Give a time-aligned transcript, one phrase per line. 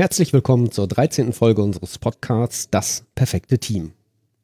[0.00, 1.34] Herzlich willkommen zur 13.
[1.34, 3.92] Folge unseres Podcasts Das perfekte Team.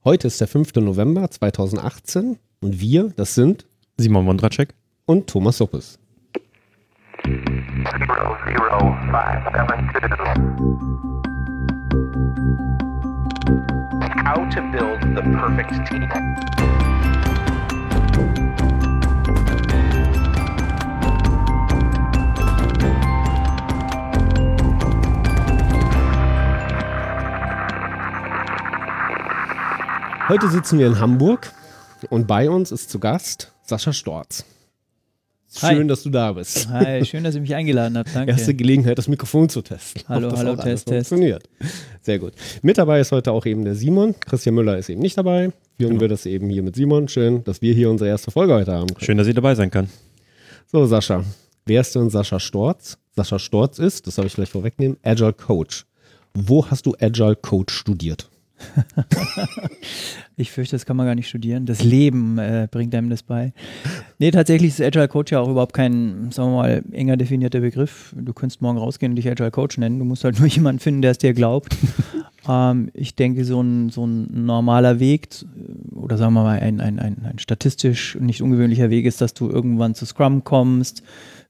[0.04, 0.74] Heute ist der 5.
[0.74, 3.64] November 2018 und wir, das sind
[3.96, 4.74] Simon Wondracek
[5.06, 5.98] und Thomas Suppes.
[14.26, 16.85] How to build the perfect team.
[30.28, 31.52] Heute sitzen wir in Hamburg
[32.10, 34.44] und bei uns ist zu Gast Sascha Storz.
[35.56, 35.86] Schön, Hi.
[35.86, 36.68] dass du da bist.
[36.68, 38.14] Hi, schön, dass ihr mich eingeladen habt.
[38.14, 38.32] Danke.
[38.32, 40.02] Erste Gelegenheit, das Mikrofon zu testen.
[40.08, 41.08] Hallo, hallo, auch alles Test, Test.
[41.10, 41.48] Funktioniert.
[42.02, 42.32] Sehr gut.
[42.62, 44.14] Mit dabei ist heute auch eben der Simon.
[44.20, 45.52] Christian Müller ist eben nicht dabei.
[45.78, 46.00] Führen Genau.
[46.02, 47.08] wir das eben hier mit Simon.
[47.08, 48.88] Schön, dass wir hier unsere erste Folge heute haben.
[48.98, 49.88] Schön, dass ich dabei sein kann.
[50.70, 51.24] So, Sascha.
[51.64, 52.98] Wer ist denn Sascha Storz?
[53.14, 55.86] Sascha Storz ist, das habe ich gleich vorwegnehmen, Agile Coach.
[56.34, 58.28] Wo hast du Agile Coach studiert?
[60.38, 61.64] Ich fürchte, das kann man gar nicht studieren.
[61.64, 63.54] Das Leben äh, bringt einem das bei.
[64.18, 68.14] Nee, tatsächlich ist Agile Coach ja auch überhaupt kein, sagen wir mal, enger definierter Begriff.
[68.14, 69.98] Du könntest morgen rausgehen und dich Agile Coach nennen.
[69.98, 71.74] Du musst halt nur jemanden finden, der es dir glaubt.
[72.48, 75.28] ähm, ich denke, so ein, so ein normaler Weg
[75.94, 79.48] oder sagen wir mal ein, ein, ein, ein statistisch nicht ungewöhnlicher Weg ist, dass du
[79.48, 81.02] irgendwann zu Scrum kommst.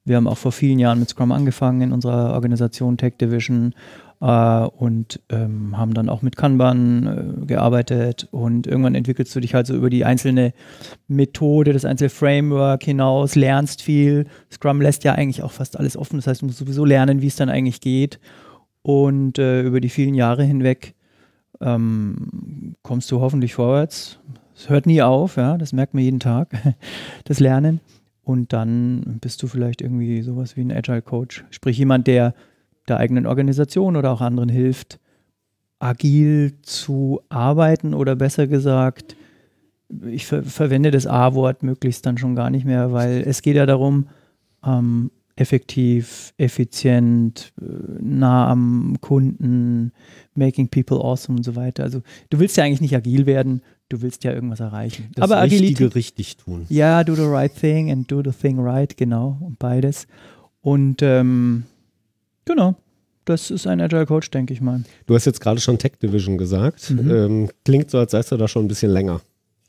[0.05, 3.75] Wir haben auch vor vielen Jahren mit Scrum angefangen in unserer Organisation Tech Division
[4.19, 9.67] und ähm, haben dann auch mit Kanban äh, gearbeitet und irgendwann entwickelst du dich halt
[9.67, 10.55] so über die einzelne
[11.07, 14.27] Methode, das einzelne Framework hinaus, lernst viel.
[14.51, 17.27] Scrum lässt ja eigentlich auch fast alles offen, das heißt, du musst sowieso lernen, wie
[17.27, 18.19] es dann eigentlich geht
[18.83, 20.95] und äh, über die vielen Jahre hinweg
[21.61, 24.19] ähm, kommst du hoffentlich vorwärts.
[24.55, 26.51] Es hört nie auf, ja, das merkt man jeden Tag,
[27.25, 27.81] das Lernen.
[28.23, 32.35] Und dann bist du vielleicht irgendwie sowas wie ein Agile Coach, sprich jemand, der
[32.89, 34.99] der eigenen Organisation oder auch anderen hilft,
[35.79, 39.17] agil zu arbeiten oder besser gesagt,
[40.07, 43.67] ich ver verwende das A-Wort möglichst dann schon gar nicht mehr, weil es geht ja
[43.67, 44.09] darum,
[44.65, 47.65] ähm, effektiv, effizient, äh,
[48.01, 49.93] nah am Kunden,
[50.35, 51.85] making people awesome und so weiter.
[51.85, 52.01] Also
[52.31, 55.11] du willst ja eigentlich nicht agil werden, du willst ja irgendwas erreichen.
[55.15, 56.65] Das Aber Richtige Agilität, richtig tun.
[56.71, 60.07] ja, do the right thing and do the thing right, genau, und beides.
[60.63, 61.65] Und ähm,
[62.47, 62.75] genau,
[63.27, 64.83] das ist ein Agile Coach, denke ich mal.
[65.07, 66.91] Du hast jetzt gerade schon Tech Division gesagt.
[66.91, 67.11] Mhm.
[67.11, 69.21] Ähm, klingt so, als seist du da schon ein bisschen länger.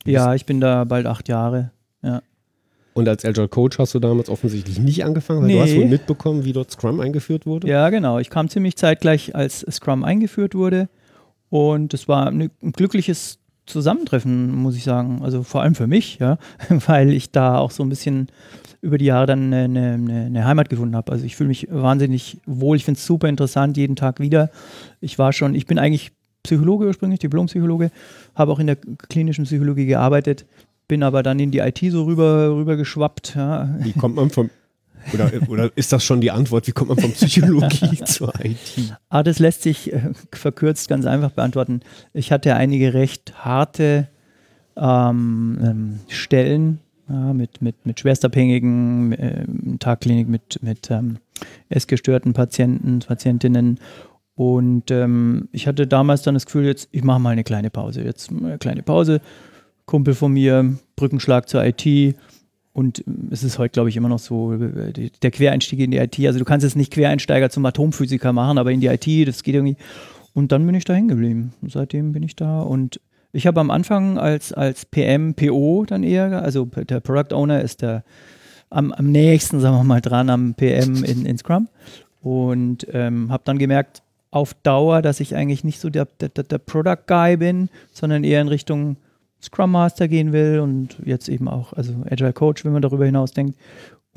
[0.05, 1.71] Ja, ich bin da bald acht Jahre.
[2.01, 2.21] Ja.
[2.93, 5.61] Und als Agile Coach hast du damals offensichtlich nicht angefangen, weil du Nee.
[5.61, 7.67] hast wohl mitbekommen, wie dort Scrum eingeführt wurde.
[7.67, 8.17] ja, genau.
[8.19, 10.87] Ich kam ziemlich zeitgleich, als Scrum eingeführt wurde.
[11.49, 15.21] Und es war ein glückliches Zusammentreffen, muss ich sagen.
[15.23, 16.37] Also vor allem für mich, ja,
[16.69, 18.27] weil ich da auch so ein bisschen
[18.81, 21.11] über die Jahre dann eine, eine, eine Heimat gefunden habe.
[21.11, 22.77] Also ich fühle mich wahnsinnig wohl.
[22.77, 24.49] Ich finde es super interessant, jeden Tag wieder.
[25.01, 26.11] Ich war schon, ich bin eigentlich
[26.43, 27.91] Psychologe ursprünglich, Diplompsychologe,
[28.35, 30.45] habe auch in der klinischen Psychologie gearbeitet,
[30.87, 33.35] bin aber dann in die IT so rüber, rüber geschwappt.
[33.35, 33.75] Ja.
[33.79, 34.49] Wie kommt man vom.
[35.13, 36.67] Oder, oder ist das schon die Antwort?
[36.67, 38.95] Wie kommt man von Psychologie zur IT?
[39.09, 41.81] Ah, das lässt sich äh, verkürzt ganz einfach beantworten.
[42.13, 44.07] Ich hatte einige recht harte
[44.75, 46.79] ähm, ähm, Stellen
[47.09, 49.45] ja, mit, mit, mit Schwerstabhängigen, äh,
[49.79, 51.17] Tagklinik mit, mit ähm,
[51.69, 53.79] essgestörten Patienten, Patientinnen.
[54.35, 58.03] Und ähm, ich hatte damals dann das Gefühl, jetzt, ich mache mal eine kleine Pause.
[58.03, 59.21] Jetzt eine kleine Pause.
[59.85, 62.15] Kumpel von mir, Brückenschlag zur IT.
[62.77, 66.19] Und es ist heute, glaube ich, immer noch so, äh, der Quereinstieg in die IT.
[66.27, 69.55] Also du kannst jetzt nicht Quereinsteiger zum Atomphysiker machen, aber in die IT, das geht
[69.55, 69.77] irgendwie.
[70.35, 71.53] Und dann bin ich da hängen geblieben.
[71.67, 72.59] Seitdem bin ich da.
[72.61, 72.99] Und
[73.33, 77.81] ich habe am Anfang als, als PM, PO dann eher, also der Product Owner ist
[77.81, 78.03] der
[78.69, 81.69] am, am nächsten, sagen wir mal, dran am PM in, in Scrum.
[82.21, 86.57] Und ähm, habe dann gemerkt, auf Dauer, dass ich eigentlich nicht so der, der- der
[86.59, 88.97] Product Guy bin, sondern eher in Richtung
[89.41, 93.31] Scrum Master gehen will und jetzt eben auch, also Agile Coach, wenn man darüber hinaus
[93.31, 93.57] denkt.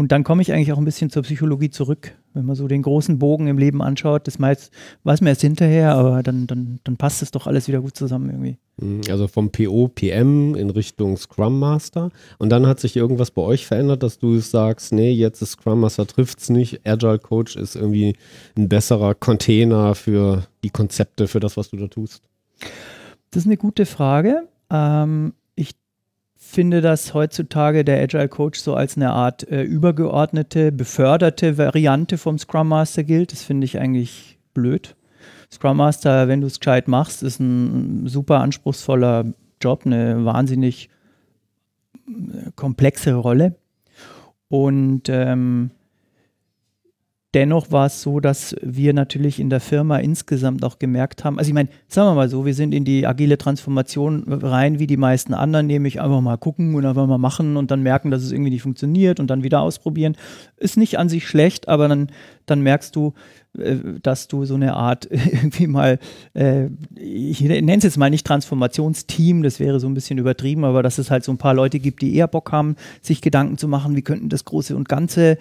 [0.00, 2.12] Und dann komme ich eigentlich auch ein bisschen zur Psychologie zurück.
[2.32, 4.72] Wenn man so den großen Bogen im Leben anschaut, das meist
[5.05, 8.31] weiß man erst hinterher, aber dann, dann, dann passt es doch alles wieder gut zusammen
[8.31, 8.56] irgendwie.
[8.78, 12.11] Mhm, Also vom PO, PM in Richtung Scrum Master.
[12.38, 15.81] Und dann hat sich irgendwas bei euch verändert, dass du sagst, nee, jetzt ist Scrum
[15.81, 16.81] Master trifft's nicht.
[16.87, 18.17] Agile Coach ist irgendwie
[18.56, 22.22] ein besserer Container für die Konzepte, für das, was du da tust.
[23.32, 24.49] Das ist eine gute Frage.
[24.70, 25.75] Ähm, ich
[26.37, 32.38] finde, dass heutzutage der Agile Coach so als eine Art äh, übergeordnete, beförderte Variante vom
[32.38, 33.32] Scrum Master gilt.
[33.32, 34.96] Das finde ich eigentlich blöd.
[35.52, 40.88] Scrum Master, wenn du es gescheit machst, ist ein super anspruchsvoller Job, eine wahnsinnig
[42.06, 43.56] äh, komplexe Rolle.
[44.49, 45.70] Und ähm,
[47.35, 51.49] dennoch war es so, dass wir natürlich in der Firma insgesamt auch gemerkt haben, also
[51.49, 54.97] ich meine, sagen wir mal so, wir sind in die agile Transformation rein wie die
[54.97, 58.32] meisten anderen, nämlich einfach mal gucken und einfach mal machen und dann merken, dass es
[58.32, 60.17] irgendwie nicht funktioniert und dann wieder ausprobieren.
[60.56, 62.11] Ist nicht an sich schlecht, aber dann,
[62.47, 63.15] dann merkst du,
[63.52, 65.99] dass du so eine Art irgendwie mal,
[66.35, 70.82] äh, ich nenne es jetzt mal nicht Transformationsteam, das wäre so ein bisschen übertrieben, aber
[70.82, 73.67] dass es halt so ein paar Leute gibt, die eher Bock haben, sich Gedanken zu
[73.67, 75.37] machen, wie könnten das Große und Ganze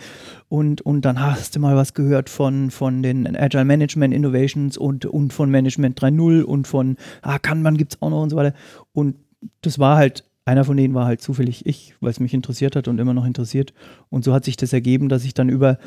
[0.47, 5.05] und, und dann hast du mal was gehört von, von den Agile Management Innovations und,
[5.05, 8.55] und von Management 3.0 und von ah, Kanban gibt es auch noch und so weiter
[8.91, 9.15] und
[9.61, 12.87] das war halt einer von denen war halt zufällig ich, weil es mich interessiert hat
[12.87, 13.71] und immer noch interessiert.
[14.09, 15.77] Und so hat sich das ergeben, dass ich dann über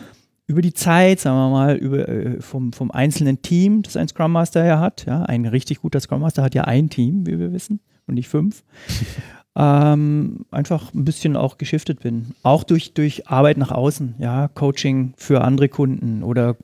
[0.47, 4.33] über die Zeit, sagen wir mal, über, äh, vom, vom einzelnen Team, das ein Scrum
[4.33, 7.53] Master ja hat, ja, ein richtig guter Scrum Master hat ja ein Team, wie wir
[7.53, 8.65] wissen, und nicht fünf,
[9.56, 12.35] ähm, einfach ein bisschen auch geschiftet bin.
[12.43, 16.56] Auch durch, durch Arbeit nach außen, ja, Coaching für andere Kunden oder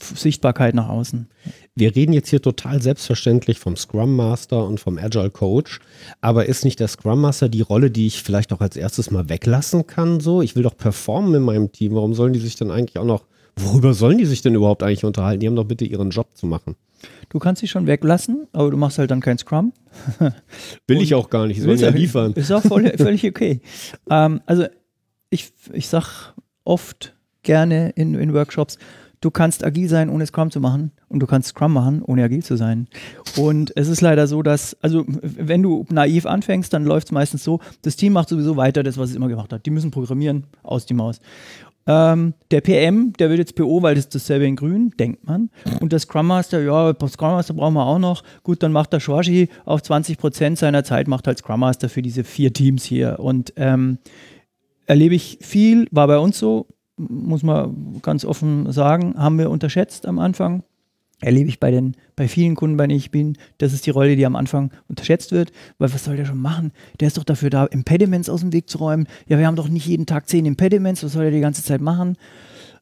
[0.00, 1.28] Sichtbarkeit nach außen.
[1.74, 5.80] Wir reden jetzt hier total selbstverständlich vom Scrum Master und vom Agile Coach,
[6.20, 9.28] aber ist nicht der Scrum Master die Rolle, die ich vielleicht auch als erstes mal
[9.28, 10.20] weglassen kann?
[10.20, 11.94] So, ich will doch performen in meinem Team.
[11.94, 13.26] Warum sollen die sich dann eigentlich auch noch,
[13.56, 15.40] worüber sollen die sich denn überhaupt eigentlich unterhalten?
[15.40, 16.76] Die haben doch bitte ihren Job zu machen.
[17.28, 19.72] Du kannst sie schon weglassen, aber du machst halt dann kein Scrum.
[20.86, 22.32] will ich auch gar nicht, sie sollen ja liefern.
[22.34, 23.60] Ist auch voll, völlig okay.
[24.10, 24.66] ähm, also
[25.30, 28.78] ich, ich sag oft gerne in, in Workshops,
[29.22, 32.42] du kannst agil sein, ohne Scrum zu machen und du kannst Scrum machen, ohne agil
[32.42, 32.88] zu sein.
[33.36, 37.42] Und es ist leider so, dass, also wenn du naiv anfängst, dann läuft es meistens
[37.42, 39.64] so, das Team macht sowieso weiter das, was es immer gemacht hat.
[39.64, 41.20] Die müssen programmieren, aus die Maus.
[41.84, 45.50] Ähm, der PM, der wird jetzt PO, weil das ist dasselbe in grün, denkt man.
[45.80, 48.22] Und der Scrum Master, ja, Scrum Master brauchen wir auch noch.
[48.42, 52.02] Gut, dann macht der Schwashi auf 20 Prozent seiner Zeit, macht halt Scrum Master für
[52.02, 53.18] diese vier Teams hier.
[53.18, 53.98] Und ähm,
[54.86, 56.66] erlebe ich viel, war bei uns so,
[57.08, 60.62] muss man ganz offen sagen, haben wir unterschätzt am Anfang.
[61.20, 64.16] Erlebe ich bei, den, bei vielen Kunden, bei denen ich bin, das ist die Rolle,
[64.16, 66.72] die am Anfang unterschätzt wird, weil was soll der schon machen?
[66.98, 69.06] Der ist doch dafür da, Impediments aus dem Weg zu räumen.
[69.28, 71.80] Ja, wir haben doch nicht jeden Tag zehn Impediments, was soll er die ganze Zeit
[71.80, 72.16] machen?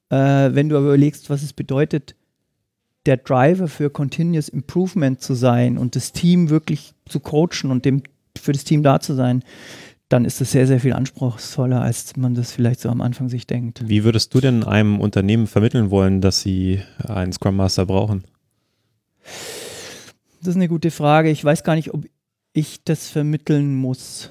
[0.09, 2.15] Äh, wenn du aber überlegst, was es bedeutet,
[3.07, 8.03] der Driver für Continuous Improvement zu sein und das Team wirklich zu coachen und dem,
[8.39, 9.43] für das Team da zu sein,
[10.11, 13.47] dann ist es sehr, sehr viel anspruchsvoller, als man das vielleicht so am Anfang sich
[13.47, 13.89] denkt.
[13.89, 18.25] Wie würdest du denn einem Unternehmen vermitteln wollen, dass sie einen Scrum Master brauchen?
[20.41, 21.31] Das ist eine gute Frage.
[21.31, 22.07] Ich weiß gar nicht, ob
[22.53, 24.31] ich das vermitteln muss.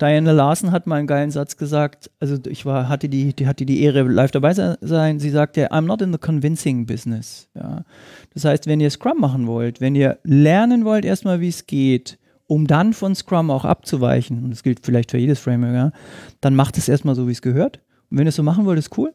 [0.00, 2.10] Diana Larsen hat mal einen geilen Satz gesagt.
[2.18, 5.20] Also ich war, hatte die, die hatte die Ehre, live dabei zu sein.
[5.20, 7.48] Sie sagte, I'm not in the convincing business.
[7.54, 7.84] Ja.
[8.32, 12.18] Das heißt, wenn ihr Scrum machen wollt, wenn ihr lernen wollt erstmal, wie es geht,
[12.46, 15.92] um dann von Scrum auch abzuweichen, und das gilt vielleicht für jedes Framework, ja,
[16.40, 17.80] dann macht es erstmal so, wie es gehört.
[18.10, 19.14] Und wenn ihr es so machen wollt, ist cool.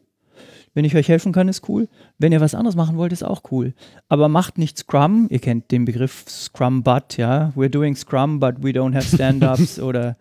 [0.74, 1.88] Wenn ich euch helfen kann, ist cool.
[2.18, 3.74] Wenn ihr was anderes machen wollt, ist auch cool.
[4.08, 5.26] Aber macht nicht Scrum.
[5.30, 7.52] Ihr kennt den Begriff Scrum But, ja.
[7.56, 10.16] We're doing Scrum, but we don't have Stand-ups oder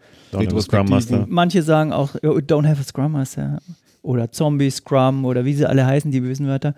[0.62, 1.26] Scrum Master.
[1.28, 3.60] Manche sagen auch, oh, don't have a Scrum Master.
[4.02, 6.76] Oder Zombie Scrum oder wie sie alle heißen, die bösen Wörter.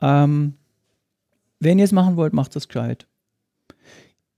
[0.00, 0.54] Ähm,
[1.60, 3.06] wenn ihr es machen wollt, macht es gescheit.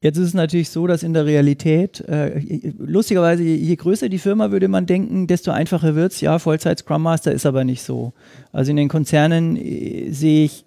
[0.05, 2.39] Jetzt ist es natürlich so, dass in der Realität, äh,
[2.77, 6.21] lustigerweise, je, größer die Firma, würde man denken, desto einfacher wird es.
[6.21, 8.13] Ja, Vollzeit Scrum Master ist aber nicht so.
[8.53, 10.67] Also in den Konzernen äh, sehe ich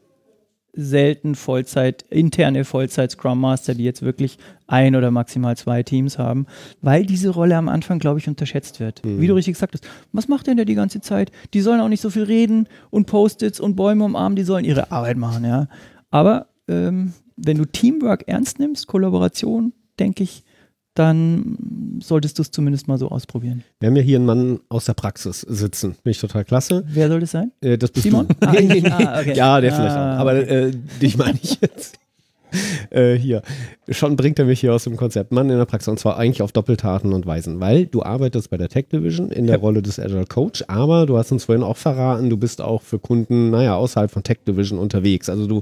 [0.73, 6.47] selten Vollzeit, interne Vollzeit Scrum Master, die jetzt wirklich ein oder maximal zwei Teams haben,
[6.81, 9.05] weil diese Rolle am Anfang, glaube ich, unterschätzt wird.
[9.05, 9.21] Mhm.
[9.21, 11.31] Wie du richtig gesagt hast, was macht denn der die ganze Zeit?
[11.53, 14.91] Die sollen auch nicht so viel reden und Post-its und Bäume umarmen, die sollen ihre
[14.91, 15.67] Arbeit machen, ja.
[16.09, 20.43] Aber ähm, wenn du Teamwork ernst nimmst, Kollaboration, denke ich,
[20.97, 23.63] dann solltest du es zumindest mal so ausprobieren.
[23.79, 25.93] Wir haben ja hier einen Mann aus der Praxis sitzen.
[25.93, 26.83] Finde ich total klasse.
[26.87, 27.51] Wer soll das sein?
[27.61, 28.27] Äh, das bist Simon?
[28.27, 28.35] Du.
[28.41, 29.33] Ah, ah, okay.
[29.35, 30.19] Ja, der ah, vielleicht auch.
[30.19, 31.99] Aber äh, dich meine ich jetzt.
[32.91, 33.41] Äh, hier.
[33.89, 35.33] Schon bringt er mich hier aus dem Konzept.
[35.33, 35.89] Mann in der Praxis.
[35.89, 37.59] Und zwar eigentlich auf Doppeltaten und Weisen.
[37.59, 39.61] Weil du arbeitest bei der Tech Division in der ja.
[39.61, 42.99] Rolle des Agile Coach, aber du hast uns vorhin auch verraten, du bist auch für
[42.99, 45.29] Kunden, naja, außerhalb von Tech Division unterwegs.
[45.29, 45.61] Also du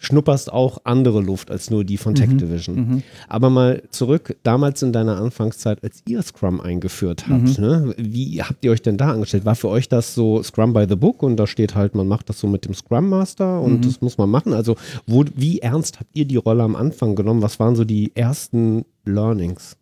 [0.00, 2.38] schnupperst auch andere Luft als nur die von Tech mhm.
[2.38, 2.76] Division.
[2.76, 3.02] Mhm.
[3.28, 7.64] Aber mal zurück, damals in deiner Anfangszeit, als ihr Scrum eingeführt habt, mhm.
[7.64, 9.44] ne, wie habt ihr euch denn da angestellt?
[9.44, 12.30] War für euch das so Scrum by the Book und da steht halt, man macht
[12.30, 13.82] das so mit dem Scrum Master und mhm.
[13.82, 14.54] das muss man machen?
[14.54, 14.76] Also
[15.06, 17.42] wo, wie ernst habt ihr die Rolle am Anfang genommen?
[17.42, 19.76] Was waren so die ersten Learnings?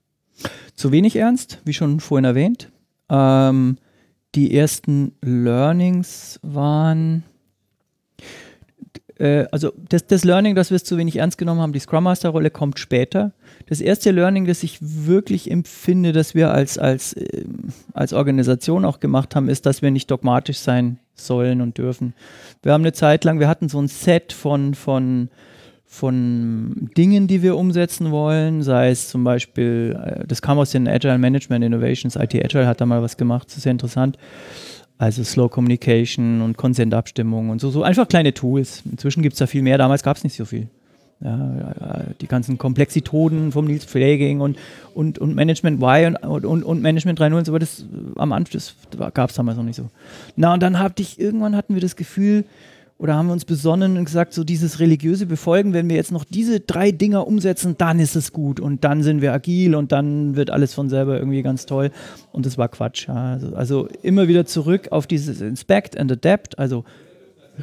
[0.75, 2.73] Zu wenig ernst, wie schon vorhin erwähnt.
[3.09, 3.79] Ähm,
[4.35, 7.23] die ersten Learnings waren,
[9.19, 12.05] äh, also das, das Learning, dass wir es zu wenig ernst genommen haben, die Scrum
[12.05, 13.33] Master Rolle kommt später.
[13.67, 17.45] Das erste Learning, das ich wirklich empfinde, dass wir als, als, äh,
[17.93, 22.15] als Organisation auch gemacht haben, ist, dass wir nicht dogmatisch sein sollen und dürfen.
[22.63, 25.29] Wir haben eine Zeit lang, wir hatten so ein Set von, von,
[25.85, 30.87] von Dingen, die wir umsetzen wollen, sei es zum Beispiel, äh, das kam aus den
[30.87, 34.17] Agile Management Innovations, IT Agile hat da mal was gemacht, das ist sehr interessant.
[34.99, 38.83] Also Slow Communication und Konsentabstimmung und so, so einfach kleine Tools.
[38.91, 40.69] Inzwischen gibt es da viel mehr, damals gab es nicht so viel.
[41.21, 44.57] Ja, die ganzen Komplexitoden vom Nils Pfleging und,
[44.95, 47.85] und, und Management Y und, und, und Management 3.0 und so, das
[48.17, 48.61] am Anfang,
[49.15, 49.91] gab es damals noch nicht so.
[50.37, 52.45] Na, und dann hatte ich, irgendwann hatten wir das Gefühl,
[52.99, 56.25] oder haben wir uns besonnen und gesagt, so dieses religiöse Befolgen, wenn wir jetzt noch
[56.25, 60.35] diese drei Dinger umsetzen, dann ist es gut und dann sind wir agil und dann
[60.35, 61.91] wird alles von selber irgendwie ganz toll.
[62.33, 63.09] Und das war Quatsch.
[63.09, 66.85] Also, also immer wieder zurück auf dieses Inspect and Adapt, also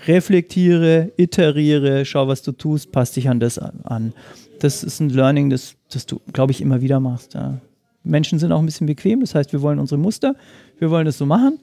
[0.08, 4.14] reflektiere, iteriere, schau, was du tust, passt dich an das an.
[4.60, 7.34] Das ist ein Learning, das, das du, glaube ich, immer wieder machst.
[7.34, 7.60] Ja.
[8.04, 10.36] Menschen sind auch ein bisschen bequem, das heißt, wir wollen unsere Muster,
[10.80, 11.60] wir wollen das so machen.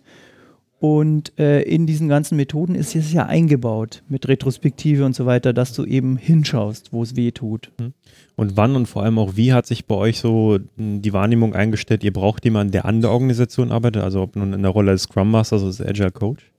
[0.83, 5.53] Und äh, in diesen ganzen Methoden ist es ja eingebaut mit Retrospektive und so weiter,
[5.53, 7.71] dass du eben hinschaust, wo es weh tut.
[7.79, 7.93] Hm.
[8.35, 11.55] Und wann und vor allem auch wie hat sich bei euch so hm, die Wahrnehmung
[11.55, 14.91] eingestellt, ihr braucht jemanden, der an der Organisation arbeitet, also ob nun in der Rolle
[14.91, 16.51] als Scrum Master, also als Agile Coach?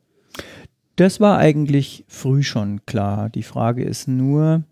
[0.96, 3.30] Das war eigentlich früh schon klar.
[3.30, 4.64] Die Frage ist nur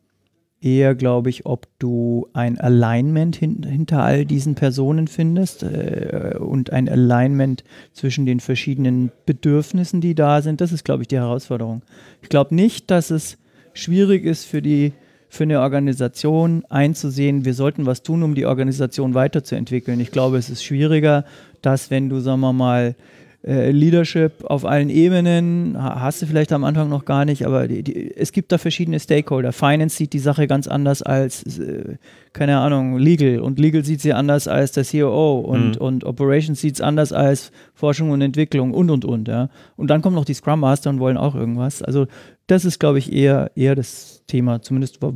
[0.61, 6.71] eher, glaube ich, ob du ein Alignment hin, hinter all diesen Personen findest äh, und
[6.71, 7.63] ein Alignment
[7.93, 10.61] zwischen den verschiedenen Bedürfnissen, die da sind.
[10.61, 11.81] Das ist, glaube ich, die Herausforderung.
[12.21, 13.37] Ich glaube nicht, dass es
[13.73, 14.93] schwierig ist für die
[15.29, 20.01] für eine Organisation einzusehen, wir sollten was tun, um die Organisation weiterzuentwickeln.
[20.01, 21.23] Ich glaube, es ist schwieriger,
[21.61, 22.95] dass wenn du, sagen wir mal,
[23.43, 27.81] äh, Leadership auf allen Ebenen hast du vielleicht am Anfang noch gar nicht, aber die,
[27.81, 29.51] die, es gibt da verschiedene Stakeholder.
[29.51, 31.97] Finance sieht die Sache ganz anders als, äh,
[32.33, 35.81] keine Ahnung, Legal und Legal sieht sie anders als der COO und, mhm.
[35.81, 39.27] und Operations sieht es anders als Forschung und Entwicklung und und und.
[39.27, 39.49] Ja.
[39.75, 41.81] Und dann kommen noch die Scrum Master und wollen auch irgendwas.
[41.81, 42.05] Also
[42.45, 44.61] das ist, glaube ich, eher, eher das Thema.
[44.61, 45.13] Zumindest war,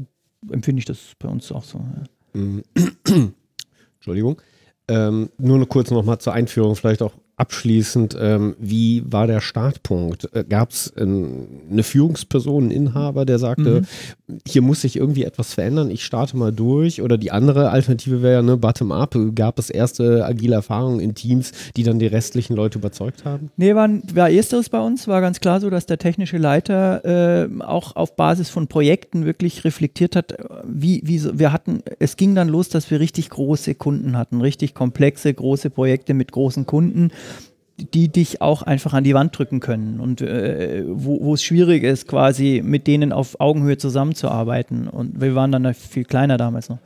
[0.50, 1.78] empfinde ich das bei uns auch so.
[1.78, 2.42] Ja.
[2.42, 2.64] Mhm.
[3.98, 4.42] Entschuldigung.
[4.88, 10.30] Ähm, nur noch kurz nochmal zur Einführung, vielleicht auch abschließend, ähm, wie war der Startpunkt?
[10.34, 13.82] Äh, Gab es äh, eine Führungsperson, einen Inhaber, der sagte,
[14.28, 14.40] mhm.
[14.48, 17.02] hier muss sich irgendwie etwas verändern, ich starte mal durch?
[17.02, 21.84] Oder die andere Alternative wäre, ne, bottom-up, gab es erste agile Erfahrungen in Teams, die
[21.84, 23.52] dann die restlichen Leute überzeugt haben?
[23.58, 27.04] Nee, war, war ersteres bei uns, war ganz klar so, dass der technische Leiter
[27.44, 32.34] äh, auch auf Basis von Projekten wirklich reflektiert hat, wie, wie wir hatten, es ging
[32.36, 37.12] dann los, dass wir richtig große Kunden hatten, richtig komplexe, große Projekte mit großen Kunden
[37.78, 42.08] die dich auch einfach an die Wand drücken können und äh, wo, es schwierig ist,
[42.08, 44.88] quasi mit denen auf Augenhöhe zusammenzuarbeiten.
[44.88, 46.80] Und wir waren dann viel kleiner damals noch.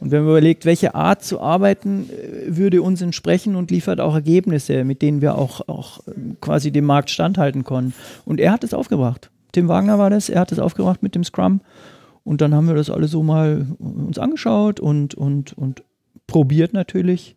[0.00, 4.14] Und wenn man überlegt, welche Art zu arbeiten äh, würde uns entsprechen und liefert auch
[4.14, 7.92] Ergebnisse, mit denen wir auch, auch ähm, quasi dem Markt standhalten konnten.
[8.24, 9.30] Und er hat es aufgebracht.
[9.52, 11.60] Tim Wagner war das, er hat es aufgebracht mit dem Scrum.
[12.24, 15.82] Und dann haben wir das alle so mal uns angeschaut und, und, und
[16.26, 17.36] probiert natürlich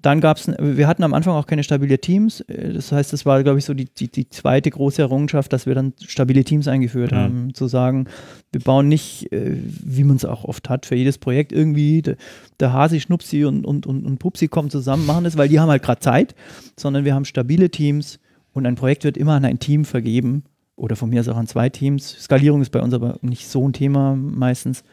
[0.00, 2.40] dann gab es, wir hatten am Anfang auch keine stabile Teams.
[2.42, 5.66] Äh, das heißt, das war, glaube ich, so die, die, die, zweite große Errungenschaft, dass
[5.66, 7.16] wir dann stabile Teams eingeführt mhm.
[7.16, 7.54] haben.
[7.54, 8.06] Zu sagen,
[8.52, 12.16] wir bauen nicht, äh, wie man es auch oft hat, für jedes Projekt irgendwie der,
[12.60, 15.68] der Hasi, Schnupsi und, und, und, und Pupsi kommen zusammen, machen das, weil die haben
[15.68, 16.34] halt gerade Zeit,
[16.78, 18.20] sondern wir haben stabile Teams
[18.52, 20.44] und ein Projekt wird immer an ein Team vergeben
[20.76, 22.08] oder von mir aus auch an zwei Teams.
[22.20, 24.84] Skalierung ist bei uns aber nicht so ein Thema meistens.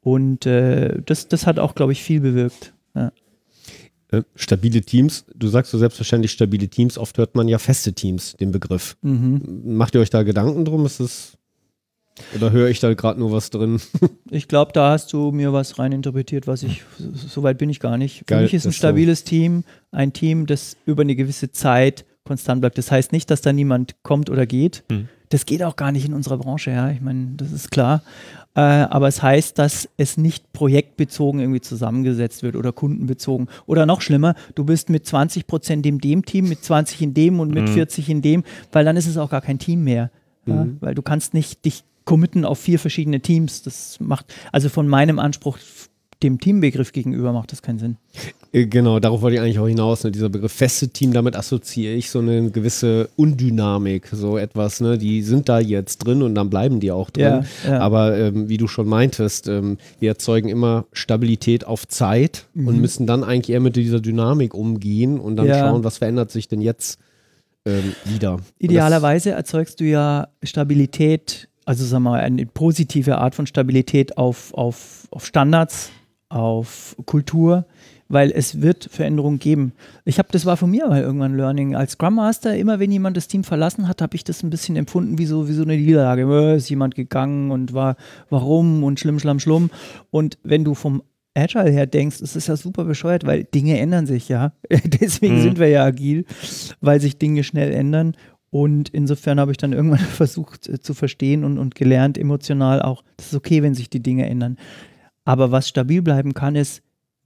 [0.00, 2.72] Und äh, das, das hat auch, glaube ich, viel bewirkt.
[2.94, 3.10] Ja.
[4.10, 8.34] Äh, stabile Teams, du sagst so selbstverständlich stabile Teams, oft hört man ja feste Teams,
[8.40, 8.96] den Begriff.
[9.02, 9.76] Mhm.
[9.76, 10.86] Macht ihr euch da Gedanken drum?
[10.86, 11.38] Ist es
[12.34, 13.80] oder höre ich da gerade nur was drin?
[14.30, 17.96] ich glaube, da hast du mir was reininterpretiert, was ich, so weit bin ich gar
[17.96, 18.26] nicht.
[18.26, 19.26] Geil, Für mich ist ein stabiles so.
[19.26, 22.76] Team ein Team, das über eine gewisse Zeit konstant bleibt.
[22.78, 24.84] Das heißt nicht, dass da niemand kommt oder geht.
[24.90, 25.08] Hm.
[25.30, 26.90] Das geht auch gar nicht in unserer Branche, ja.
[26.90, 28.02] Ich meine, das ist klar.
[28.54, 33.48] Äh, aber es heißt, dass es nicht projektbezogen irgendwie zusammengesetzt wird oder kundenbezogen.
[33.66, 37.40] Oder noch schlimmer, du bist mit 20 Prozent in dem Team, mit 20 in dem
[37.40, 37.74] und mit mhm.
[37.74, 40.10] 40 in dem, weil dann ist es auch gar kein Team mehr.
[40.46, 40.52] Mhm.
[40.52, 40.66] Ja?
[40.80, 43.62] Weil du kannst nicht dich committen auf vier verschiedene Teams.
[43.62, 45.58] Das macht, also von meinem Anspruch
[46.22, 47.96] dem Teambegriff gegenüber macht das keinen Sinn.
[48.52, 50.04] Äh, genau, darauf wollte ich eigentlich auch hinaus.
[50.04, 50.10] Ne?
[50.10, 54.98] Dieser Begriff feste Team, damit assoziiere ich so eine gewisse Undynamik, so etwas, ne?
[54.98, 57.44] Die sind da jetzt drin und dann bleiben die auch drin.
[57.64, 57.80] Ja, ja.
[57.80, 62.68] Aber ähm, wie du schon meintest, ähm, wir erzeugen immer Stabilität auf Zeit mhm.
[62.68, 65.58] und müssen dann eigentlich eher mit dieser Dynamik umgehen und dann ja.
[65.58, 66.98] schauen, was verändert sich denn jetzt
[67.66, 68.38] ähm, wieder.
[68.58, 74.54] Idealerweise erzeugst du ja Stabilität, also sagen wir mal, eine positive Art von Stabilität auf,
[74.54, 75.90] auf, auf Standards
[76.28, 77.66] auf Kultur,
[78.08, 79.72] weil es wird Veränderungen geben.
[80.04, 81.74] Ich habe, das war von mir mal irgendwann Learning.
[81.76, 84.76] Als Scrum Master, immer wenn jemand das Team verlassen hat, habe ich das ein bisschen
[84.76, 86.22] empfunden wie so, wie so eine Niederlage.
[86.22, 87.96] Äh, Ist jemand gegangen und war,
[88.30, 89.70] warum und schlimm, schlamm, schlumm.
[90.10, 91.02] Und wenn du vom
[91.34, 94.52] Agile her denkst, ist es ja super bescheuert, weil Dinge ändern sich ja.
[95.00, 95.42] Deswegen Mhm.
[95.42, 96.24] sind wir ja agil,
[96.80, 98.16] weil sich Dinge schnell ändern.
[98.50, 103.04] Und insofern habe ich dann irgendwann versucht äh, zu verstehen und, und gelernt, emotional auch,
[103.18, 104.56] das ist okay, wenn sich die Dinge ändern.
[105.26, 106.80] Aber was stabil bleiben kann, ist,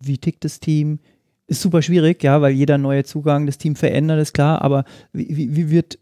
[0.07, 0.99] wie tickt das Team?
[1.47, 5.37] Ist super schwierig, ja, weil jeder neue Zugang das Team verändert, ist klar, aber wie,
[5.37, 5.99] wie, wie, wird,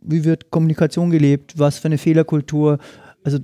[0.00, 1.58] wie wird Kommunikation gelebt?
[1.58, 2.78] Was für eine Fehlerkultur?
[3.22, 3.38] Also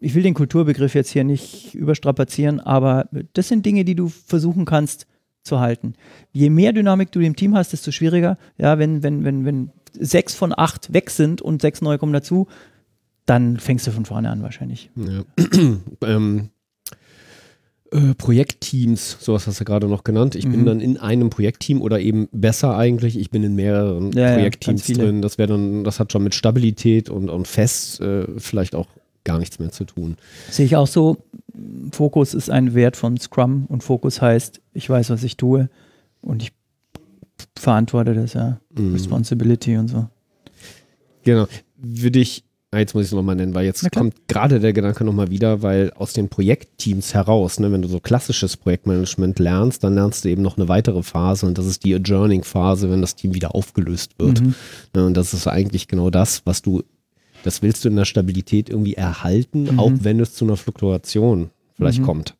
[0.00, 4.64] ich will den Kulturbegriff jetzt hier nicht überstrapazieren, aber das sind Dinge, die du versuchen
[4.64, 5.06] kannst
[5.42, 5.94] zu halten.
[6.32, 8.38] Je mehr Dynamik du im Team hast, desto schwieriger.
[8.56, 12.48] Ja, wenn, wenn, wenn, wenn sechs von acht weg sind und sechs neue kommen dazu,
[13.26, 14.90] dann fängst du von vorne an wahrscheinlich.
[14.96, 15.24] Ja.
[16.02, 16.50] ähm,
[17.94, 20.34] äh, Projektteams, sowas hast du gerade noch genannt.
[20.34, 20.66] Ich bin Mhm.
[20.66, 24.82] dann in einem Projektteam oder eben besser eigentlich, ich bin in mehreren Ja, ja, Projektteams
[24.82, 25.04] viele.
[25.04, 25.22] drin.
[25.22, 28.88] Das wäre dann, das hat schon mit Stabilität und, und fest äh, vielleicht auch
[29.24, 30.16] gar nichts mehr zu tun.
[30.50, 31.16] Sehe ich auch so.
[31.92, 35.70] Fokus ist ein Wert von Scrum und Fokus heißt, ich weiß, was ich tue
[36.20, 36.52] und ich
[37.56, 38.60] verantworte das, ja.
[38.76, 38.92] Mhm.
[38.92, 40.08] Responsibility und so.
[41.22, 41.46] Genau.
[41.76, 42.43] Würde ich,
[42.74, 45.62] ah, jetzt muss ich es nochmal nennen, weil jetzt kommt gerade der Gedanke nochmal wieder,
[45.62, 50.28] weil aus den Projektteams heraus, ne, wenn du so klassisches Projektmanagement lernst, dann lernst du
[50.28, 54.12] eben noch eine weitere Phase und das ist die Adjourning-Phase, wenn das Team wieder aufgelöst
[54.18, 54.40] wird.
[54.40, 54.54] Mhm.
[54.94, 56.82] Ne, und das ist eigentlich genau das, was du,
[57.44, 59.78] das willst du in der Stabilität irgendwie erhalten, Mhm.
[59.80, 62.04] auch wenn es zu einer Fluktuation vielleicht Mhm.
[62.06, 62.34] kommt.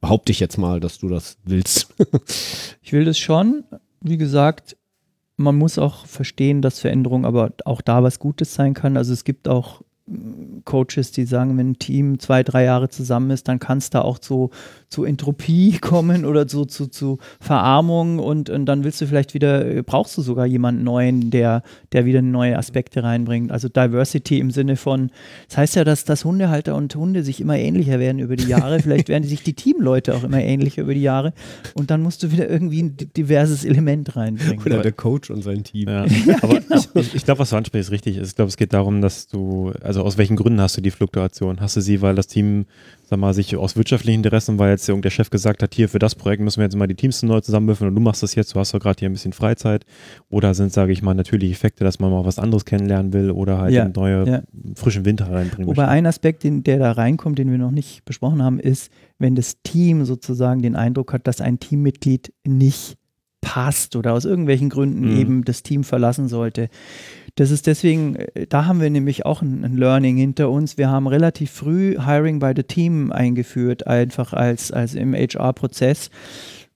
[0.00, 1.88] Behaupte ich jetzt mal, dass du das willst.
[2.82, 3.64] Ich will das schon.
[4.00, 4.76] Wie gesagt,
[5.36, 8.96] man muss auch verstehen, dass Veränderung aber auch da was Gutes sein kann.
[8.96, 13.30] Also es gibt auch mm, Coaches, die sagen, wenn ein Team zwei, drei Jahre zusammen
[13.30, 14.50] ist, dann kann es da auch zu,
[14.88, 19.66] zu Entropie kommen oder zu, zu, zu Verarmung und, und dann willst du vielleicht wieder,
[19.66, 21.62] äh, brauchst du sogar jemanden neuen, der,
[21.92, 23.50] der wieder neue Aspekte reinbringt.
[23.50, 25.10] Also Diversity im Sinne von,
[25.48, 28.80] das heißt ja, dass, dass Hundehalter und Hunde sich immer ähnlicher werden über die Jahre.
[28.86, 31.32] Vielleicht werden sich die Teamleute auch immer ähnlicher über die Jahre
[31.74, 34.64] und dann musst du wieder irgendwie ein di- diverses Element reinbringen.
[34.64, 35.88] Oder der Coach und sein Team.
[35.88, 36.04] Ja,
[36.42, 38.18] aber ich, ich, ich glaube, was du ansprichst, ist richtig.
[38.18, 41.60] Ich glaube, es geht darum, dass du, also aus welchen Gründen hast du die Fluktuation?
[41.60, 42.66] Hast du sie, weil das Team,
[43.08, 46.16] sag mal, sich aus wirtschaftlichen Interessen, weil jetzt irgendein Chef gesagt hat, hier für das
[46.16, 48.58] Projekt müssen wir jetzt mal die Teams neu zusammenwürfeln und du machst das jetzt, du
[48.58, 49.86] hast doch gerade hier ein bisschen Freizeit.
[50.28, 53.58] Oder sind, sage ich mal, natürliche Effekte, dass man mal was anderes kennenlernen will oder
[53.58, 54.42] halt Ja, einen neue, ja.
[54.74, 55.92] frischen Winter reinbringen Wobei möchte.
[55.92, 59.62] ein Aspekt, den, der da reinkommt, den wir noch nicht besprochen haben, ist, wenn das
[59.62, 62.96] Team sozusagen den Eindruck hat, dass ein Teammitglied nicht
[63.40, 65.16] passt oder aus irgendwelchen Gründen Mhm.
[65.16, 66.68] eben das Team verlassen sollte.
[67.36, 70.76] Das ist deswegen, äh, da haben wir nämlich auch ein, ein Learning hinter uns.
[70.78, 76.10] Wir haben relativ früh Hiring by the Team eingeführt, einfach als, als im HR-Prozess.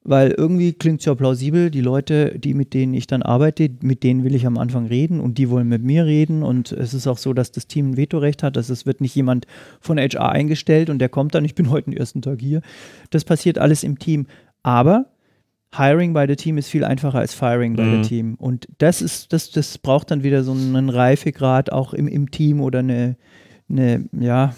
[0.02, 4.02] Weil irgendwie klingt es ja plausibel, die Leute, die mit denen ich dann arbeite, mit
[4.02, 6.42] denen will ich am Anfang reden und die wollen mit mir reden.
[6.42, 8.56] Und es ist auch so, dass das Team ein Vetorecht hat.
[8.56, 9.46] Also es wird nicht jemand
[9.80, 12.62] von HR eingestellt und der kommt dann, ich bin heute den ersten Tag hier.
[13.10, 14.26] Das passiert alles im Team.
[14.62, 15.06] Aber
[15.76, 18.02] Hiring by the Team ist viel einfacher als Firing by Mhm.
[18.02, 18.34] the Team.
[18.34, 22.60] Und das ist, das, das braucht dann wieder so einen Reifegrad auch im, im Team
[22.60, 23.16] oder eine,
[23.68, 24.54] eine, ja,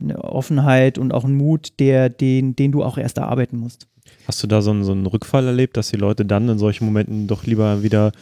[0.00, 3.86] eine Offenheit und auch einen Mut, der, den, den du auch erst erarbeiten musst.
[4.26, 6.84] Hast du da so einen, so einen Rückfall erlebt, dass die Leute dann in solchen
[6.84, 8.12] Momenten doch lieber wieder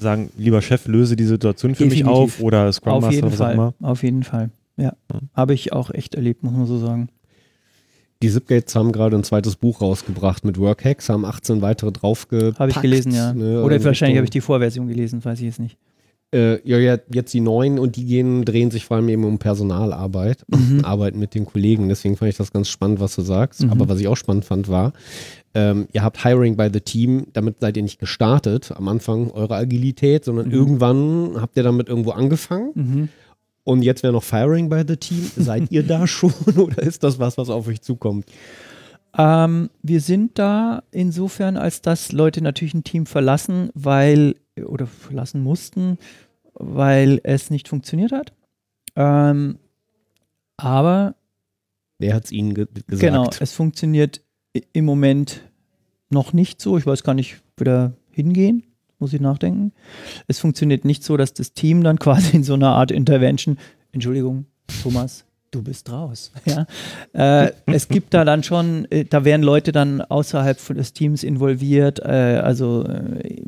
[0.00, 2.18] sagen, lieber Chef, löse die Situation für mich Definitiv.
[2.36, 3.54] auf oder Scrum Auf Master, jeden was auch Fall.
[3.54, 3.74] immer?
[3.82, 4.50] Auf jeden Fall.
[4.76, 4.92] Ja.
[5.12, 5.20] Ja.
[5.34, 7.08] Habe ich auch echt erlebt, muss man so sagen.
[8.22, 12.58] Die Zipgates haben gerade ein zweites Buch rausgebracht mit Workhacks, haben 18 weitere draufgepackt.
[12.58, 13.34] Habe ich gelesen, ja.
[13.34, 15.76] ne, Oder in wahrscheinlich habe ich die Vorversion gelesen, weiß ich jetzt nicht.
[16.34, 19.38] Äh, ja, ja, jetzt die neuen und die gehen, drehen sich vor allem eben um
[19.38, 20.80] Personalarbeit, Mhm.
[20.84, 21.88] Arbeiten mit den Kollegen.
[21.88, 23.62] Deswegen fand ich das ganz spannend, was du sagst.
[23.62, 23.70] Mhm.
[23.70, 24.92] Aber was ich auch spannend fand, war,
[25.54, 29.54] ähm, ihr habt Hiring by the Team, damit seid ihr nicht gestartet am Anfang eurer
[29.56, 30.52] Agilität, sondern Mhm.
[30.52, 33.08] irgendwann habt ihr damit irgendwo angefangen.
[33.66, 35.28] Und jetzt wäre noch Firing by the Team.
[35.34, 38.26] Seid ihr da schon oder ist das was, was auf euch zukommt?
[39.18, 45.42] Ähm, wir sind da insofern, als dass Leute natürlich ein Team verlassen, weil, oder verlassen
[45.42, 45.98] mussten,
[46.54, 48.32] weil es nicht funktioniert hat.
[48.94, 49.58] Ähm,
[50.56, 51.16] aber
[51.98, 53.00] Wer hat es ihnen ge gesagt?
[53.00, 54.20] Genau, es funktioniert
[54.72, 55.40] im Moment
[56.08, 56.78] noch nicht so.
[56.78, 58.62] Ich weiß gar nicht, wieder hingehen,
[58.98, 59.72] muss ich nachdenken.
[60.26, 63.58] Es funktioniert nicht so, dass das Team dann quasi in so einer Art Intervention,
[63.92, 64.46] Entschuldigung,
[64.82, 66.32] Thomas, du bist raus.
[66.44, 66.66] Ja?
[67.12, 72.00] Äh, es gibt da dann schon, äh, da werden Leute dann außerhalb des Teams involviert,
[72.00, 73.42] äh, also äh,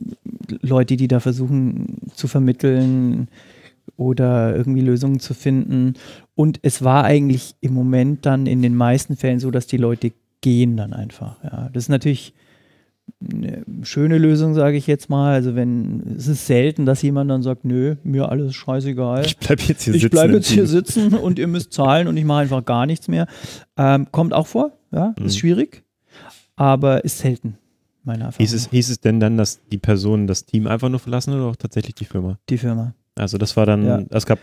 [0.63, 3.29] Leute, die da versuchen zu vermitteln
[3.97, 5.95] oder irgendwie Lösungen zu finden.
[6.35, 10.13] Und es war eigentlich im Moment dann in den meisten Fällen so, dass die Leute
[10.41, 11.43] gehen dann einfach.
[11.43, 12.33] Ja, das ist natürlich
[13.21, 15.33] eine schöne Lösung, sage ich jetzt mal.
[15.35, 19.25] Also wenn es ist selten, dass jemand dann sagt, nö, mir alles scheißegal.
[19.27, 20.11] Ich bleibe jetzt hier ich sitzen.
[20.12, 23.09] bleibe im jetzt hier sitzen und ihr müsst zahlen und ich mache einfach gar nichts
[23.09, 23.27] mehr.
[23.77, 25.38] Ähm, kommt auch vor, ja, ist Mhm.
[25.38, 25.83] schwierig,
[26.57, 27.59] aber ist selten,
[28.05, 28.47] meiner Erfahrung.
[28.47, 31.44] Hieß es, hieß es denn dann, dass die Personen das Team einfach nur verlassen oder
[31.44, 32.38] auch tatsächlich die Firma?
[32.49, 32.94] die Firma.
[33.16, 34.03] Also das war dann, Ja.
[34.11, 34.38] es gab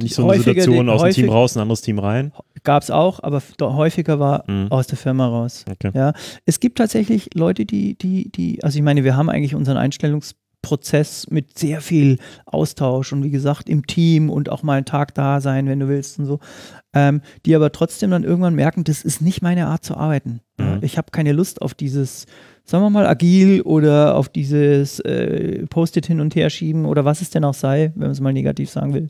[0.00, 2.32] nicht so eine Situation aus dem Team raus, ein anderes Team rein.
[2.64, 4.68] Gab es auch, aber häufiger war Mhm.
[4.70, 5.64] aus der Firma raus.
[5.70, 5.90] Okay.
[5.94, 6.12] Ja,
[6.44, 11.28] es gibt tatsächlich Leute, die, die, die, also ich meine, wir haben eigentlich unseren Einstellungsprozess
[11.30, 15.40] mit sehr viel Austausch und wie gesagt im Team und auch mal einen Tag da
[15.40, 16.40] sein, wenn du willst und so,
[16.94, 20.40] ähm, die aber trotzdem dann irgendwann merken, das ist nicht meine Art zu arbeiten.
[20.58, 20.78] Mhm.
[20.82, 22.26] ich habe keine Lust auf dieses,
[22.68, 27.22] sagen wir mal, agil oder auf dieses äh, Post-it hin und her schieben oder was
[27.22, 29.08] es denn auch sei, wenn man es mal negativ sagen will.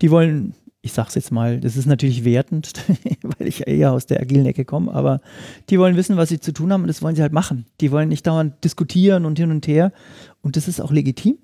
[0.00, 2.72] Die wollen, ich sag's jetzt mal, das ist natürlich wertend,
[3.22, 5.20] weil ich eher aus der agilen Ecke komme, aber
[5.68, 7.66] die wollen wissen, was sie zu tun haben und das wollen sie halt machen.
[7.82, 9.92] Die wollen nicht dauernd diskutieren und hin und her
[10.40, 11.36] und das ist auch legitim,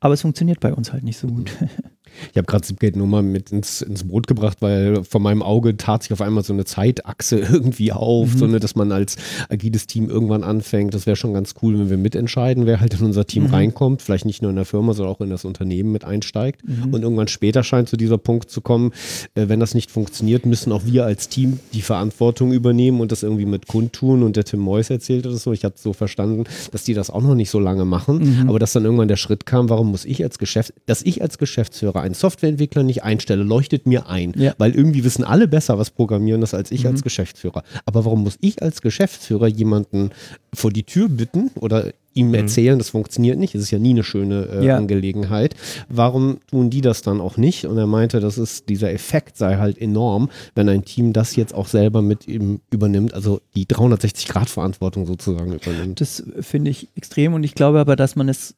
[0.00, 1.52] aber es funktioniert bei uns halt nicht so gut.
[2.32, 5.76] Ich habe gerade Zipgate nur mal mit ins, ins Boot gebracht, weil vor meinem Auge
[5.76, 8.38] tat sich auf einmal so eine Zeitachse irgendwie auf, Mhm.
[8.38, 9.16] so eine, dass man als
[9.48, 10.94] agiles Team irgendwann anfängt.
[10.94, 13.50] Das wäre schon ganz cool, wenn wir mitentscheiden, wer halt in unser Team Mhm.
[13.54, 14.02] reinkommt.
[14.02, 16.62] Vielleicht nicht nur in der Firma, sondern auch in das Unternehmen mit einsteigt.
[16.66, 16.92] Mhm.
[16.94, 18.92] Und irgendwann später scheint zu dieser Punkt zu kommen,
[19.34, 23.22] äh, wenn das nicht funktioniert, müssen auch wir als Team die Verantwortung übernehmen und das
[23.22, 24.22] irgendwie mit kundtun.
[24.22, 25.52] Und der Tim Moyes erzählte das so.
[25.52, 28.48] Ich habe so verstanden, dass die das auch noch nicht so lange machen, Mhm.
[28.48, 31.38] aber dass dann irgendwann der Schritt kam, warum muss ich als Geschäft, dass ich als
[31.38, 34.54] Geschäftsführer einen Softwareentwickler nicht einstelle, leuchtet mir ein, Ja.
[34.58, 36.90] weil irgendwie wissen alle besser, was Programmieren ist, als ich Mhm.
[36.90, 37.62] als Geschäftsführer.
[37.84, 40.10] Aber warum muss ich als Geschäftsführer jemanden
[40.54, 44.02] vor die Tür bitten oder ihm erzählen, das funktioniert nicht, es ist ja nie eine
[44.02, 44.78] schöne äh, Ja.
[44.78, 45.54] Angelegenheit.
[45.90, 47.66] Warum tun die das dann auch nicht?
[47.66, 51.52] Und er meinte, das ist, dieser Effekt sei halt enorm, wenn ein Team das jetzt
[51.52, 56.00] auch selber mit ihm übernimmt, also die 360-Grad-Verantwortung sozusagen übernimmt.
[56.00, 58.54] Das finde ich extrem und ich glaube aber, dass man es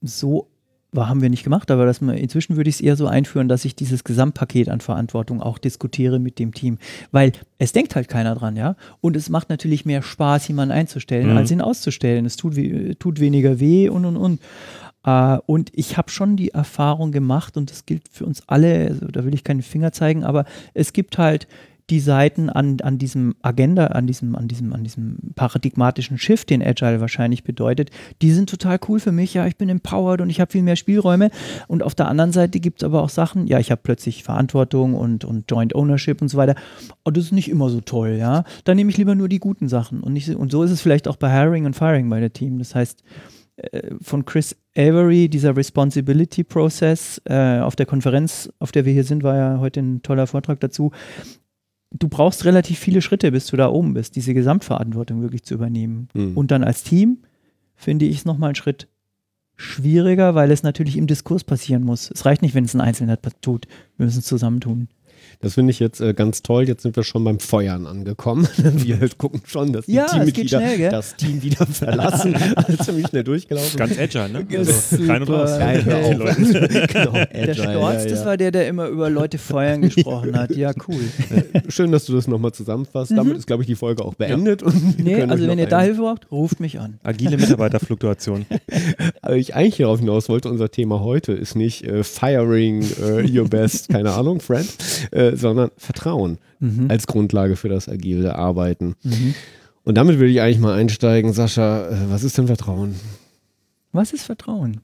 [0.00, 0.46] so,
[0.92, 3.64] war, haben wir nicht gemacht, aber man, inzwischen würde ich es eher so einführen, dass
[3.64, 6.78] ich dieses Gesamtpaket an Verantwortung auch diskutiere mit dem Team,
[7.12, 11.30] weil es denkt halt keiner dran, ja, und es macht natürlich mehr Spaß, jemanden einzustellen,
[11.30, 11.36] Mhm.
[11.36, 12.26] als ihn auszustellen.
[12.26, 12.54] Es tut,
[12.98, 14.40] tut weniger weh und und und.
[15.04, 19.06] Äh, und ich habe schon die Erfahrung gemacht, und das gilt für uns alle, also
[19.06, 21.46] da will ich keinen Finger zeigen, aber es gibt halt
[21.90, 26.62] die Seiten an, an diesem Agenda, an diesem, an diesem, an diesem paradigmatischen Shift, den
[26.62, 27.90] Agile wahrscheinlich bedeutet,
[28.22, 29.34] die sind total cool für mich.
[29.34, 31.30] Ja, ich bin empowered und ich habe viel mehr Spielräume.
[31.66, 34.94] Und auf der anderen Seite gibt es aber auch Sachen, ja, ich habe plötzlich Verantwortung
[34.94, 36.54] und, und Joint Ownership und so weiter.
[37.02, 38.44] Und das ist nicht immer so toll, ja.
[38.64, 40.00] Dann nehme ich lieber nur die guten Sachen.
[40.00, 42.58] Und, nicht, und so ist es vielleicht auch bei Hiring und Firing bei der Team.
[42.58, 43.02] Das heißt,
[43.56, 49.04] äh, von Chris Avery, dieser Responsibility Process, äh, auf der Konferenz, auf der wir hier
[49.04, 50.92] sind, war ja heute ein toller Vortrag dazu.
[51.92, 56.08] Du brauchst relativ viele Schritte, bis du da oben bist, diese Gesamtverantwortung wirklich zu übernehmen.
[56.14, 56.36] Mhm.
[56.36, 57.18] Und dann als Team
[57.74, 58.88] finde ich es nochmal einen Schritt
[59.56, 62.10] schwieriger, weil es natürlich im Diskurs passieren muss.
[62.10, 63.66] Es reicht nicht, wenn es ein Einzelner tut.
[63.96, 64.88] Wir müssen es zusammentun.
[65.42, 66.68] Das finde ich jetzt äh, ganz toll.
[66.68, 68.46] Jetzt sind wir schon beim Feuern angekommen.
[68.56, 72.34] wir gucken schon, dass die Ja, Teammitglieder schnell, das Team wieder verlassen.
[72.56, 73.78] also ziemlich schnell durchgelaufen.
[73.78, 74.46] Ganz agile, ne?
[74.58, 75.50] Also rein und raus.
[75.58, 76.18] Die auf.
[76.18, 76.86] Leute.
[76.92, 80.50] genau, Der agile, Storz, ja, das war der, der immer über Leute feuern gesprochen hat.
[80.56, 81.00] Ja, cool.
[81.68, 83.12] Schön, dass du das nochmal zusammenfasst.
[83.12, 84.62] Damit ist, glaube ich, die Folge auch beendet.
[84.62, 84.94] Und Mhm.
[84.98, 86.98] Nee, also wenn ihr da Hilfe braucht, ruft mich an.
[87.02, 88.46] Agile Mitarbeiterfluktuation.
[89.22, 93.48] Aber ich eigentlich hierauf hinaus wollte, unser Thema heute ist nicht äh, firing äh, your
[93.48, 94.68] best, keine Ahnung, friend,
[95.10, 96.86] äh, sondern Vertrauen Mhm.
[96.90, 98.94] als Grundlage für das agile Arbeiten.
[99.02, 99.34] Mhm.
[99.84, 101.32] Und damit würde ich eigentlich mal einsteigen.
[101.32, 102.94] Sascha, äh, was ist denn Vertrauen?
[103.92, 104.82] Was ist Vertrauen?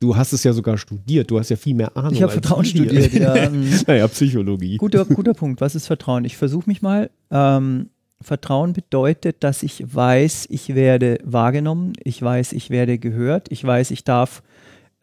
[0.00, 1.30] Du hast es ja sogar studiert.
[1.30, 2.12] Du hast ja viel mehr Ahnung.
[2.12, 3.12] Ich habe Vertrauen studiert.
[3.14, 3.48] Ja,
[3.86, 4.76] naja, Psychologie.
[4.76, 5.60] guter, guter Punkt.
[5.60, 6.24] Was ist Vertrauen?
[6.24, 7.08] Ich versuche mich mal.
[7.30, 7.88] Ähm,
[8.20, 13.90] Vertrauen bedeutet, dass ich weiß, ich werde wahrgenommen, ich weiß, ich werde gehört, ich weiß,
[13.92, 14.42] ich darf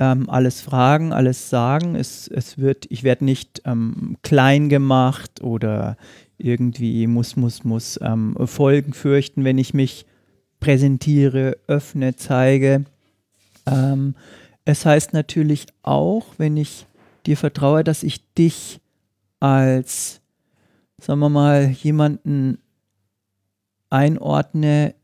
[0.01, 1.93] ähm, alles fragen, alles sagen.
[1.93, 5.95] Es, es wird, ich werde nicht ähm, klein gemacht oder
[6.39, 10.07] irgendwie muss, muss, muss ähm, Folgen fürchten, wenn ich mich
[10.59, 12.85] präsentiere, öffne, zeige.
[13.67, 14.15] Ähm,
[14.65, 16.87] es heißt natürlich auch, wenn ich
[17.27, 18.79] dir vertraue, dass ich dich
[19.39, 20.19] als,
[20.99, 22.57] sagen wir mal, jemanden
[23.91, 24.95] einordne,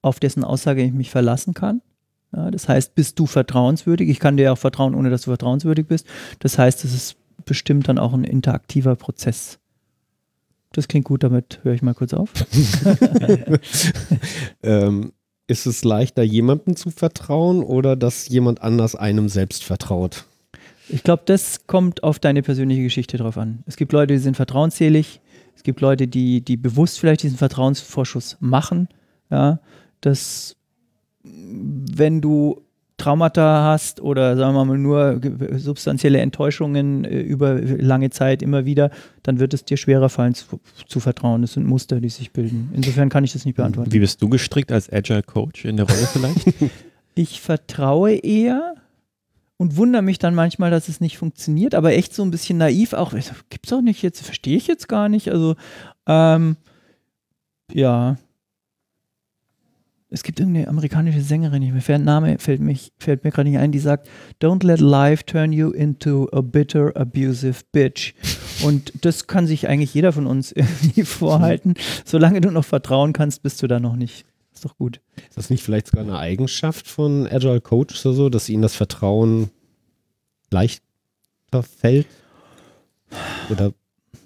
[0.00, 1.82] auf dessen Aussage ich mich verlassen kann.
[2.34, 4.08] Ja, das heißt, bist du vertrauenswürdig?
[4.08, 6.06] Ich kann dir auch vertrauen, ohne dass du vertrauenswürdig bist.
[6.38, 9.58] Das heißt, es ist bestimmt dann auch ein interaktiver Prozess.
[10.72, 12.32] Das klingt gut, damit höre ich mal kurz auf.
[14.62, 15.12] ähm,
[15.46, 20.24] ist es leichter, jemandem zu vertrauen oder dass jemand anders einem selbst vertraut?
[20.88, 23.62] Ich glaube, das kommt auf deine persönliche Geschichte drauf an.
[23.66, 25.20] Es gibt Leute, die sind vertrauensselig.
[25.54, 28.88] Es gibt Leute, die, die bewusst vielleicht diesen Vertrauensvorschuss machen.
[29.30, 29.60] Ja.
[30.02, 30.56] dass
[31.24, 32.62] wenn du
[32.96, 35.20] Traumata hast oder sagen wir mal nur
[35.56, 38.90] substanzielle Enttäuschungen äh, über lange Zeit immer wieder,
[39.24, 41.42] dann wird es dir schwerer fallen zu, zu vertrauen.
[41.42, 42.70] Das sind Muster, die sich bilden.
[42.74, 43.92] Insofern kann ich das nicht beantworten.
[43.92, 46.54] Wie bist du gestrickt als Agile Coach in der Rolle vielleicht?
[47.14, 48.74] Ich vertraue eher
[49.58, 52.94] und wundere mich dann manchmal, dass es nicht funktioniert, aber echt so ein bisschen naiv
[52.94, 53.12] auch.
[53.12, 55.30] Also, Gibt's doch nicht jetzt, verstehe ich jetzt gar nicht.
[55.30, 55.56] Also,
[56.06, 56.56] ähm,
[57.70, 58.16] ja.
[60.12, 63.72] Es gibt irgendeine amerikanische Sängerin, ich- mir Name fällt, mich, fällt mir gerade nicht ein,
[63.72, 64.08] die sagt,
[64.42, 68.12] Don't let life turn you into a bitter, abusive bitch.
[68.62, 71.74] Und das kann sich eigentlich jeder von uns irgendwie vorhalten.
[72.04, 74.26] Solange du noch vertrauen kannst, bist du da noch nicht.
[74.54, 75.00] Ist doch gut.
[75.28, 78.74] Ist das nicht vielleicht sogar eine Eigenschaft von Agile Coach oder so, dass ihnen das
[78.76, 79.48] Vertrauen
[80.50, 80.82] leichter
[81.80, 82.06] fällt?
[83.50, 83.72] Oder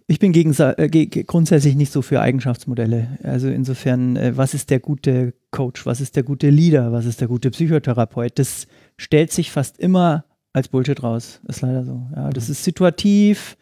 [0.08, 3.18] Ich bin gegen, äh, grundsätzlich nicht so für Eigenschaftsmodelle.
[3.22, 7.22] Also insofern, äh, was ist der gute Coach, was ist der gute Leader, was ist
[7.22, 8.38] der gute Psychotherapeut?
[8.38, 8.66] Das
[8.98, 11.40] stellt sich fast immer als Bullshit raus.
[11.48, 12.02] Ist leider so.
[12.14, 13.56] Ja, das ist situativ.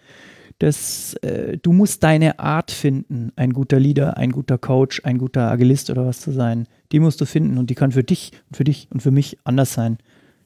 [0.59, 5.49] Das, äh, du musst deine Art finden, ein guter Leader, ein guter Coach, ein guter
[5.49, 6.67] Agilist oder was zu sein.
[6.91, 9.73] Die musst du finden und die kann für dich, für dich und für mich anders
[9.73, 9.99] sein.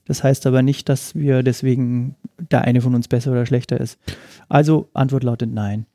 [0.05, 3.99] Das heißt aber nicht, dass wir deswegen der eine von uns besser oder schlechter ist.
[4.51, 5.87] Also Antwort lautet nein.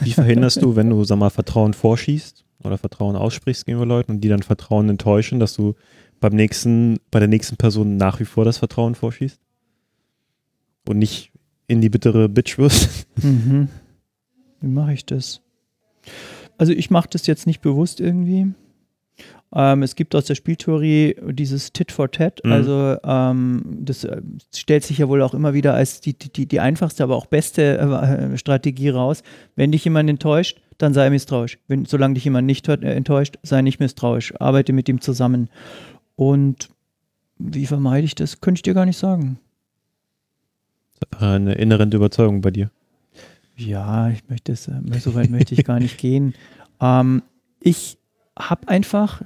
[0.00, 4.20] Wie verhinderst du, wenn du, sag mal, Vertrauen vorschießt oder Vertrauen aussprichst gegenüber Leuten und
[4.20, 5.74] die dann Vertrauen enttäuschen, dass du
[6.20, 9.40] beim nächsten, bei der nächsten Person nach wie vor das Vertrauen vorschießt?
[10.88, 11.32] Und nicht
[11.66, 13.06] in die bittere Bitch wirst?
[13.22, 13.68] Mhm.
[14.60, 15.40] Wie mache ich das?
[16.56, 18.52] Also ich mache das jetzt nicht bewusst irgendwie.
[19.54, 22.40] Ähm, es gibt aus der Spieltheorie dieses Tit for Tat.
[22.44, 22.52] Mhm.
[22.52, 24.20] Also ähm, das äh,
[24.54, 27.78] stellt sich ja wohl auch immer wieder als die, die, die einfachste, aber auch beste
[27.78, 29.22] äh, Strategie raus.
[29.56, 31.58] Wenn dich jemand enttäuscht, dann sei misstrauisch.
[31.66, 34.34] Wenn, solange dich jemand nicht äh, enttäuscht, sei nicht misstrauisch.
[34.40, 35.50] Arbeite mit ihm zusammen.
[36.16, 36.70] Und
[37.38, 38.40] wie vermeide ich das?
[38.40, 39.38] Könnte ich dir gar nicht sagen.
[41.18, 42.70] Eine inhärente Überzeugung bei dir.
[43.56, 46.34] Ja, ich möchte es, äh, so weit möchte ich gar nicht gehen.
[46.80, 47.22] Ähm,
[47.60, 47.98] ich
[48.38, 49.22] habe einfach,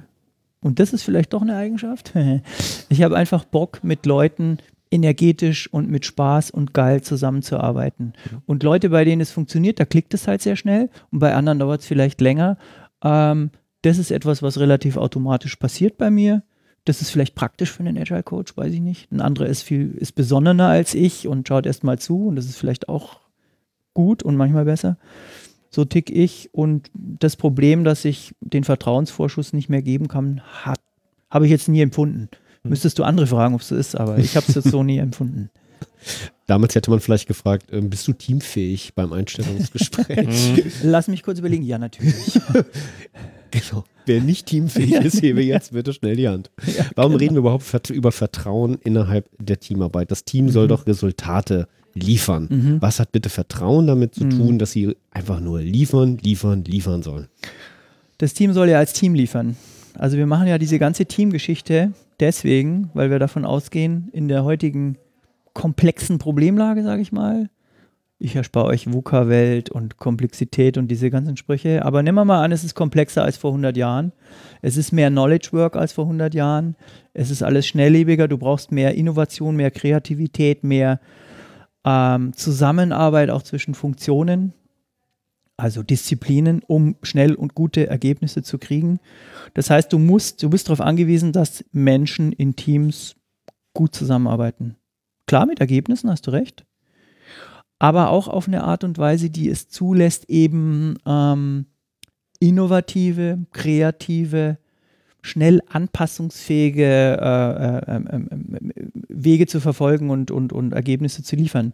[0.61, 2.13] und das ist vielleicht doch eine Eigenschaft,
[2.89, 4.57] ich habe einfach Bock, mit Leuten
[4.93, 8.13] energetisch und mit Spaß und geil zusammenzuarbeiten.
[8.45, 11.59] Und Leute, bei denen es funktioniert, da klickt es halt sehr schnell und bei anderen
[11.59, 12.57] dauert es vielleicht länger.
[13.03, 13.49] Ähm,
[13.81, 16.43] das ist etwas, was relativ automatisch passiert bei mir.
[16.85, 19.11] Das ist vielleicht praktisch für einen Agile Coach, weiß ich nicht.
[19.11, 22.45] Ein anderer ist viel, ist besonnener als ich und schaut erst mal zu und das
[22.45, 23.19] ist vielleicht auch
[23.93, 24.97] gut und manchmal besser.
[25.69, 30.41] So tick ich und das Problem, dass ich den Vertrauensvorschuss nicht mehr geben kann,
[31.29, 32.29] habe ich jetzt nie empfunden.
[32.69, 34.97] Müsstest du andere fragen, ob es so ist, aber ich habe es jetzt so nie
[34.97, 35.49] empfunden.
[36.47, 40.63] damals hätte man vielleicht gefragt, ähm, bist du teamfähig beim Einstellungsgespräch?
[40.83, 41.63] Lass mich kurz überlegen.
[41.63, 42.39] Ja, natürlich.
[43.51, 43.83] genau.
[44.05, 46.51] Wer nicht teamfähig ist, hebe jetzt bitte schnell die Hand.
[46.95, 50.11] Warum reden wir überhaupt über Vertrauen innerhalb der Teamarbeit?
[50.11, 52.47] Das Team soll doch Resultate liefern.
[52.49, 52.81] Mhm.
[52.81, 57.27] Was hat bitte Vertrauen damit zu tun, dass sie einfach nur liefern, liefern, liefern sollen?
[58.17, 59.55] Das Team soll ja als Team liefern.
[59.97, 64.97] Also wir machen ja diese ganze Teamgeschichte deswegen, weil wir davon ausgehen, in der heutigen
[65.53, 67.49] komplexen Problemlage, sage ich mal,
[68.19, 72.53] ich erspare euch VUCA-Welt und Komplexität und diese ganzen Sprüche, aber nehmen wir mal an,
[72.53, 74.13] es ist komplexer als vor 100 Jahren.
[74.61, 76.75] Es ist mehr Knowledge Work als vor 100 Jahren.
[77.13, 81.01] Es ist alles schnelllebiger, du brauchst mehr Innovation, mehr Kreativität, mehr
[81.83, 84.53] ähm, Zusammenarbeit auch zwischen Funktionen
[85.63, 88.99] also Disziplinen, um schnell und gute Ergebnisse zu kriegen.
[89.53, 93.15] Das heißt, du musst, du bist darauf angewiesen, dass Menschen in Teams
[93.73, 94.75] gut zusammenarbeiten.
[95.25, 96.65] Klar, mit Ergebnissen hast du recht,
[97.79, 101.67] aber auch auf eine Art und Weise, die es zulässt, eben ähm,
[102.41, 104.57] innovative, kreative,
[105.21, 108.21] schnell anpassungsfähige äh, äh, äh,
[109.07, 111.73] Wege zu verfolgen und, und, und Ergebnisse zu liefern.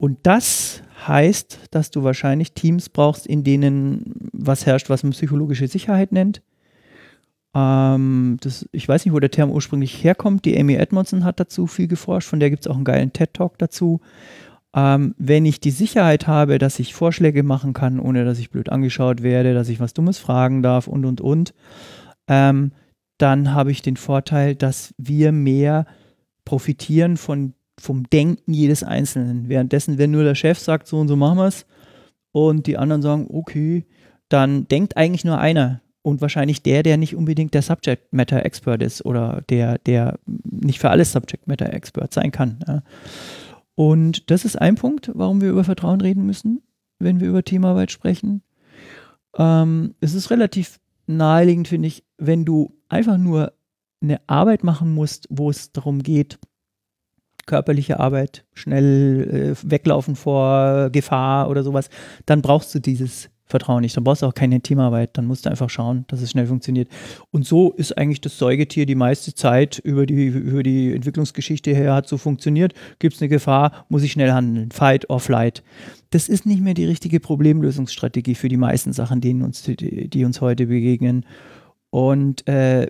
[0.00, 5.68] Und das heißt, dass du wahrscheinlich Teams brauchst, in denen was herrscht, was man psychologische
[5.68, 6.40] Sicherheit nennt.
[7.54, 10.46] Ähm, das, ich weiß nicht, wo der Term ursprünglich herkommt.
[10.46, 13.58] Die Amy Edmondson hat dazu viel geforscht, von der gibt es auch einen geilen TED-Talk
[13.58, 14.00] dazu.
[14.74, 18.70] Ähm, wenn ich die Sicherheit habe, dass ich Vorschläge machen kann, ohne dass ich blöd
[18.70, 21.52] angeschaut werde, dass ich was Dummes fragen darf und, und, und,
[22.26, 22.72] ähm,
[23.18, 25.84] dann habe ich den Vorteil, dass wir mehr
[26.46, 29.48] profitieren von vom Denken jedes Einzelnen.
[29.48, 31.66] Währenddessen, wenn nur der Chef sagt, so und so machen wir es,
[32.32, 33.84] und die anderen sagen, okay,
[34.28, 35.80] dann denkt eigentlich nur einer.
[36.02, 40.78] Und wahrscheinlich der, der nicht unbedingt der Subject Matter Expert ist oder der, der nicht
[40.78, 42.58] für alles Subject Matter Expert sein kann.
[42.66, 42.82] Ja.
[43.74, 46.62] Und das ist ein Punkt, warum wir über Vertrauen reden müssen,
[46.98, 48.42] wenn wir über Teamarbeit sprechen.
[49.36, 53.52] Ähm, es ist relativ naheliegend, finde ich, wenn du einfach nur
[54.00, 56.38] eine Arbeit machen musst, wo es darum geht,
[57.50, 61.90] körperliche Arbeit, schnell äh, weglaufen vor Gefahr oder sowas,
[62.26, 63.96] dann brauchst du dieses Vertrauen nicht.
[63.96, 65.18] Dann brauchst du auch keine Teamarbeit.
[65.18, 66.88] Dann musst du einfach schauen, dass es schnell funktioniert.
[67.32, 71.92] Und so ist eigentlich das Säugetier die meiste Zeit über die, über die Entwicklungsgeschichte her
[71.92, 72.72] hat so funktioniert.
[73.00, 74.70] Gibt es eine Gefahr, muss ich schnell handeln.
[74.70, 75.62] Fight or flight.
[76.10, 80.24] Das ist nicht mehr die richtige Problemlösungsstrategie für die meisten Sachen, denen uns, die, die
[80.24, 81.26] uns heute begegnen.
[81.90, 82.86] Und äh,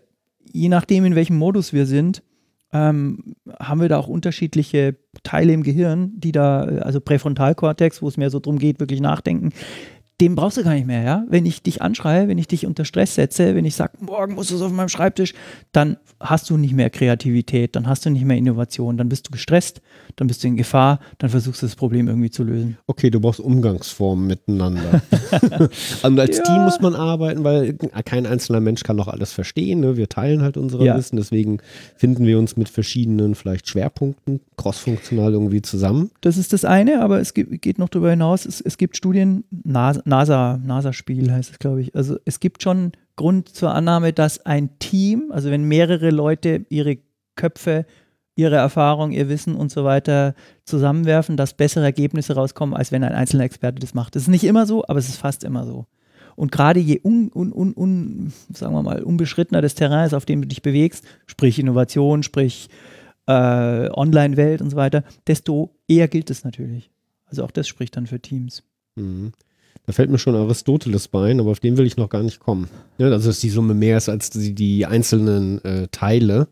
[0.52, 2.22] je nachdem, in welchem Modus wir sind,
[2.72, 8.16] ähm, haben wir da auch unterschiedliche Teile im Gehirn, die da, also Präfrontalkortex, wo es
[8.16, 9.50] mehr so darum geht, wirklich nachdenken,
[10.20, 11.24] den brauchst du gar nicht mehr, ja.
[11.28, 14.50] Wenn ich dich anschreie, wenn ich dich unter Stress setze, wenn ich sage, morgen musst
[14.50, 15.34] du es auf meinem Schreibtisch,
[15.72, 19.30] dann hast du nicht mehr Kreativität, dann hast du nicht mehr Innovation, dann bist du
[19.30, 19.80] gestresst,
[20.16, 22.76] dann bist du in Gefahr, dann versuchst du das Problem irgendwie zu lösen.
[22.86, 25.00] Okay, du brauchst Umgangsformen miteinander.
[26.02, 26.42] Und als Ja.
[26.44, 29.80] Team muss man arbeiten, weil kein einzelner Mensch kann doch alles verstehen.
[29.80, 29.96] Ne?
[29.96, 30.96] Wir teilen halt unsere Ja.
[30.96, 31.58] Wissen, deswegen
[31.96, 36.10] finden wir uns mit verschiedenen vielleicht Schwerpunkten crossfunktional irgendwie zusammen.
[36.20, 40.02] Das ist das eine, aber es geht noch darüber hinaus, es, es gibt Studien, NASA,
[40.10, 41.94] NASA, NASA-Spiel heißt es, glaube ich.
[41.94, 46.98] Also es gibt schon Grund zur Annahme, dass ein Team, also wenn mehrere Leute ihre
[47.36, 47.86] Köpfe,
[48.34, 53.12] ihre Erfahrung, ihr Wissen und so weiter zusammenwerfen, dass bessere Ergebnisse rauskommen, als wenn ein
[53.12, 54.16] einzelner Experte das macht.
[54.16, 55.86] Das ist nicht immer so, aber es ist fast immer so.
[56.36, 60.24] Und gerade je un, un, un, un, sagen wir mal, unbeschrittener das Terrain ist, auf
[60.24, 62.68] dem du dich bewegst, sprich Innovation, sprich
[63.26, 66.90] äh, Online-Welt und so weiter, desto eher gilt es natürlich.
[67.26, 68.62] Also auch das spricht dann für Teams.
[68.96, 69.32] Mhm.
[69.90, 72.68] Da fällt mir schon Aristoteles bei, aber auf den will ich noch gar nicht kommen.
[72.98, 76.46] Ja, also dass die Summe mehr ist als die, die einzelnen äh, Teile.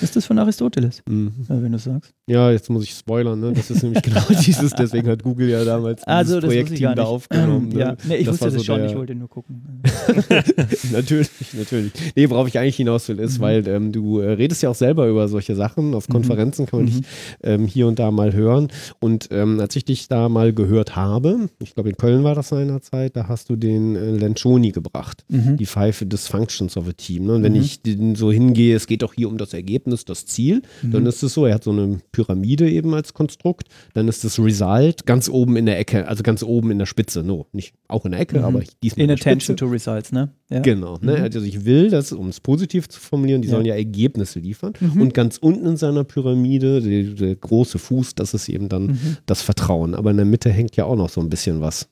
[0.00, 1.32] Ist das von Aristoteles, Mhm.
[1.46, 2.12] wenn du sagst?
[2.30, 3.52] Ja, jetzt muss ich spoilern, ne?
[3.52, 7.02] Das ist nämlich genau dieses, deswegen hat Google ja damals dieses Also, gar Projektteam da
[7.04, 7.68] aufgenommen.
[7.74, 7.80] Ne?
[7.80, 9.82] Ja, nee, ich Das wusste das so schon, der- ich wollte nur gucken.
[10.92, 11.92] natürlich, natürlich.
[12.14, 13.42] Nee, worauf ich eigentlich hinaus will, ist, Mhm.
[13.42, 15.94] weil ähm, du äh, redest ja auch selber über solche Sachen.
[15.94, 16.12] Auf Mhm.
[16.12, 16.96] Konferenzen kann man Mhm.
[17.00, 17.06] dich
[17.42, 18.68] ähm, hier und da mal hören.
[19.00, 22.48] Und ähm, als ich dich da mal gehört habe, ich glaube in Köln war das
[22.48, 25.24] seinerzeit, da hast du den äh, Lencioni gebracht.
[25.28, 25.56] Mhm.
[25.56, 27.24] Die Five Dysfunctions of a Team.
[27.26, 27.34] Ne?
[27.34, 27.60] Und wenn Mhm.
[27.60, 27.80] ich
[28.14, 30.92] so hingehe, es geht doch hier um das Ergebnis, das Ziel, Mhm.
[30.92, 34.38] dann ist es so, er hat so eine Pyramide eben als Konstrukt, dann ist das
[34.38, 38.04] Result ganz oben in der Ecke, also ganz oben in der Spitze, no, nicht auch
[38.04, 38.44] in der Ecke, Mhm.
[38.44, 39.66] aber diesmal In der attention Spitze.
[39.66, 40.30] to results, ne?
[40.50, 40.60] Ja.
[40.60, 41.16] Genau, ne?
[41.18, 41.22] Mhm.
[41.22, 43.54] also ich will, dass, um es positiv zu formulieren, die Ja.
[43.54, 44.72] sollen ja Ergebnisse liefern.
[44.80, 45.00] Mhm.
[45.00, 49.16] Und ganz unten in seiner Pyramide, die, der große Fuß, das ist eben dann Mhm.
[49.26, 49.94] das Vertrauen.
[49.94, 51.88] Aber in der Mitte hängt ja auch noch so ein bisschen was.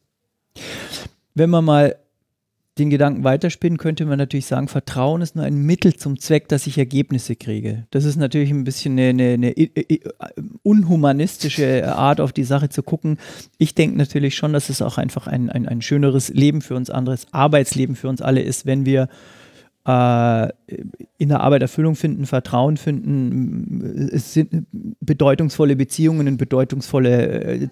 [1.34, 1.96] Wenn man mal
[2.78, 6.66] den Gedanken weiterspinnen, könnte man natürlich sagen, Vertrauen ist nur ein Mittel zum Zweck, dass
[6.66, 7.86] ich Ergebnisse kriege.
[7.90, 10.00] Das ist natürlich ein bisschen eine, eine, eine i- i-
[10.62, 13.18] unhumanistische Art, auf die Sache zu gucken.
[13.58, 16.90] Ich denke natürlich schon, dass es auch einfach ein, ein, ein schöneres Leben für uns
[16.90, 19.08] anderes, Arbeitsleben für uns alle ist, wenn wir
[19.86, 20.48] äh,
[21.18, 24.66] in der Arbeit Erfüllung finden, Vertrauen finden, es sind
[25.00, 27.28] bedeutungsvolle Beziehungen und bedeutungsvolle
[27.62, 27.68] äh,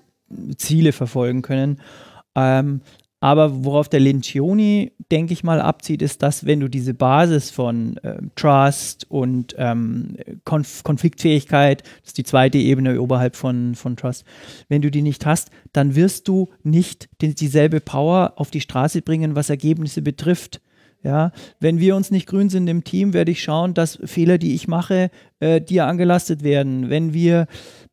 [0.57, 1.81] Ziele verfolgen können.
[2.35, 2.81] Ähm,
[3.21, 7.99] aber worauf der Lencioni, denke ich mal, abzieht, ist, dass wenn du diese Basis von
[8.05, 14.25] ähm, Trust und ähm, Konf Konfliktfähigkeit, das ist die zweite Ebene oberhalb von, von Trust,
[14.69, 19.01] wenn du die nicht hast, dann wirst du nicht die, dieselbe Power auf die Straße
[19.01, 20.61] bringen, was Ergebnisse betrifft.
[21.03, 24.55] Ja, wenn wir uns nicht grün sind im Team, werde ich schauen, dass Fehler, die
[24.55, 26.91] ich mache, äh, dir angelastet werden.
[26.91, 27.47] Wenn wir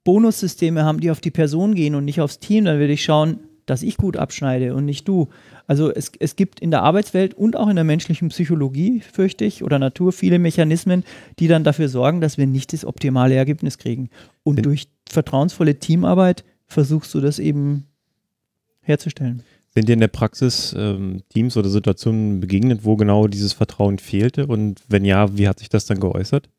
[0.03, 3.39] Bonussysteme haben, die auf die Person gehen und nicht aufs Team, dann werde ich schauen,
[3.65, 5.29] dass ich gut abschneide und nicht du.
[5.67, 9.63] Also es, es gibt in der Arbeitswelt und auch in der menschlichen Psychologie, fürchte ich,
[9.63, 11.03] oder Natur viele Mechanismen,
[11.39, 14.09] die dann dafür sorgen, dass wir nicht das optimale Ergebnis kriegen.
[14.43, 17.85] Und Sind- durch vertrauensvolle Teamarbeit versuchst du das eben
[18.81, 19.43] herzustellen.
[19.75, 24.45] Sind dir in der Praxis ähm, Teams oder Situationen begegnet, wo genau dieses Vertrauen fehlte?
[24.45, 26.49] Und wenn ja, wie hat sich das dann geäußert?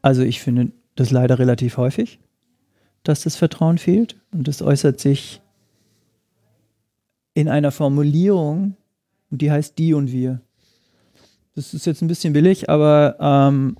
[0.00, 2.20] Also ich finde das leider relativ häufig,
[3.02, 4.16] dass das Vertrauen fehlt.
[4.32, 5.42] Und das äußert sich
[7.38, 8.74] in einer Formulierung,
[9.30, 10.40] und die heißt die und wir.
[11.54, 13.76] Das ist jetzt ein bisschen billig, aber ähm,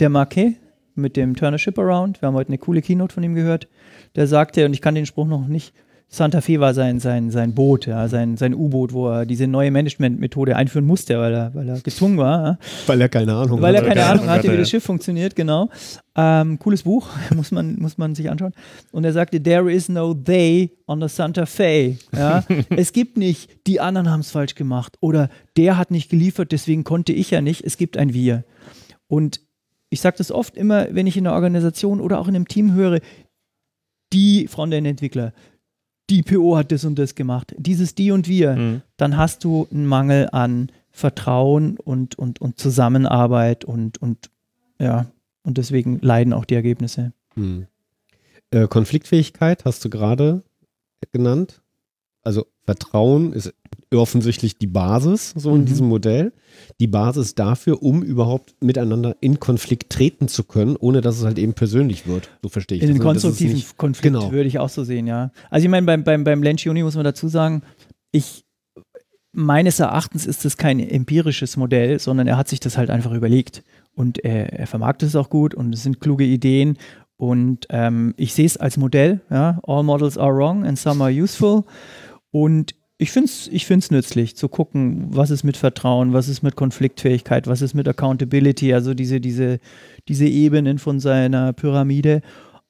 [0.00, 0.56] der Marquet
[0.94, 3.68] mit dem Turner Ship Around, wir haben heute eine coole Keynote von ihm gehört,
[4.16, 5.72] der sagte, und ich kann den Spruch noch nicht,
[6.12, 9.70] Santa Fe war sein, sein, sein Boot, ja, sein, sein U-Boot, wo er diese neue
[9.70, 12.44] Managementmethode einführen musste, weil er, weil er gezwungen war.
[12.44, 12.58] Ja.
[12.88, 14.68] Weil er keine Ahnung Weil er keine Ahnung hatte, hatte, wie das.
[14.68, 15.68] Schiff funktioniert, genau.
[16.16, 18.52] Ähm, cooles Buch, muss man, muss man sich anschauen.
[18.90, 21.96] Und er sagte, there is no they on the Santa Fe.
[22.12, 22.42] Ja?
[22.70, 26.82] es gibt nicht, die anderen haben es falsch gemacht oder der hat nicht geliefert, deswegen
[26.82, 27.62] konnte ich ja nicht.
[27.64, 28.42] Es gibt ein wir.
[29.06, 29.42] Und
[29.90, 32.74] ich sage das oft immer, wenn ich in einer Organisation oder auch in einem Team
[32.74, 32.98] höre,
[34.12, 35.32] die Frontend-Entwickler,
[36.10, 38.82] die PO hat das und das gemacht, dieses die und wir, Mhm.
[38.96, 44.30] dann hast du einen Mangel an Vertrauen und, und, und Zusammenarbeit und, und
[44.78, 45.06] ja,
[45.42, 47.12] und deswegen leiden auch die Ergebnisse.
[47.34, 47.66] Hm.
[48.50, 50.42] Äh, Konfliktfähigkeit hast du gerade
[51.12, 51.62] genannt.
[52.22, 53.52] Also Vertrauen ist
[53.92, 55.66] offensichtlich die Basis so in Mhm.
[55.66, 56.32] diesem Modell.
[56.78, 61.38] Die Basis dafür, um überhaupt miteinander in Konflikt treten zu können, ohne dass es halt
[61.38, 62.30] eben persönlich wird.
[62.42, 63.04] So verstehe ich In den das.
[63.06, 63.12] ne?
[63.14, 64.30] Das ist konstruktiven nicht- Konflikt genau.
[64.30, 65.32] würde ich auch so sehen, ja.
[65.50, 67.62] Also ich meine, beim, beim, beim Lencioni muss man dazu sagen,
[68.12, 68.44] ich
[69.32, 73.62] meines Erachtens ist das kein empirisches Modell, sondern er hat sich das halt einfach überlegt.
[73.94, 76.78] Und er, er vermarktet es auch gut und es sind kluge Ideen.
[77.16, 79.60] Und ähm, ich sehe es als Modell, ja.
[79.66, 81.64] All models are wrong and some are useful.
[82.30, 86.42] Und ich finde es ich find's nützlich zu gucken, was ist mit Vertrauen, was ist
[86.42, 89.58] mit Konfliktfähigkeit, was ist mit Accountability, also diese, diese,
[90.06, 92.20] diese Ebenen von seiner Pyramide.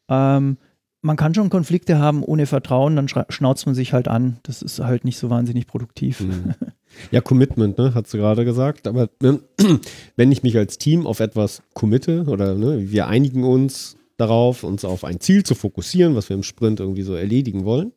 [0.08, 0.56] Ähm,
[1.02, 4.38] man kann schon Konflikte haben ohne Vertrauen, dann schnauzt man sich halt an.
[4.42, 6.20] Das ist halt nicht so wahnsinnig produktiv.
[6.20, 6.54] Mhm.
[7.12, 8.88] Ja, Commitment, ne, hat sie gerade gesagt.
[8.88, 9.38] Aber ne,
[10.16, 14.84] wenn ich mich als Team auf etwas committe oder ne, wir einigen uns darauf, uns
[14.84, 17.92] auf ein Ziel zu fokussieren, was wir im Sprint irgendwie so erledigen wollen,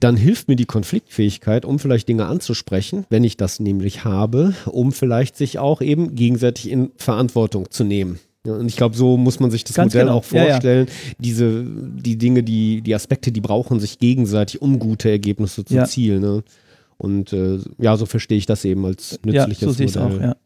[0.00, 4.92] dann hilft mir die Konfliktfähigkeit, um vielleicht Dinge anzusprechen, wenn ich das nämlich habe, um
[4.92, 8.18] vielleicht sich auch eben gegenseitig in Verantwortung zu nehmen.
[8.46, 10.18] Ja, und ich glaube, so muss man sich das Ganz Modell genau.
[10.18, 10.50] auch Ja, ja.
[10.52, 10.86] vorstellen.
[11.18, 15.84] Diese, die Dinge, die, die Aspekte, die brauchen sich gegenseitig, um gute Ergebnisse zu Ja.
[15.84, 16.22] zielen.
[16.22, 16.42] Ne?
[16.96, 19.98] Und äh, ja, so verstehe ich das eben als Ja, nützliches so sehe ich es
[20.00, 20.18] Modell.
[20.18, 20.36] auch, ja.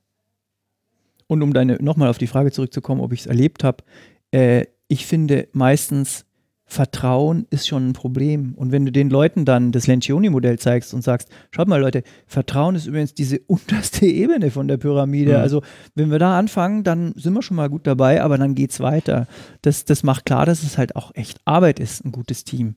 [1.28, 3.84] Und um deine nochmal auf die Frage zurückzukommen, ob ich es erlebt habe,
[4.32, 6.24] äh, ich finde meistens
[6.66, 8.54] Vertrauen ist schon ein Problem.
[8.54, 12.74] Und wenn du den Leuten dann das Lencioni-Modell zeigst und sagst, schaut mal Leute, Vertrauen
[12.74, 15.32] ist übrigens diese unterste Ebene von der Pyramide.
[15.32, 15.40] Mhm.
[15.40, 15.62] Also
[15.94, 18.80] wenn wir da anfangen, dann sind wir schon mal gut dabei, aber dann geht es
[18.80, 19.26] weiter.
[19.62, 22.74] Das, das macht klar, dass es halt auch echt Arbeit ist, ein gutes Team.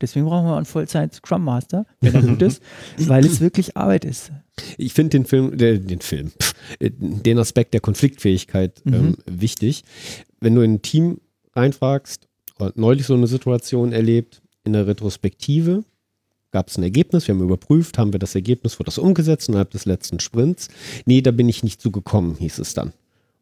[0.00, 2.62] Deswegen brauchen wir einen Vollzeit Scrum Master, wenn er gut ist,
[2.98, 4.32] weil es wirklich Arbeit ist.
[4.78, 6.32] Ich finde den Film, äh, den Film,
[6.78, 8.94] äh, den Aspekt der Konfliktfähigkeit Mhm.
[8.94, 9.84] ähm, wichtig.
[10.40, 11.20] Wenn du in ein Team
[11.54, 12.28] reinfragst,
[12.74, 15.84] neulich so eine Situation erlebt, in der Retrospektive
[16.52, 19.70] gab es ein Ergebnis, wir haben überprüft, haben wir das Ergebnis, wurde das umgesetzt innerhalb
[19.70, 20.68] des letzten Sprints?
[21.06, 22.88] Nee, da bin ich nicht zugekommen, hieß es dann.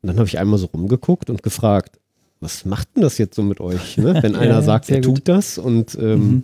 [0.03, 1.99] Und dann habe ich einmal so rumgeguckt und gefragt,
[2.41, 3.97] was macht denn das jetzt so mit euch?
[3.97, 4.19] Ne?
[4.23, 5.05] Wenn Ja, einer sagt, er gut.
[5.16, 6.43] tut das und ähm, Mhm.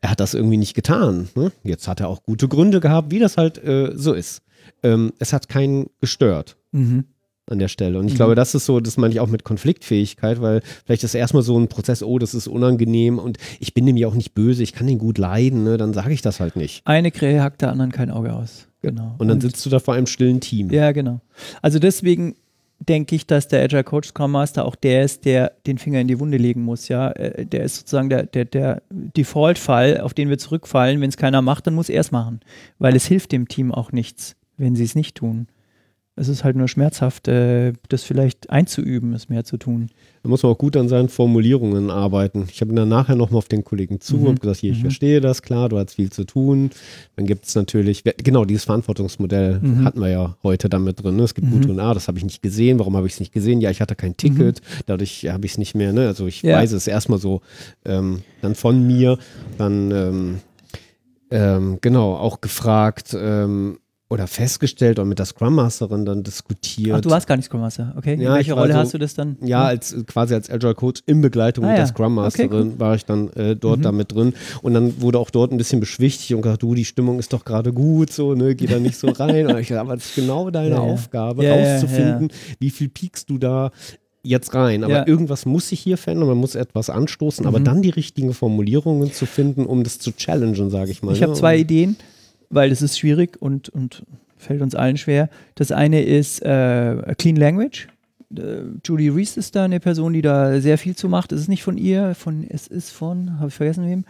[0.00, 1.28] er hat das irgendwie nicht getan.
[1.34, 1.52] Ne?
[1.64, 4.42] Jetzt hat er auch gute Gründe gehabt, wie das halt äh, so ist.
[4.82, 7.04] Ähm, es hat keinen gestört Mhm.
[7.48, 7.98] An der Stelle.
[7.98, 8.16] Und ich Mhm.
[8.16, 11.58] glaube, das ist so, das meine ich auch mit Konfliktfähigkeit, weil vielleicht ist erstmal so
[11.58, 14.86] ein Prozess, oh, das ist unangenehm und ich bin ja auch nicht böse, ich kann
[14.86, 15.76] den gut leiden, ne?
[15.76, 16.82] dann sage ich das halt nicht.
[16.86, 18.66] Eine Krähe hackt der anderen kein Auge aus.
[18.82, 19.14] Genau.
[19.18, 20.70] Und dann sitzt du da vor einem stillen Team.
[20.70, 21.20] Ja, genau.
[21.62, 22.34] Also deswegen
[22.78, 26.08] denke ich, dass der Agile Coach Scrum Master auch der ist, der den Finger in
[26.08, 26.88] die Wunde legen muss.
[26.88, 28.82] Ja, Äh, der ist sozusagen der, der, der
[29.16, 31.00] Default-Fall, auf den wir zurückfallen.
[31.00, 32.40] Wenn es keiner macht, dann muss er es machen,
[32.78, 35.48] weil es hilft dem Team auch nichts, wenn sie es nicht tun.
[36.18, 39.90] Es ist halt nur schmerzhaft, äh, das vielleicht einzuüben, es mehr zu tun.
[40.22, 42.46] Da muss man auch gut an seinen Formulierungen arbeiten.
[42.50, 44.26] Ich habe dann nachher nochmal auf den Kollegen zu Mhm.
[44.28, 44.82] und gesagt, hier, ich Mhm.
[44.82, 46.70] verstehe das, klar, du hast viel zu tun.
[47.16, 49.84] Dann gibt es natürlich, genau, dieses Verantwortungsmodell Mhm.
[49.84, 51.16] hatten wir ja heute damit drin.
[51.16, 51.22] Ne?
[51.24, 51.52] Es gibt Mhm.
[51.52, 52.78] gute und ah, das habe ich nicht gesehen.
[52.78, 53.60] Warum habe ich es nicht gesehen?
[53.60, 55.92] Ja, ich hatte kein Ticket, dadurch habe ich es nicht mehr.
[55.92, 56.06] Ne?
[56.06, 56.48] Also ich Mhm.
[56.48, 56.56] Ja.
[56.56, 57.42] weiß es erstmal so
[57.84, 59.18] ähm, dann von mir.
[59.58, 60.38] Dann, ähm,
[61.30, 63.78] ähm, genau, auch gefragt, ähm,
[64.08, 66.94] oder festgestellt oder mit der Scrum Masterin dann diskutiert.
[66.96, 68.14] Ach, du warst gar nicht Scrum Master, okay?
[68.14, 69.36] In Ja, welche Rolle so- hast du das dann?
[69.42, 71.86] Ja, als quasi als Agile Coach in Begleitung Ah, mit der.
[71.88, 73.82] Scrum Masterin Okay, war ich dann äh, dort Mhm.
[73.82, 74.32] da mit drin
[74.62, 77.44] und dann wurde auch dort ein bisschen beschwichtigt und gesagt, du, die Stimmung ist doch
[77.44, 79.48] gerade gut, so, ne, geh da nicht so rein.
[79.48, 80.78] und ich dachte, aber das ist genau deine Ja.
[80.78, 82.28] Aufgabe, Ja, rauszufinden,
[82.60, 83.72] wie viel piekst du da
[84.22, 84.84] jetzt rein.
[84.84, 85.06] Aber Ja.
[85.06, 87.64] irgendwas muss sich hier verändern, man muss etwas anstoßen, aber Mhm.
[87.64, 91.12] dann die richtigen Formulierungen zu finden, um das zu challengen, sage ich mal.
[91.12, 91.26] Ich ne?
[91.26, 91.96] habe zwei Und- Ideen,
[92.50, 94.04] weil das ist schwierig und, und
[94.36, 95.28] fällt uns allen schwer.
[95.54, 97.88] Das eine ist äh, Clean Language.
[98.36, 101.32] Äh, Julie Reese ist da eine Person, die da sehr viel zu macht.
[101.32, 104.04] Es ist nicht von ihr, von, es ist von, habe ich vergessen wem.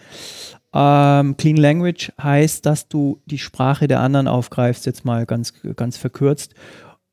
[0.74, 5.96] Ähm, Clean Language heißt, dass du die Sprache der anderen aufgreifst, jetzt mal ganz, ganz
[5.96, 6.54] verkürzt.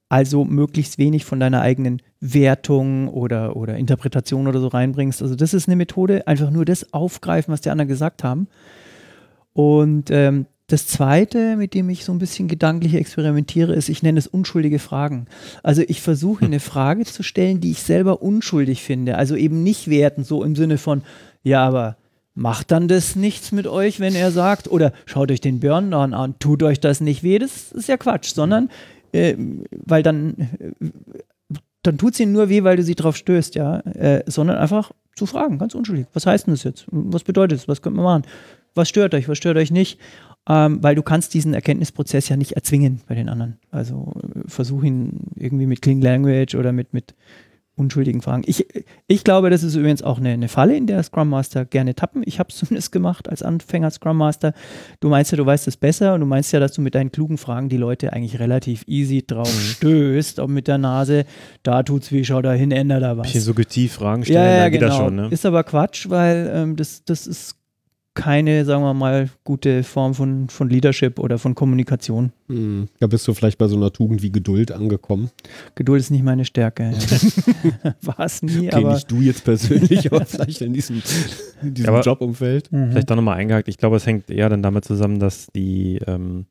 [0.09, 5.21] Also möglichst wenig von deiner eigenen Wertung oder, oder Interpretation oder so reinbringst.
[5.24, 8.47] Also das ist eine Methode, einfach nur das aufgreifen, was die anderen gesagt haben.
[9.53, 14.20] Und ähm, das Zweite, mit dem ich so ein bisschen gedanklich experimentiere, ist, ich nenne
[14.20, 15.28] es unschuldige Fragen.
[15.61, 19.18] Also ich versuche eine Frage zu stellen, die ich selber unschuldig finde.
[19.18, 21.01] Also eben nicht werten, so im Sinne von,
[21.43, 21.97] ja, aber
[22.34, 26.36] macht dann das nichts mit euch, wenn er sagt, oder schaut euch den Burndown an,
[26.39, 28.70] tut euch das nicht weh, das ist ja Quatsch, sondern,
[29.11, 29.36] äh,
[29.86, 30.88] weil dann, äh,
[31.84, 34.93] dann tut es ihnen nur weh, weil du sie drauf stößt, ja, äh, sondern einfach
[35.16, 36.07] zu fragen, ganz unschuldig.
[36.14, 36.86] Was heißt denn das jetzt?
[36.88, 37.68] Was bedeutet es?
[37.68, 38.32] Was könnte man machen?
[38.76, 39.99] was stört euch, was stört euch nicht,
[40.48, 43.58] ähm, weil du kannst diesen Erkenntnisprozess ja nicht erzwingen bei den anderen.
[43.72, 47.16] Also äh, versuch ihn irgendwie mit Clean Language oder mit, mit
[47.76, 48.44] unschuldigen Fragen.
[48.46, 48.68] Ich,
[49.08, 52.22] ich glaube, das ist übrigens auch eine, eine Falle, in der Scrum Master gerne tappen.
[52.26, 54.54] Ich habe es zumindest gemacht als Anfänger Scrum Master.
[55.00, 57.12] Du meinst ja, du weißt es besser und du meinst ja, dass du mit deinen
[57.12, 61.26] klugen Fragen die Leute eigentlich relativ easy drauf stößt, auch mit der Nase,
[61.64, 63.28] da tut's weh, schau da hin, änder da was.
[63.28, 64.91] Bisschen suggestiv Fragen stellen, Ja, ja, dann geht genau.
[64.91, 65.28] das schon, ne?
[65.32, 67.56] Ist aber Quatsch, weil ähm, das, das ist
[68.16, 72.32] keine, sagen wir mal, gute Form von, von Leadership oder von Kommunikation.
[72.47, 75.32] Hm, Da bist du vielleicht bei so einer Tugend wie Geduld angekommen.
[75.76, 76.91] Geduld ist nicht meine Stärke.
[78.03, 81.01] War es nie, Okay, aber nicht du jetzt persönlich, aber vielleicht in diesem,
[81.64, 82.72] in diesem Aber- Jobumfeld.
[82.72, 82.91] Mhm.
[82.91, 83.68] Vielleicht da nochmal eingehakt.
[83.68, 86.45] Ich glaube, es hängt eher dann damit zusammen, dass die, ähm,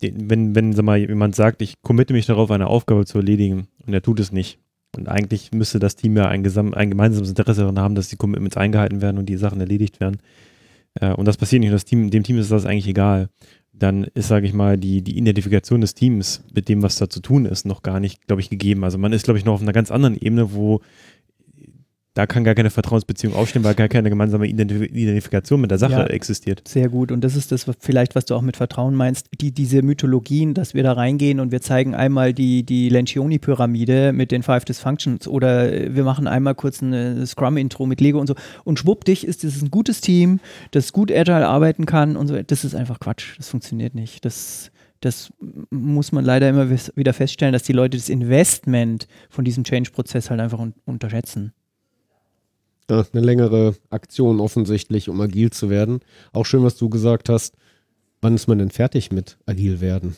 [0.00, 3.68] den, wenn, wenn sag mal, jemand sagt, ich committe mich darauf, eine Aufgabe zu erledigen
[3.86, 4.58] und er tut es nicht.
[4.96, 8.16] Und eigentlich müsste das Team ja ein, gesam ein gemeinsames Interesse daran haben, dass die
[8.16, 10.18] Commitments eingehalten werden und die Sachen erledigt werden.
[10.94, 11.72] Äh, und das passiert nicht.
[11.72, 13.28] Und Team, dem Team ist das eigentlich egal.
[13.72, 17.20] Dann ist, sage ich mal, die, die Identifikation des Teams mit dem, was da zu
[17.20, 18.84] tun ist, noch gar nicht, glaube ich, gegeben.
[18.84, 20.80] Also man ist, glaube ich, noch auf einer ganz anderen Ebene, wo
[22.14, 25.92] da kann gar keine Vertrauensbeziehung aufstehen, weil gar keine gemeinsame Identif Identifikation mit der Sache
[25.92, 26.06] Ja.
[26.08, 26.62] existiert.
[26.68, 27.10] Sehr gut.
[27.10, 30.74] Und das ist das, vielleicht, was du auch mit Vertrauen meinst, die, diese Mythologien, dass
[30.74, 35.94] wir da reingehen und wir zeigen einmal die, die Lencioni-Pyramide mit den Five Dysfunctions oder
[35.94, 38.34] wir machen einmal kurz ein Scrum-Intro mit Lego und so.
[38.64, 40.40] Und schwuppdich ist das ein gutes Team,
[40.72, 42.40] das gut agile arbeiten kann und so.
[42.42, 43.36] Das ist einfach Quatsch.
[43.38, 44.24] Das funktioniert nicht.
[44.26, 45.32] Das, das
[45.70, 50.40] muss man leider immer wieder feststellen, dass die Leute das Investment von diesem Change-Prozess halt
[50.40, 51.52] einfach un unterschätzen.
[52.90, 56.00] Ja, eine längere Aktion offensichtlich, um agil zu werden.
[56.32, 57.54] Auch schön, was du gesagt hast.
[58.20, 60.16] Wann ist man denn fertig mit agil werden?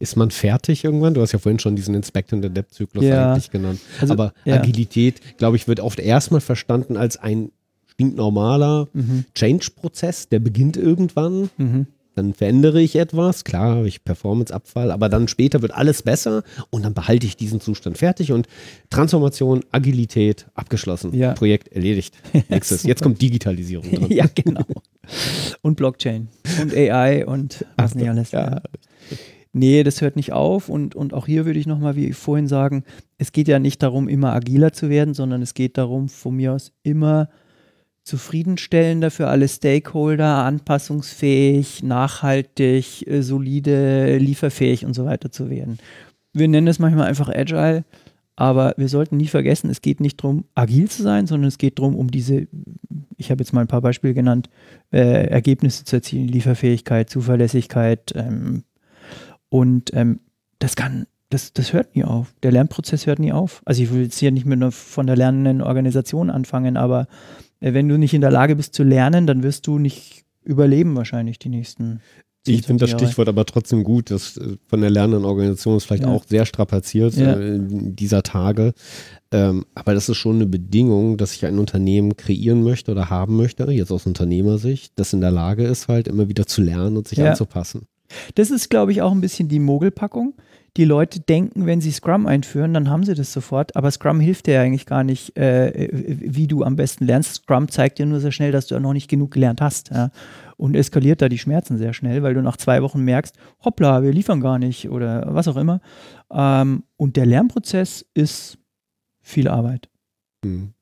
[0.00, 1.14] Ist man fertig irgendwann?
[1.14, 3.32] Du hast ja vorhin schon diesen Inspect and Adapt Zyklus Ja.
[3.32, 3.80] eigentlich genannt.
[4.00, 4.56] Also, Aber ja.
[4.56, 7.52] Agilität, glaube ich, wird oft erstmal verstanden als ein
[7.86, 9.24] stinknormaler Mhm.
[9.34, 11.50] Change-Prozess, der beginnt irgendwann.
[11.56, 11.86] Mhm.
[12.14, 16.84] Dann verändere ich etwas, klar, habe ich Performance-Abfall, aber dann später wird alles besser und
[16.84, 18.46] dann behalte ich diesen Zustand fertig und
[18.90, 21.32] Transformation, Agilität abgeschlossen, Ja.
[21.32, 22.14] Projekt erledigt.
[22.48, 24.10] Nächstes, jetzt kommt Digitalisierung dran.
[24.10, 24.64] ja, genau.
[25.62, 26.28] Und Blockchain
[26.60, 28.32] und AI und was nicht alles.
[28.32, 28.42] ja.
[28.56, 28.62] Ja.
[29.54, 30.70] Nee, das hört nicht auf.
[30.70, 32.84] Und, und auch hier würde ich nochmal, wie vorhin sagen,
[33.18, 36.54] es geht ja nicht darum, immer agiler zu werden, sondern es geht darum, von mir
[36.54, 37.28] aus immer
[38.04, 45.78] zufriedenstellender für alle Stakeholder, anpassungsfähig, nachhaltig, äh, solide, lieferfähig und so weiter zu werden.
[46.32, 47.84] Wir nennen es manchmal einfach Agile,
[48.34, 51.78] aber wir sollten nie vergessen, es geht nicht darum, agil zu sein, sondern es geht
[51.78, 52.48] darum, um diese,
[53.16, 54.48] ich habe jetzt mal ein paar Beispiele genannt,
[54.90, 58.64] äh, Ergebnisse zu erzielen, Lieferfähigkeit, Zuverlässigkeit ähm,
[59.48, 60.20] und ähm,
[60.58, 62.34] das kann, das, das hört nie auf.
[62.42, 63.62] Der Lernprozess hört nie auf.
[63.64, 67.06] Also ich will jetzt hier nicht mit einer von der lernenden Organisation anfangen, aber
[67.62, 71.38] wenn du nicht in der Lage bist zu lernen, dann wirst du nicht überleben wahrscheinlich
[71.38, 72.00] die nächsten.
[72.44, 73.06] 10, Ich finde das 20 Jahre.
[73.12, 76.08] Stichwort aber trotzdem gut, das äh, von der lernenden Organisation ist vielleicht Ja.
[76.08, 77.34] auch sehr strapaziert Ja.
[77.34, 78.74] äh, in dieser Tage.
[79.30, 83.36] Ähm, aber das ist schon eine Bedingung, dass ich ein Unternehmen kreieren möchte oder haben
[83.36, 87.06] möchte, jetzt aus Unternehmersicht, das in der Lage ist, halt immer wieder zu lernen und
[87.06, 87.30] sich Ja.
[87.30, 87.86] anzupassen.
[88.34, 90.34] Das ist, glaube ich, auch ein bisschen die Mogelpackung.
[90.78, 93.76] Die Leute denken, wenn sie Scrum einführen, dann haben sie das sofort.
[93.76, 97.34] Aber Scrum hilft dir ja eigentlich gar nicht, äh, wie du am besten lernst.
[97.34, 99.90] Scrum zeigt dir nur sehr schnell, dass du noch nicht genug gelernt hast.
[99.90, 100.10] Ja?
[100.56, 104.12] Und eskaliert da die Schmerzen sehr schnell, weil du nach zwei Wochen merkst, hoppla, wir
[104.12, 105.80] liefern gar nicht oder was auch immer.
[106.32, 108.56] Ähm, und der Lernprozess ist
[109.20, 109.90] viel Arbeit.
[110.44, 110.72] Hm.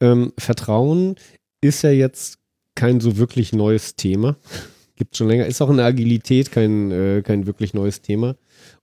[0.00, 1.16] Ähm, Vertrauen
[1.62, 2.38] ist ja jetzt
[2.74, 4.36] kein so wirklich neues Thema.
[4.96, 8.36] Gibt schon länger, ist auch in der Agilität kein, äh, kein wirklich neues Thema.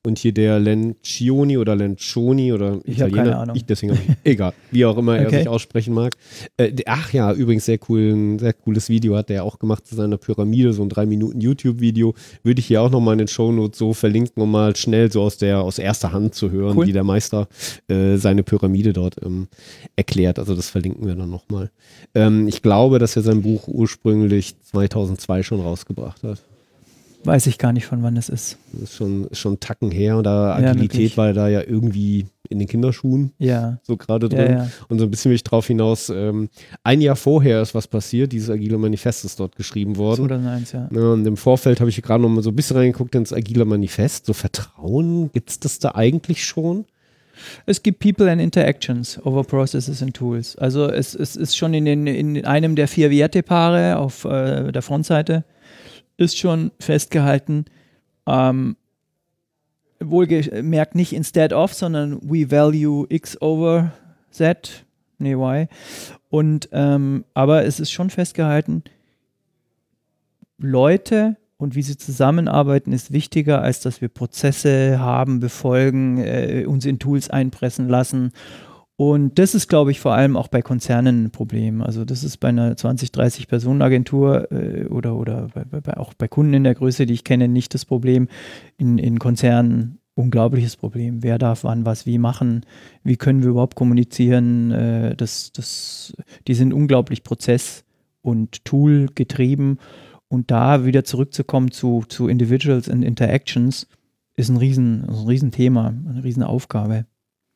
[0.04, 3.56] Und hier der Lencioni oder Lencioni oder Ich Italiener, keine Ahnung.
[3.56, 5.38] ich deswegen ich, egal, wie auch immer er Okay.
[5.40, 6.16] sich aussprechen mag.
[6.58, 9.94] Äh, ach ja, übrigens sehr cool, ein sehr cooles Video hat er auch gemacht zu
[9.94, 12.16] seiner Pyramide, so ein drei Minuten YouTube-Video.
[12.42, 15.38] Würde ich hier auch nochmal in den Shownotes so verlinken, um mal schnell so aus
[15.38, 16.88] der aus erster Hand zu hören, Cool.
[16.88, 17.48] wie der Meister
[17.88, 19.50] äh, seine Pyramide dort ähm,
[19.96, 20.40] erklärt.
[20.40, 21.70] Also das verlinken wir dann nochmal.
[22.16, 26.42] Ähm, ich glaube, dass er sein Buch ursprünglich 2002 schon rausgebracht hat.
[27.24, 28.58] Weiß ich gar nicht, von wann es ist.
[28.74, 31.18] Das ist schon, schon Tacken her und da Ja, Agilität wirklich.
[31.18, 33.78] war da ja irgendwie in den Kinderschuhen Ja.
[33.84, 34.58] so gerade Ja, drin.
[34.58, 34.70] ja.
[34.90, 36.50] Und so ein bisschen will ich drauf hinaus, ähm,
[36.84, 40.28] ein Jahr vorher ist was passiert, dieses Agile Manifest ist dort geschrieben worden.
[40.28, 40.90] 2001, ja.
[40.92, 43.66] Ja, und im Vorfeld habe ich gerade noch mal so ein bisschen reingeguckt ins Agile
[43.66, 44.26] Manifest.
[44.26, 46.86] So Vertrauen, gibt es das da eigentlich schon?
[47.66, 50.56] Es gibt People and Interactions over Processes and Tools.
[50.58, 54.82] Also es, es ist schon in, den, in einem der vier Wertepaare auf äh, der
[54.82, 55.44] Frontseite
[56.22, 57.66] ist schon festgehalten,
[58.28, 58.78] ähm,
[60.00, 63.92] wohlgemerkt nicht instead of, sondern we value x over
[64.30, 64.86] z,
[65.18, 65.68] nee y.
[66.30, 68.84] Und ähm, aber es ist schon festgehalten,
[70.58, 76.86] Leute und wie sie zusammenarbeiten ist wichtiger, als dass wir Prozesse haben, befolgen, äh, uns
[76.86, 78.32] in Tools einpressen lassen.
[79.02, 81.82] Und das ist, glaube ich, vor allem auch bei Konzernen ein Problem.
[81.82, 86.14] Also das ist bei einer 20, 30 Personen Agentur äh, oder, oder bei, bei, auch
[86.14, 88.28] bei Kunden in der Größe, die ich kenne, nicht das Problem.
[88.78, 91.24] In, in Konzernen unglaubliches Problem.
[91.24, 92.64] Wer darf wann was wie machen?
[93.04, 94.70] Wie können wir überhaupt kommunizieren?
[94.70, 96.14] Äh, das, das,
[96.48, 97.84] die sind unglaublich prozess-
[98.22, 99.80] und Tool getrieben.
[100.28, 103.88] Und da wieder zurückzukommen zu, zu Individuals and Interactions
[104.36, 107.06] ist ein, riesen, ein Riesenthema, eine Riesenaufgabe.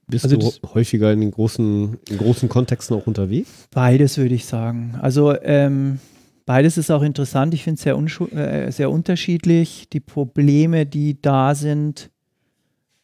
[0.08, 3.68] Bist Also du häufiger in den großen, in großen Kontexten auch unterwegs?
[3.72, 4.96] Beides würde ich sagen.
[5.02, 6.00] Also ähm,
[6.46, 7.54] beides ist auch interessant.
[7.54, 9.90] Ich finde es sehr, äh, sehr unterschiedlich.
[9.92, 12.12] Die Probleme, die da sind,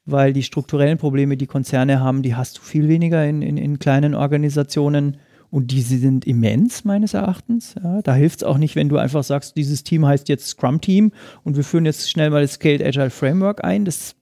[0.05, 3.79] weil die strukturellen Probleme, die Konzerne haben, die hast du viel weniger in, in, in
[3.79, 5.17] kleinen Organisationen.
[5.49, 7.75] Und diese sind immens, meines Erachtens.
[7.83, 10.79] Ja, da hilft es auch nicht, wenn du einfach sagst, dieses Team heißt jetzt Scrum
[10.79, 11.11] Team
[11.43, 13.83] und wir führen jetzt schnell mal das Scaled Agile Framework ein.
[13.83, 14.15] Das,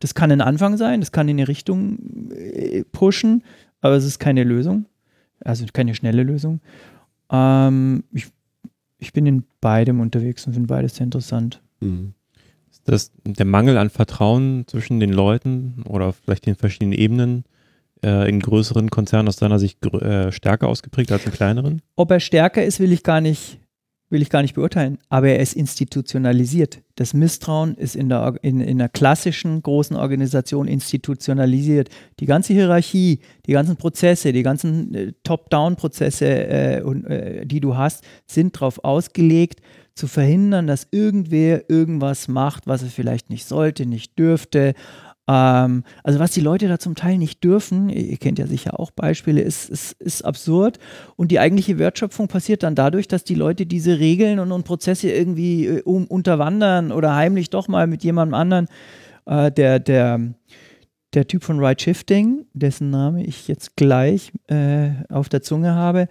[0.00, 3.44] das kann ein Anfang sein, das kann in eine Richtung äh, pushen,
[3.80, 4.86] aber es ist keine Lösung.
[5.42, 6.60] Also keine schnelle Lösung.
[7.30, 8.26] Ähm, ich,
[8.98, 11.62] ich bin in beidem unterwegs und finde beides sehr interessant.
[11.80, 12.14] Mhm.
[12.70, 17.44] Ist das der Mangel an Vertrauen zwischen den Leuten oder vielleicht den verschiedenen Ebenen
[18.04, 21.82] äh, in größeren Konzernen aus deiner Sicht äh, stärker ausgeprägt als in kleineren?
[21.96, 23.58] Ob er stärker ist, will ich gar nicht,
[24.10, 26.80] will ich gar nicht beurteilen, aber er ist institutionalisiert.
[26.96, 31.88] Das Misstrauen ist in der, in, in einer klassischen großen Organisation institutionalisiert.
[32.18, 38.04] Die ganze Hierarchie, die ganzen Prozesse, die ganzen äh, Top-Down-Prozesse, äh, äh, die du hast,
[38.26, 39.60] sind darauf ausgelegt,
[39.94, 44.74] zu verhindern, dass irgendwer irgendwas macht, was er vielleicht nicht sollte, nicht dürfte.
[45.30, 48.90] Ähm, also was die Leute da zum Teil nicht dürfen, ihr, kennt ja sicher auch
[48.90, 50.78] Beispiele, ist, ist, ist absurd.
[51.14, 55.10] Und die eigentliche Wertschöpfung passiert dann dadurch, dass die Leute diese Regeln und, und Prozesse
[55.10, 58.66] irgendwie äh, um, unterwandern oder heimlich doch mal mit jemandem anderen.
[59.26, 60.20] Äh, der, der,
[61.14, 66.08] der Typ von Right Shifting, dessen Name ich jetzt gleich äh, auf der Zunge habe,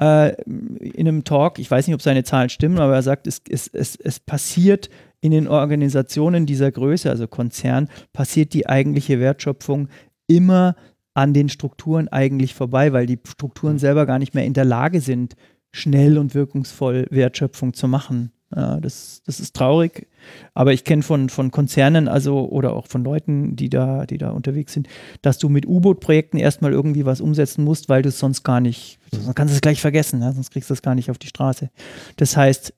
[0.00, 3.42] äh, in einem Talk, ich weiß nicht, ob seine Zahlen stimmen, aber er sagt, es,
[3.48, 4.90] es, es, es passiert
[5.20, 9.88] in den Organisationen dieser Größe, also Konzern, passiert die eigentliche Wertschöpfung
[10.26, 10.76] immer
[11.14, 15.00] an den Strukturen eigentlich vorbei, weil die Strukturen selber gar nicht mehr in der Lage
[15.00, 15.34] sind,
[15.72, 18.32] schnell und wirkungsvoll Wertschöpfung zu machen.
[18.54, 20.08] Ja, das, das ist traurig.
[20.54, 24.30] Aber ich kenne von, von Konzernen, also oder auch von Leuten, die da, die da
[24.30, 24.88] unterwegs sind,
[25.22, 28.98] dass du mit U-Boot-Projekten erstmal irgendwie was umsetzen musst, weil du es sonst gar nicht,
[29.12, 30.32] sonst kannst du es gleich vergessen, ja?
[30.32, 31.70] sonst kriegst du es gar nicht auf die Straße.
[32.16, 32.74] Das heißt,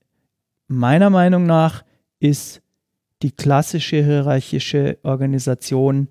[0.68, 1.84] meiner Meinung nach
[2.22, 2.62] ist
[3.22, 6.08] die klassische hierarchische Organisation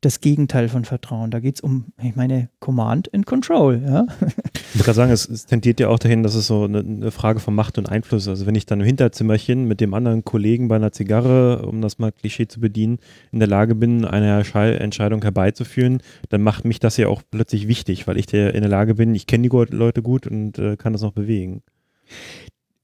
[0.00, 1.30] das Gegenteil von Vertrauen.
[1.30, 3.80] Da geht es um, ich meine, Command and Control.
[3.84, 4.06] Ja?
[4.20, 7.10] Ich würde gerade sagen, es, es tendiert ja auch dahin, dass es so eine, eine
[7.12, 8.28] Frage von Macht und Einfluss ist.
[8.28, 12.00] Also wenn ich dann im Hinterzimmerchen mit dem anderen Kollegen bei einer Zigarre, um das
[12.00, 12.98] mal Klischee zu bedienen,
[13.30, 17.68] in der Lage bin, eine Schei- Entscheidung herbeizuführen, dann macht mich das ja auch plötzlich
[17.68, 20.76] wichtig, weil ich der in der Lage bin, ich kenne die Leute gut und äh,
[20.76, 21.62] kann das noch bewegen.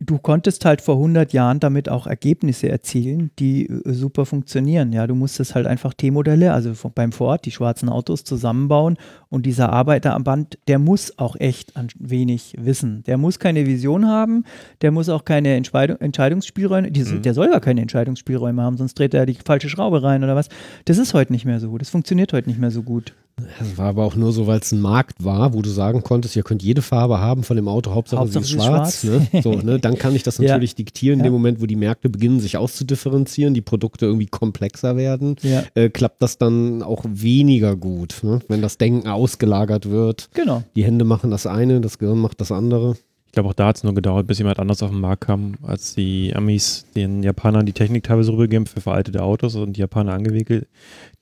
[0.00, 4.92] Du konntest halt vor 100 Jahren damit auch Ergebnisse erzielen, die äh, super funktionieren.
[4.92, 8.96] Ja, du musstest halt einfach T-Modelle, also beim Ford, die schwarzen Autos zusammenbauen
[9.30, 13.02] und dieser Arbeiter am Band, der muss auch echt ein wenig wissen.
[13.06, 14.44] Der muss keine Vision haben,
[14.82, 17.22] der muss auch keine Entscheidung, Entscheidungsspielräume, die, Mhm.
[17.22, 20.48] der soll ja keine Entscheidungsspielräume haben, sonst dreht er die falsche Schraube rein oder was.
[20.86, 21.76] Das ist heute nicht mehr so.
[21.78, 23.14] Das funktioniert heute nicht mehr so gut.
[23.60, 26.34] Das war aber auch nur so, weil es ein Markt war, wo du sagen konntest,
[26.34, 29.02] ihr könnt jede Farbe haben von dem Auto, Hauptsache, Hauptsache sie ist schwarz.
[29.02, 29.30] schwarz.
[29.32, 29.42] Ne?
[29.42, 29.78] So, ne?
[29.78, 30.48] Dann kann ich das Ja.
[30.48, 31.30] natürlich diktieren, in Ja.
[31.30, 35.62] dem Moment, wo die Märkte beginnen, sich auszudifferenzieren, die Produkte irgendwie komplexer werden, Ja.
[35.74, 38.40] äh, klappt das dann auch weniger gut, ne?
[38.48, 40.30] wenn das Denken ausgelagert wird.
[40.34, 40.62] Genau.
[40.74, 42.96] Die Hände machen das eine, das Gehirn macht das andere.
[43.26, 45.56] Ich glaube, auch da hat es nur gedauert, bis jemand anders auf den Markt kam,
[45.62, 50.14] als die Amis den Japanern die Technik teilweise rübergegeben für veraltete Autos und die Japaner
[50.14, 50.66] angewickelt,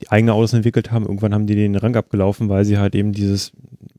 [0.01, 1.05] die eigene Autos entwickelt haben.
[1.05, 3.51] Irgendwann haben die den Rang abgelaufen, weil sie halt eben dieses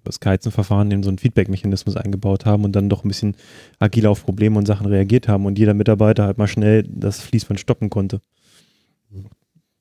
[0.05, 3.36] das Kaizen-Verfahren in so einen Feedback-Mechanismus eingebaut haben und dann doch ein bisschen
[3.78, 7.61] agiler auf Probleme und Sachen reagiert haben und jeder Mitarbeiter halt mal schnell das Fließband
[7.61, 8.22] stoppen konnte.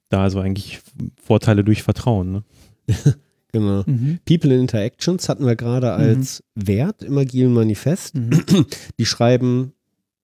[0.10, 0.82] Da also eigentlich
[1.22, 2.32] Vorteile durch Vertrauen.
[2.32, 2.44] Ne?
[3.60, 3.84] Genau.
[3.86, 4.20] Mhm.
[4.26, 8.16] People in Interactions hatten wir gerade als Wert im agilen Manifest.
[8.16, 8.66] Mhm.
[9.00, 9.74] Die schreiben,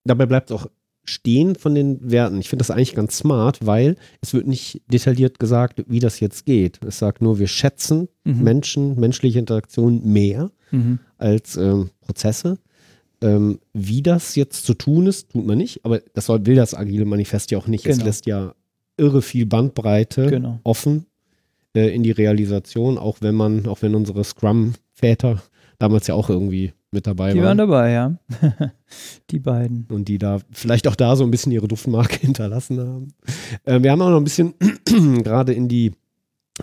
[0.03, 0.67] dabei bleibt es auch
[1.05, 2.39] stehen von den Werten.
[2.39, 6.45] Ich finde das eigentlich ganz smart, weil es wird nicht detailliert gesagt, wie das jetzt
[6.45, 6.79] geht.
[6.85, 8.41] Es sagt nur, wir schätzen Mhm.
[8.43, 10.99] Menschen, menschliche Interaktion mehr Mhm.
[11.17, 12.57] als ähm, Prozesse.
[13.21, 16.73] Ähm, wie das jetzt zu tun ist, tut man nicht, aber das soll, will das
[16.73, 17.85] agile Manifest ja auch nicht.
[17.85, 18.05] Es Genau.
[18.05, 18.53] lässt ja
[18.97, 20.59] irre viel Bandbreite Genau.
[20.63, 21.05] offen
[21.75, 25.41] äh, in die Realisation, auch wenn man, auch wenn unsere Scrum-Väter
[25.79, 27.57] damals ja auch irgendwie mit dabei Die waren waren.
[27.57, 28.17] dabei, ja.
[29.31, 29.87] die beiden.
[29.89, 33.07] Und die da vielleicht auch da so ein bisschen ihre Duftmarke hinterlassen haben.
[33.65, 34.53] Äh, wir haben auch noch ein bisschen
[35.23, 35.91] gerade in die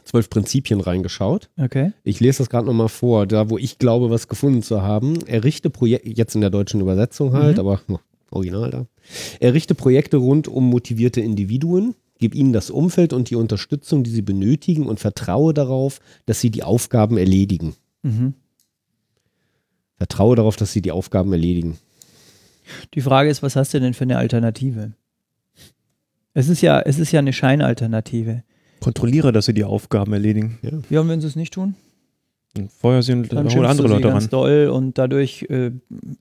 [0.04, 1.50] zwölf Prinzipien reingeschaut.
[1.60, 1.92] Okay.
[2.04, 5.20] Ich lese das gerade nochmal vor, da wo ich glaube, was gefunden zu haben.
[5.26, 7.60] Errichte Projekte, jetzt in der deutschen Übersetzung halt, Mhm.
[7.60, 7.80] aber
[8.30, 8.86] original da.
[9.40, 14.22] Errichte Projekte rund um motivierte Individuen, gib ihnen das Umfeld und die Unterstützung, die sie
[14.22, 17.74] benötigen und vertraue darauf, dass sie die Aufgaben erledigen.
[18.02, 18.34] Mhm.
[19.96, 21.78] Vertraue darauf, dass sie die Aufgaben erledigen.
[22.94, 24.92] Die Frage ist, was hast du denn für eine Alternative?
[26.32, 28.44] Es ist ja, es ist ja eine Scheinalternative.
[28.80, 30.58] Kontrolliere, dass sie die Aufgaben erledigen.
[30.88, 31.74] Ja, und wenn sie es nicht tun?
[32.56, 34.30] Und vorher sind dann hol schimpfst andere du sie Leute ganz ran.
[34.30, 35.70] doll und dadurch, äh,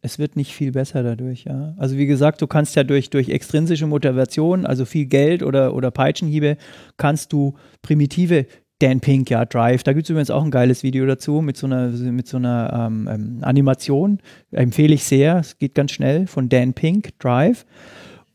[0.01, 1.73] es wird nicht viel besser dadurch, ja.
[1.77, 5.89] Also wie gesagt, du kannst ja durch, durch extrinsische Motivation, also viel Geld oder, oder
[5.89, 6.57] Peitschenhiebe,
[6.97, 8.45] kannst du primitive
[8.77, 11.65] Dan Pink, ja, Drive, da gibt es übrigens auch ein geiles Video dazu mit so
[11.65, 14.19] einer, mit so einer ähm, ähm, Animation,
[14.51, 17.65] empfehle ich sehr, es geht ganz schnell, von Dan Pink, Drive.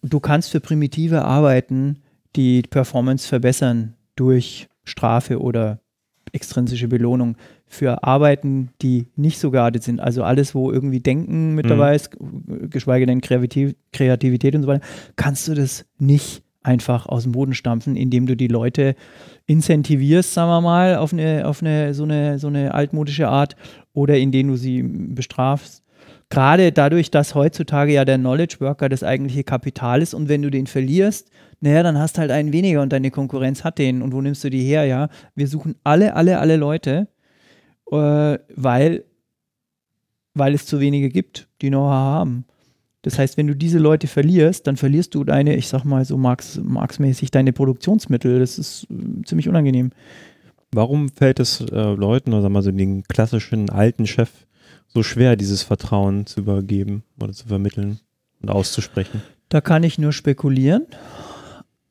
[0.02, 2.02] Du kannst für primitive Arbeiten
[2.36, 5.78] die Performance verbessern durch Strafe oder
[6.32, 7.36] extrinsische Belohnung
[7.74, 10.00] für Arbeiten, die nicht so geartet sind.
[10.00, 11.70] Also alles, wo irgendwie Denken mit Mhm.
[11.70, 12.10] dabei ist,
[12.70, 14.84] geschweige denn Kreativ Kreativität und so weiter,
[15.16, 18.94] kannst du das nicht einfach aus dem Boden stampfen, indem du die Leute
[19.46, 23.56] incentivierst, sagen wir mal, auf eine, auf eine so eine so eine altmodische Art
[23.92, 25.82] oder indem du sie bestrafst.
[26.30, 30.50] Gerade dadurch, dass heutzutage ja der Knowledge Worker das eigentliche Kapital ist und wenn du
[30.50, 34.02] den verlierst, naja, dann hast halt einen weniger und deine Konkurrenz hat den.
[34.02, 34.84] Und wo nimmst du die her?
[34.84, 37.08] Ja, wir suchen alle, alle, alle Leute,
[37.90, 39.04] äh, weil,
[40.34, 42.44] weil es zu wenige gibt, die Know-how haben.
[43.02, 46.16] Das heißt, wenn du diese Leute verlierst, dann verlierst du deine, ich sag mal so
[46.16, 48.38] Marx, Marx-mäßig, deine Produktionsmittel.
[48.38, 49.90] Das ist äh, ziemlich unangenehm.
[50.72, 54.30] Warum fällt es äh, Leuten, oder sagen wir mal so den klassischen alten Chef,
[54.88, 58.00] so schwer, dieses Vertrauen zu übergeben oder zu vermitteln
[58.40, 59.22] und auszusprechen?
[59.50, 60.86] Da kann ich nur spekulieren.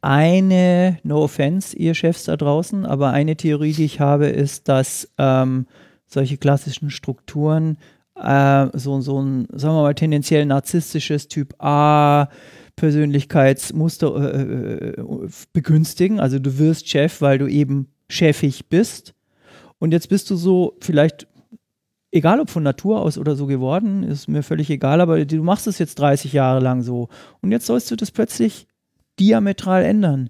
[0.03, 5.09] Eine, no offense, ihr Chefs da draußen, aber eine Theorie, die ich habe, ist, dass
[5.17, 5.65] ähm,
[6.05, 7.77] solche klassischen Strukturen
[8.21, 12.27] äh, so, so ein, sagen wir mal, tendenziell narzisstisches Typ A
[12.75, 16.19] Persönlichkeitsmuster äh, äh, begünstigen.
[16.19, 19.13] Also du wirst Chef, weil du eben chefig bist.
[19.79, 21.27] Und jetzt bist du so vielleicht
[22.11, 25.65] egal ob von Natur aus oder so geworden, ist mir völlig egal, aber du machst
[25.65, 27.07] es jetzt 30 Jahre lang so.
[27.41, 28.67] Und jetzt sollst du das plötzlich
[29.19, 30.29] diametral ändern.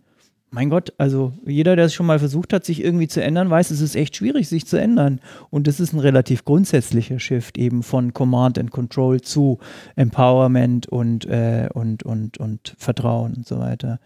[0.49, 3.71] Mein Gott, also jeder, der es schon mal versucht hat, sich irgendwie zu ändern, weiß,
[3.71, 5.19] es ist echt schwierig, sich zu ändern.
[5.49, 9.57] Und das ist ein relativ grundsätzlicher Shift eben von Command and Control zu
[9.95, 13.99] Empowerment und, äh, und, und, und Vertrauen und so weiter.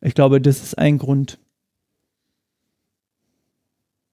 [0.00, 1.38] Ich glaube, das ist ein Grund,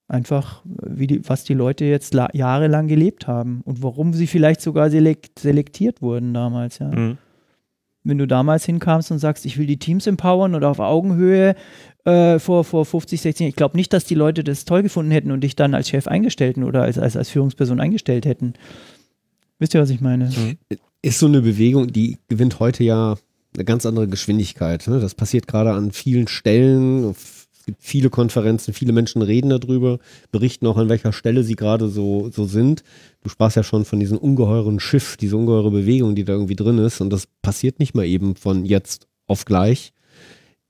[0.09, 4.89] einfach, die, was die Leute jetzt la- jahrelang gelebt haben und warum sie vielleicht sogar
[4.89, 6.89] selekt, selektiert wurden damals, ja.
[6.89, 7.17] Mhm.
[8.09, 11.55] Wenn du damals hinkamst und sagst, ich will die Teams empowern oder auf Augenhöhe
[12.05, 15.31] äh, vor, vor 50, 60, ich glaube nicht, dass die Leute das toll gefunden hätten
[15.31, 18.53] und dich dann als Chef eingestellt hätten oder als, als, als Führungsperson eingestellt hätten.
[19.59, 20.29] Wisst ihr, was ich meine?
[21.01, 23.15] Ist so eine Bewegung, die gewinnt heute ja
[23.55, 24.87] eine ganz andere Geschwindigkeit.
[24.87, 24.99] Ne?
[24.99, 27.15] Das passiert gerade an vielen Stellen.
[27.69, 29.99] Gibt viele Konferenzen, viele Menschen reden darüber,
[30.31, 32.83] berichten auch, an welcher Stelle sie gerade so, so sind.
[33.21, 36.79] Du sprachst ja schon von diesem ungeheuren Schiff, diese ungeheure Bewegung, die da irgendwie drin
[36.79, 36.99] ist.
[36.99, 39.93] Und das passiert nicht mal eben von jetzt auf gleich.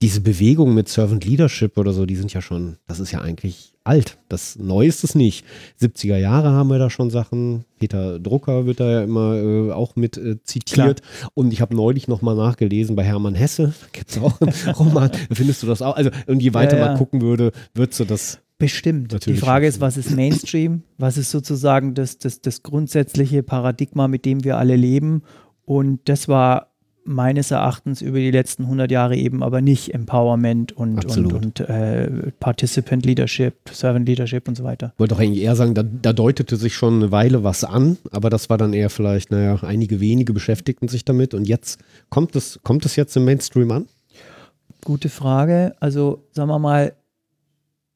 [0.02, 3.74] Diese Bewegung mit Servant Leadership oder so, die sind ja schon, das ist ja eigentlich
[3.84, 4.18] alt.
[4.30, 5.46] Das neu ist es nicht.
[5.82, 7.66] 70er Jahre haben wir da schon Sachen.
[7.80, 11.02] Peter Drucker wird da ja immer äh, auch mit äh, zitiert.
[11.34, 13.74] Und ich habe neulich nochmal nachgelesen bei Hermann Hesse.
[13.82, 15.12] Da gibt es auch einen Roman.
[15.32, 15.96] Findest du das auch?
[15.96, 16.90] Also, und je weiter Ja, ja.
[16.90, 18.40] man gucken würde, würdest du das.
[18.58, 19.14] Bestimmt.
[19.14, 20.84] Natürlich die Frage ist, was ist Mainstream?
[20.98, 25.24] Was ist sozusagen das, das, das grundsätzliche Paradigma, mit dem wir alle leben?
[25.64, 26.69] Und das war
[27.10, 32.32] meines Erachtens über die letzten 100 Jahre eben aber nicht Empowerment und, und, und äh,
[32.40, 34.92] Participant Leadership, Servant Leadership und so weiter.
[34.94, 37.98] Ich wollte auch eigentlich eher sagen, da, da deutete sich schon eine Weile was an,
[38.12, 41.80] aber das war dann eher vielleicht, naja, einige wenige beschäftigten sich damit und jetzt
[42.10, 43.88] kommt es, kommt es jetzt im Mainstream an?
[44.86, 45.76] Gute Frage.
[45.80, 46.94] Also sagen wir mal,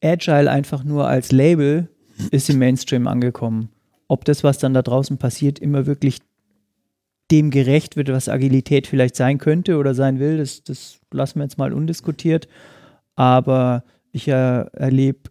[0.02, 1.88] Agile einfach nur als Label
[2.32, 3.68] ist im Mainstream angekommen.
[4.08, 6.18] Ob das, was dann da draußen passiert, immer wirklich
[7.30, 11.44] dem gerecht wird, was Agilität vielleicht sein könnte oder sein will, das, das lassen wir
[11.44, 12.48] jetzt mal undiskutiert.
[13.16, 14.32] Aber ich äh,
[14.72, 15.30] erlebe,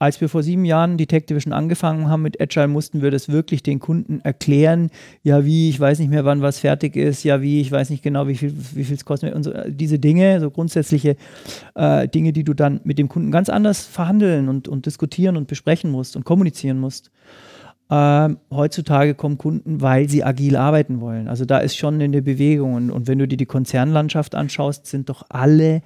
[0.00, 3.80] als wir vor sieben Jahren Division angefangen haben mit Agile, mussten wir das wirklich den
[3.80, 4.90] Kunden erklären.
[5.24, 7.24] Ja, wie, ich weiß nicht mehr, wann was fertig ist.
[7.24, 9.34] Ja, wie, ich weiß nicht genau, wie viel wie es kostet.
[9.34, 11.16] Und so, äh, diese Dinge, so grundsätzliche
[11.74, 15.48] äh, Dinge, die du dann mit dem Kunden ganz anders verhandeln und, und diskutieren und
[15.48, 17.10] besprechen musst und kommunizieren musst.
[17.90, 21.26] Ähm, heutzutage kommen Kunden, weil sie agil arbeiten wollen.
[21.26, 22.74] Also da ist schon eine Bewegung.
[22.74, 25.82] Und, und wenn du dir die Konzernlandschaft anschaust, sind doch alle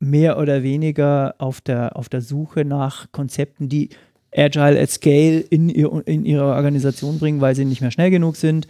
[0.00, 3.90] mehr oder weniger auf der, auf der Suche nach Konzepten, die
[4.34, 8.36] Agile at Scale in, ihr, in ihre Organisation bringen, weil sie nicht mehr schnell genug
[8.36, 8.66] sind,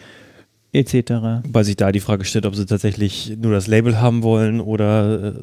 [0.72, 1.44] etc.
[1.48, 5.36] Weil sich da die Frage stellt, ob sie tatsächlich nur das Label haben wollen oder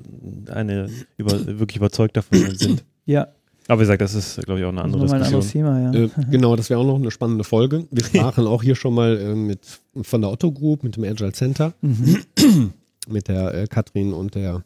[0.48, 2.84] äh, eine über, wirklich überzeugt davon sind.
[3.06, 3.30] Ja,
[3.68, 5.66] Aber wie gesagt, das ist, glaube ich, auch eine andere nochmal ein Diskussion.
[5.66, 6.24] anderes Thema, ja.
[6.24, 7.86] Äh, genau, das wäre auch noch eine spannende Folge.
[7.92, 9.60] Wir sprachen auch hier schon mal äh, mit
[10.02, 12.74] von der Otto Group, mit dem Agile Center, Mhm.
[13.08, 14.64] mit der äh, Katrin und der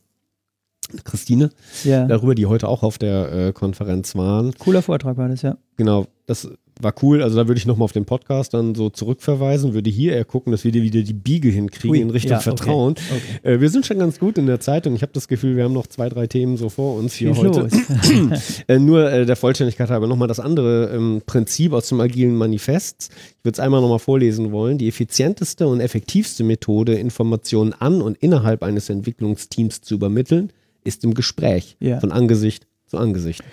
[1.04, 1.50] Christine,
[1.84, 2.06] ja.
[2.06, 4.54] darüber, die heute auch auf der äh, Konferenz waren.
[4.60, 5.58] Cooler Vortrag war das, ja.
[5.78, 6.48] Genau, das
[6.82, 7.24] war cool.
[7.24, 10.52] Also da würde ich nochmal auf den Podcast dann so zurückverweisen, würde hier eher gucken,
[10.52, 12.94] dass wir dir wieder die Biege hinkriegen Ui, in Richtung ja, okay, Vertrauen.
[12.94, 13.54] okay.
[13.54, 15.64] Äh, wir sind schon ganz gut in der Zeit und ich habe das Gefühl, wir
[15.64, 17.70] haben noch zwei, drei Themen so vor uns hier Schieß heute.
[18.68, 23.10] Äh, nur äh, der Vollständigkeit halber nochmal das andere ähm, Prinzip aus dem agilen Manifest.
[23.12, 24.78] Ich würde es einmal nochmal vorlesen wollen.
[24.78, 30.52] Die effizienteste und effektivste Methode, Informationen an und innerhalb eines Entwicklungsteams zu übermitteln,
[30.84, 32.00] ist im Gespräch, Ja.
[32.00, 33.44] von Angesicht zu Angesicht.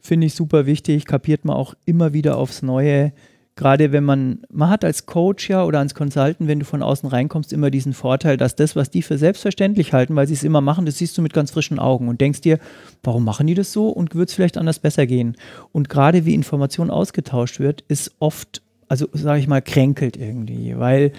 [0.00, 3.12] Finde ich super wichtig, kapiert man auch immer wieder aufs Neue.
[3.56, 7.08] Gerade wenn man, man hat als Coach ja oder als Consultant, wenn du von außen
[7.08, 10.60] reinkommst, immer diesen Vorteil, dass das, was die für selbstverständlich halten, weil sie es immer
[10.60, 12.60] machen, das siehst du mit ganz frischen Augen und denkst dir,
[13.02, 15.36] warum machen die das so und wird es vielleicht anders besser gehen?
[15.72, 21.10] Und gerade wie Information ausgetauscht wird, ist oft, also sage ich mal, kränkelt irgendwie, weil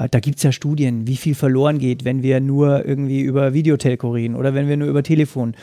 [0.00, 3.54] äh, da gibt es ja Studien, wie viel verloren geht, wenn wir nur irgendwie über
[3.54, 5.54] Videotelco reden oder wenn wir nur über Telefon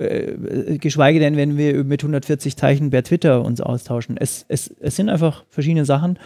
[0.00, 4.16] äh, geschweige denn, wenn wir mit 140 Zeichen per Twitter uns austauschen.
[4.16, 6.18] Es, es, es sind einfach verschiedene Sachen.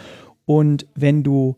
[0.47, 1.57] Und wenn du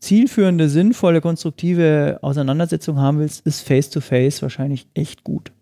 [0.00, 5.52] zielführende, sinnvolle, konstruktive Auseinandersetzung haben willst, ist Face-to-Face wahrscheinlich echt gut.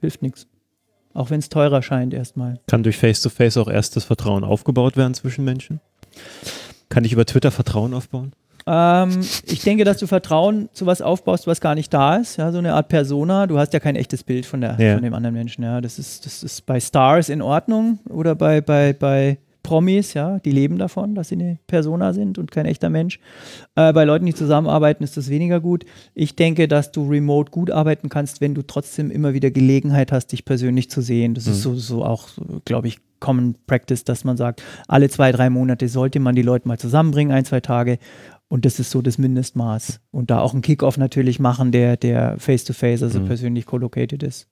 [0.00, 0.46] Hilft nichts.
[1.14, 2.60] Auch wenn es teurer scheint erstmal.
[2.68, 5.80] Kann durch Face-to-Face auch erst das Vertrauen aufgebaut werden zwischen Menschen?
[6.88, 8.32] Kann ich über Twitter Vertrauen aufbauen?
[8.66, 12.36] Ähm, ich denke, dass du Vertrauen zu was aufbaust, was gar nicht da ist.
[12.36, 13.46] Ja, so eine Art Persona.
[13.46, 14.94] Du hast ja kein echtes Bild von, der, Ja.
[14.94, 15.64] von dem anderen Menschen.
[15.64, 20.40] Ja, das ist, das ist bei Stars in Ordnung oder bei, bei, bei Promis, ja,
[20.40, 23.20] die leben davon, dass sie eine Persona sind und kein echter Mensch.
[23.76, 25.84] Äh, bei Leuten, die zusammenarbeiten, ist das weniger gut.
[26.14, 30.32] Ich denke, dass du remote gut arbeiten kannst, wenn du trotzdem immer wieder Gelegenheit hast,
[30.32, 31.34] dich persönlich zu sehen.
[31.34, 32.28] Das ist so, so auch,
[32.64, 36.66] glaube ich, Common Practice, dass man sagt, alle zwei, drei Monate sollte man die Leute
[36.66, 37.98] mal zusammenbringen, ein, zwei Tage.
[38.52, 40.00] Und das ist so das Mindestmaß.
[40.10, 43.24] Und da auch einen Kickoff natürlich machen, der, der face-to-face, also Mhm.
[43.24, 44.46] persönlich collocated ist.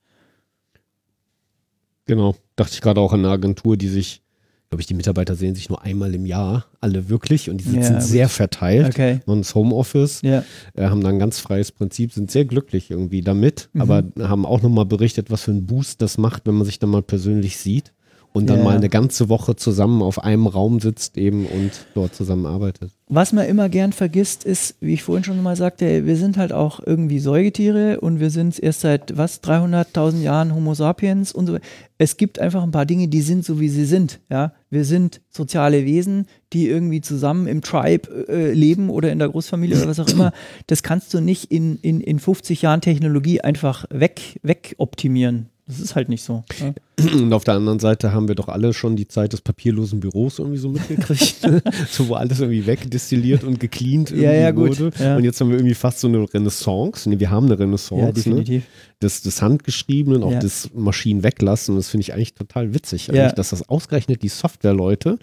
[2.07, 2.35] Genau.
[2.57, 4.23] Dachte ich gerade auch an eine Agentur, die sich,
[4.71, 7.93] glaube ich, die Mitarbeiter sehen sich nur einmal im Jahr, alle wirklich, und die sitzen
[7.95, 8.87] Ja, sehr verteilt.
[8.87, 9.21] Okay.
[9.27, 10.45] Und das Homeoffice, Ja.
[10.75, 13.81] äh, haben da ein ganz freies Prinzip, sind sehr glücklich irgendwie damit, Mhm.
[13.83, 16.89] aber haben auch nochmal berichtet, was für einen Boost das macht, wenn man sich dann
[16.89, 17.93] mal persönlich sieht
[18.33, 18.64] und dann Ja.
[18.64, 22.93] mal eine ganze Woche zusammen auf einem Raum sitzt eben und dort zusammenarbeitet.
[23.09, 26.53] Was man immer gern vergisst, ist, wie ich vorhin schon mal sagte, wir sind halt
[26.53, 31.59] auch irgendwie Säugetiere und wir sind erst seit was 300.000 Jahren Homo sapiens und so.
[31.99, 34.20] Es gibt einfach ein paar Dinge, die sind so wie sie sind.
[34.31, 39.28] Ja, wir sind soziale Wesen, die irgendwie zusammen im Tribe äh, leben oder in der
[39.28, 40.33] Großfamilie oder was auch immer.
[40.68, 45.47] Das kannst du nicht in, in, in 50 Jahren Technologie einfach weg, weg optimieren.
[45.71, 46.43] Das ist halt nicht so.
[46.61, 46.73] Ja.
[47.14, 50.39] Und auf der anderen Seite haben wir doch alle schon die Zeit des papierlosen Büros
[50.39, 51.62] irgendwie so mitgekriegt, ne?
[51.91, 54.93] so wo alles irgendwie wegdestilliert und gecleant irgendwie Ja, ja, gut, wurde.
[55.03, 55.16] ja.
[55.16, 57.09] Und jetzt haben wir irgendwie fast so eine Renaissance.
[57.09, 58.01] Nee, wir haben eine Renaissance.
[58.03, 58.12] ja, ne?
[58.12, 58.64] definitiv.
[59.01, 60.41] des, des Handgeschriebenen, auch Ja.
[60.41, 61.75] des Maschinen weglassen.
[61.75, 63.14] Und das finde ich eigentlich total witzig, Ja.
[63.14, 65.18] eigentlich, dass das ausgerechnet die Softwareleute,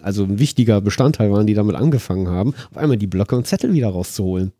[0.00, 3.72] also ein wichtiger Bestandteil waren, die damit angefangen haben, auf einmal die Blöcke und Zettel
[3.72, 4.52] wieder rauszuholen.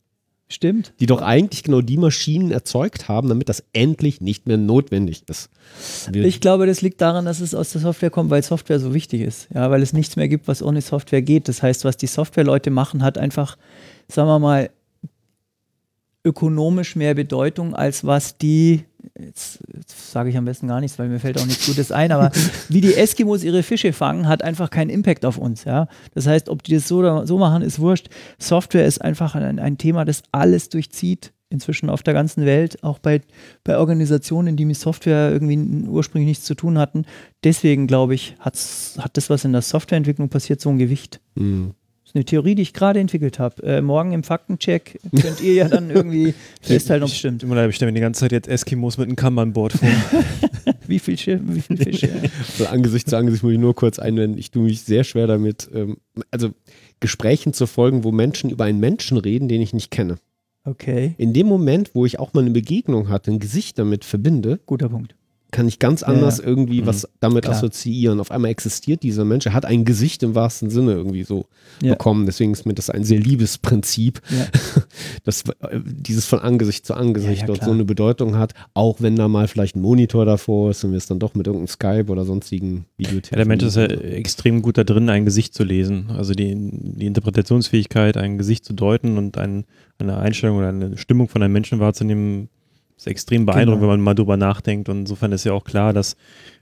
[0.53, 0.93] Stimmt.
[0.99, 5.49] Die doch eigentlich genau die Maschinen erzeugt haben, damit das endlich nicht mehr notwendig ist.
[6.11, 8.93] Wir, Ich glaube, das liegt daran, dass es aus der Software kommt, weil Software so
[8.93, 9.49] wichtig ist.
[9.55, 11.47] Ja, weil es nichts mehr gibt, was ohne Software geht.
[11.49, 13.57] Das heißt, was die Softwareleute machen, hat einfach,
[14.09, 14.71] sagen wir mal,
[16.25, 18.85] ökonomisch mehr Bedeutung, als was die,
[19.25, 22.13] jetzt, jetzt sage ich am besten gar nichts, weil mir fällt auch nichts Gutes ein,
[22.13, 22.31] aber
[22.69, 25.65] wie die Eskimos ihre Fische fangen, hat einfach keinen Impact auf uns.
[25.65, 25.89] Ja?
[26.15, 28.09] Das heißt, ob die das so oder so machen, ist wurscht.
[28.39, 32.99] Software ist einfach ein, ein Thema, das alles durchzieht, inzwischen auf der ganzen Welt, auch
[32.99, 33.21] bei,
[33.65, 37.05] bei Organisationen, die mit Software irgendwie ursprünglich nichts zu tun hatten.
[37.45, 41.21] Deswegen glaube ich, hat's, hat das, was in der Softwareentwicklung passiert, so ein Gewicht.
[41.37, 41.75] Hm.
[42.11, 43.63] Ist eine Theorie, die ich gerade entwickelt habe.
[43.63, 47.45] Äh, morgen im Faktencheck könnt ihr ja dann irgendwie festhalten, ob es stimmt.
[47.45, 49.89] Immer ich stelle mir die ganze Zeit jetzt Eskimos mit einem Kanban-Board vor.
[50.89, 52.09] Wie viel Schiff, wie viel Fische.
[52.59, 54.39] So Angesicht zu Angesicht muss ich nur kurz einwenden.
[54.39, 55.99] Ich tue mich sehr schwer damit, ähm,
[56.33, 56.51] also
[56.99, 60.17] Gesprächen zu folgen, wo Menschen über einen Menschen reden, den ich nicht kenne.
[60.65, 64.59] Okay, In dem Moment, wo ich auch mal eine Begegnung hatte, ein Gesicht damit verbinde,
[64.67, 65.15] guter Punkt.
[65.51, 66.45] Kann ich ganz anders ja.
[66.45, 66.87] irgendwie Mhm.
[66.87, 67.57] was damit Klar.
[67.57, 68.21] assoziieren.
[68.21, 71.47] Auf einmal existiert dieser Mensch, er hat ein Gesicht im wahrsten Sinne irgendwie so
[71.83, 71.93] Ja.
[71.93, 72.27] bekommen.
[72.27, 74.47] Deswegen ist mir das ein sehr liebes Prinzip, Ja.
[75.25, 79.29] dass äh, dieses von Angesicht zu Angesicht dort so eine Bedeutung hat, auch wenn da
[79.29, 82.25] mal vielleicht ein Monitor davor ist und wir es dann doch mit irgendeinem Skype oder
[82.25, 86.07] sonstigen Video Ja, der Mensch ist ja extrem gut da drin, ein Gesicht zu lesen.
[86.17, 89.65] Also die, die Interpretationsfähigkeit, ein Gesicht zu deuten und ein,
[89.99, 92.49] eine Einstellung oder eine Stimmung von einem Menschen wahrzunehmen,
[93.01, 93.93] ist extrem beeindruckend, Genau.
[93.93, 94.89] wenn man mal drüber nachdenkt.
[94.89, 96.17] Und insofern ist ja auch klar, dass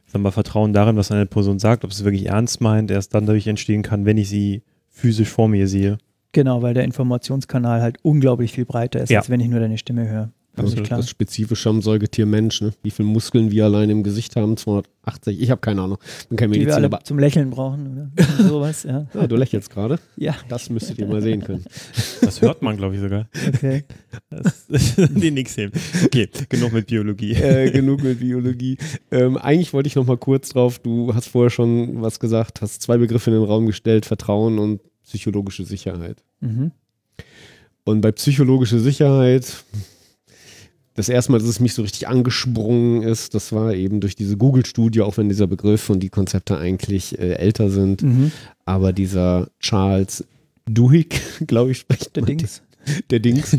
[0.07, 3.15] sagen wir, Vertrauen darin, was eine Person sagt, ob sie es wirklich ernst meint, erst
[3.15, 5.99] dann dadurch entstehen kann, wenn ich sie physisch vor mir sehe.
[6.33, 9.19] Genau, weil der Informationskanal halt unglaublich viel breiter ist, Ja.
[9.21, 10.31] als wenn ich nur deine Stimme höre.
[10.59, 10.99] Also klar.
[10.99, 12.73] das Spezifische am Säugetier Mensch, ne?
[12.83, 14.57] Wie viele Muskeln wir allein im Gesicht haben?
[14.57, 15.41] 280?
[15.41, 15.99] Ich habe keine Ahnung.
[16.29, 18.25] Bin kein Die wir Mediziner, alle aber zum Lächeln brauchen, oder?
[18.49, 19.07] Sowas, ja.
[19.15, 19.99] ja, du lächelst gerade.
[20.17, 21.65] Ja, Das müsstet ihr mal sehen können.
[22.21, 23.27] Das hört man, glaube ich, sogar.
[23.55, 23.85] okay.
[24.29, 24.67] Das,
[24.99, 25.73] die nix heben.
[26.05, 27.33] Okay, genug mit Biologie.
[27.33, 28.77] äh, genug mit Biologie.
[29.11, 32.83] Ähm, eigentlich wollte ich noch mal kurz drauf, du hast vorher schon was gesagt, hast
[32.83, 36.23] zwei Begriffe in den Raum gestellt, Vertrauen und psychologische Sicherheit.
[36.41, 36.73] Mhm.
[37.85, 39.65] Und bei psychologischer Sicherheit,
[40.99, 44.37] das erste Mal, dass es mich so richtig angesprungen ist, das war eben durch diese
[44.37, 48.03] Google-Studie, auch wenn dieser Begriff und die Konzepte eigentlich äh, älter sind.
[48.03, 48.33] Mhm.
[48.65, 50.25] Aber dieser Charles
[50.67, 52.63] Duhigg, glaube ich, spricht Der Dings.
[53.11, 53.57] Der Dings.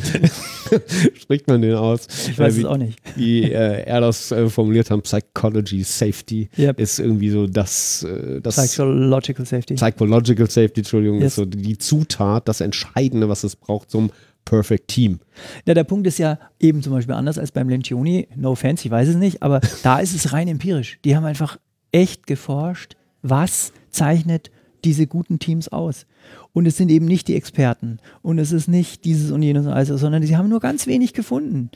[1.15, 2.07] spricht man den aus?
[2.29, 2.99] Ich weiß Äh, wie, es auch nicht.
[3.15, 6.79] wie äh, er das äh, formuliert hat, Psychology Safety Yep.
[6.79, 9.75] ist irgendwie so das, äh, das Psychological Safety.
[9.75, 11.33] Psychological Safety, Entschuldigung, Yes.
[11.33, 14.09] ist so die Zutat, das Entscheidende, was es braucht zum
[14.45, 15.19] Perfect Team.
[15.65, 18.27] Ja, der Punkt ist ja eben zum Beispiel anders als beim Lencioni.
[18.35, 20.99] No offense, ich weiß es nicht, aber da ist es rein empirisch.
[21.05, 21.59] Die haben einfach
[21.91, 24.51] echt geforscht, was zeichnet
[24.83, 26.05] diese guten Teams aus.
[26.53, 29.73] Und es sind eben nicht die Experten und es ist nicht dieses und jenes und
[29.73, 31.69] alles, sondern sie haben nur ganz wenig gefunden.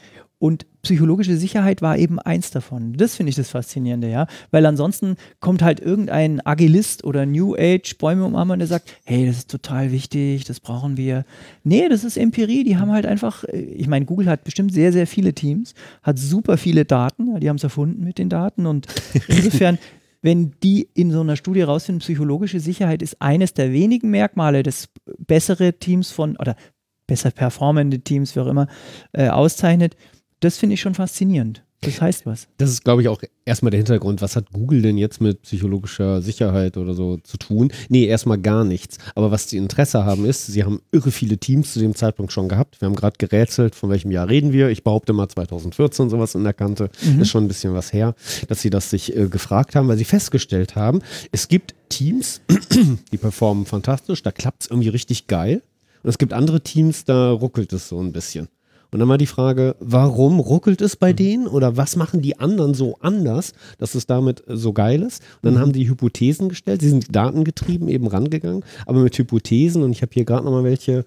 [0.44, 2.98] Und psychologische Sicherheit war eben eins davon.
[2.98, 4.28] Das finde ich das Faszinierende, ja.
[4.52, 9.26] Weil ansonsten kommt halt irgendein Agilist oder New Age Bäume umarmen und der sagt, hey,
[9.26, 11.24] das ist total wichtig, das brauchen wir.
[11.64, 12.66] Nee, das ist Empirie.
[12.66, 16.20] Die haben halt einfach, äh, ich meine, Google hat bestimmt sehr, sehr viele Teams, hat
[16.20, 18.88] super viele Daten, die haben es erfunden mit den Daten und
[19.30, 19.80] insofern,
[20.22, 24.90] wenn die in so einer Studie rausfinden, psychologische Sicherheit ist eines der wenigen Merkmale, das
[25.20, 26.58] bessere Teams von, oder
[27.08, 28.68] besser performende Teams, wie auch immer,
[29.14, 29.96] äh, auszeichnet,
[30.44, 31.64] das finde ich schon faszinierend.
[31.86, 32.48] Das heißt was.
[32.58, 34.22] Das ist, glaube ich, auch erstmal der Hintergrund.
[34.22, 37.72] Was hat Google denn jetzt mit psychologischer Sicherheit oder so zu tun?
[37.90, 38.98] Nee, erstmal gar nichts.
[39.16, 42.48] Aber was die Interesse haben, ist, sie haben irre viele Teams zu dem Zeitpunkt schon
[42.48, 42.80] gehabt.
[42.80, 44.70] Wir haben gerade gerätselt, von welchem Jahr reden wir.
[44.70, 46.90] Ich behaupte mal 2014 sowas in der Kante.
[47.04, 47.20] Mhm.
[47.20, 48.16] Das ist schon ein bisschen was her,
[48.48, 52.42] dass sie das sich äh, gefragt haben, weil sie festgestellt haben, es gibt Teams,
[53.12, 55.64] die performen fantastisch, da klappt es irgendwie richtig geil.
[56.02, 58.50] Und es gibt andere Teams, da ruckelt es so ein bisschen.
[58.94, 62.76] Und dann war die Frage, warum ruckelt es bei denen oder was machen die anderen
[62.76, 65.24] so anders, dass es damit äh, so geil ist?
[65.42, 69.92] Und dann haben die Hypothesen gestellt, sie sind datengetrieben eben rangegangen, aber mit Hypothesen und
[69.92, 71.06] ich habe hier gerade nochmal welche,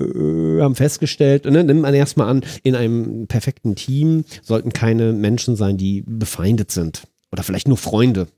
[0.00, 5.56] äh, haben festgestellt, ne, nimmt man erstmal an, in einem perfekten Team sollten keine Menschen
[5.56, 8.28] sein, die befeindet sind oder vielleicht nur Freunde.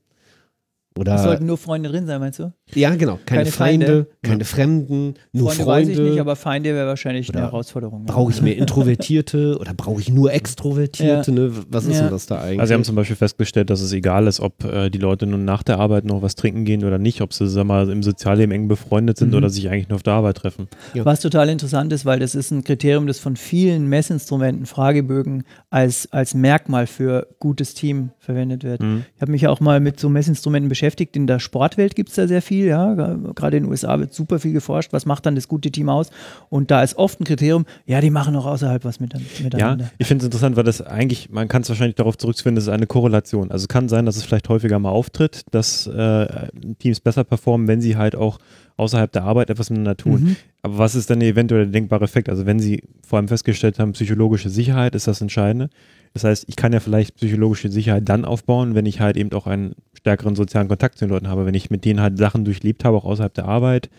[0.95, 2.51] Es Oder sollten nur Freunde drin sein, meinst du?
[2.75, 4.07] Ja, genau, keine, keine Feinde, Feinde.
[4.23, 5.89] keine Fremden, nur Freunde, Freunde.
[5.91, 8.05] weiß ich nicht, aber Feinde wäre wahrscheinlich eine Herausforderung.
[8.07, 8.13] ja.
[8.13, 11.31] Brauche ich mehr Introvertierte oder brauche ich nur Extrovertierte?
[11.31, 11.51] Ne?
[11.69, 12.01] Was ist Ja.
[12.03, 12.59] denn das da eigentlich?
[12.59, 15.45] Also sie haben zum Beispiel festgestellt, dass es egal ist, ob äh, die Leute nun
[15.45, 18.51] nach der Arbeit noch was trinken gehen oder nicht, ob sie sag mal, im Sozialleben
[18.53, 19.35] eng befreundet sind Mhm.
[19.35, 20.67] oder sich eigentlich nur auf der Arbeit treffen.
[20.95, 26.07] Was total interessant ist, weil das ist ein Kriterium, das von vielen Messinstrumenten, Fragebögen als,
[26.11, 28.81] als Merkmal für gutes Team verwendet wird.
[28.81, 29.03] Mhm.
[29.15, 31.15] Ich habe mich ja auch mal mit so Messinstrumenten beschäftigt.
[31.15, 32.93] In der Sportwelt gibt es da sehr viel, ja.
[33.35, 34.93] Gerade in den USA wird super viel geforscht.
[34.93, 36.09] Was macht dann das gute Team aus?
[36.49, 39.91] Und da ist oft ein Kriterium, ja, die machen auch außerhalb was mit, Ja, miteinander.
[39.97, 42.69] ich finde es interessant, weil das eigentlich, man kann es wahrscheinlich darauf zurückführen, das ist
[42.69, 43.51] eine Korrelation.
[43.51, 46.47] Also es kann sein, dass es vielleicht häufiger mal auftritt, dass äh,
[46.79, 48.39] Teams besser performen, wenn sie halt auch
[48.77, 50.21] außerhalb der Arbeit etwas miteinander tun.
[50.21, 50.35] Mhm.
[50.61, 52.29] Aber was ist dann eventuell der denkbare Effekt?
[52.29, 55.69] Also wenn sie vor allem festgestellt haben, psychologische Sicherheit ist das Entscheidende.
[56.13, 59.47] Das heißt, ich kann ja vielleicht psychologische Sicherheit dann aufbauen, wenn ich halt eben auch
[59.47, 62.83] einen stärkeren sozialen Kontakt zu den Leuten habe, wenn ich mit denen halt Sachen durchlebt
[62.85, 63.89] habe, auch außerhalb der Arbeit,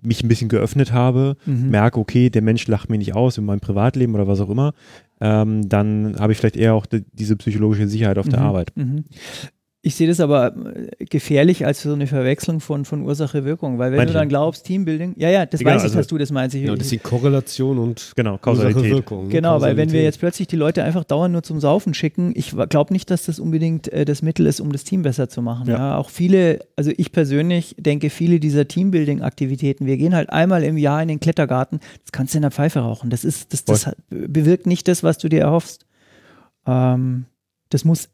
[0.00, 1.70] mich ein bisschen geöffnet habe, Mhm.
[1.70, 4.72] merke, okay, der Mensch lacht mir nicht aus in meinem Privatleben oder was auch immer,
[5.20, 8.46] ähm, dann habe ich vielleicht eher auch die, diese psychologische Sicherheit auf der Mhm.
[8.46, 8.72] Arbeit.
[8.76, 9.04] Mhm.
[9.88, 13.96] Ich sehe das aber äh, gefährlich als so eine Verwechslung von, von Ursache-Wirkung, weil wenn
[13.96, 14.12] Manche.
[14.12, 16.54] du dann glaubst, Teambuilding, ja, ja, das Genau, weiß ich, also- dass du das meinst.
[16.54, 18.76] Ich, genau, das ist die Korrelation und Genau, Kausalität.
[18.82, 19.30] Ursache-Wirkung.
[19.30, 20.04] Genau, weil wenn wir Kausalität.
[20.04, 23.38] jetzt plötzlich die Leute einfach dauernd nur zum Saufen schicken, ich glaube nicht, dass das
[23.40, 25.66] unbedingt äh, das Mittel ist, um das Team besser zu machen.
[25.68, 25.78] Ja.
[25.78, 25.96] Ja.
[25.96, 31.00] Auch viele, also ich persönlich denke, viele dieser Teambuilding-Aktivitäten, wir gehen halt einmal im Jahr
[31.00, 33.08] in den Klettergarten, das kannst du in der Pfeife rauchen.
[33.08, 35.86] Das ist, das, das hat- bewirkt nicht das, was du dir erhoffst.
[36.66, 37.24] Ähm,
[37.70, 38.10] das muss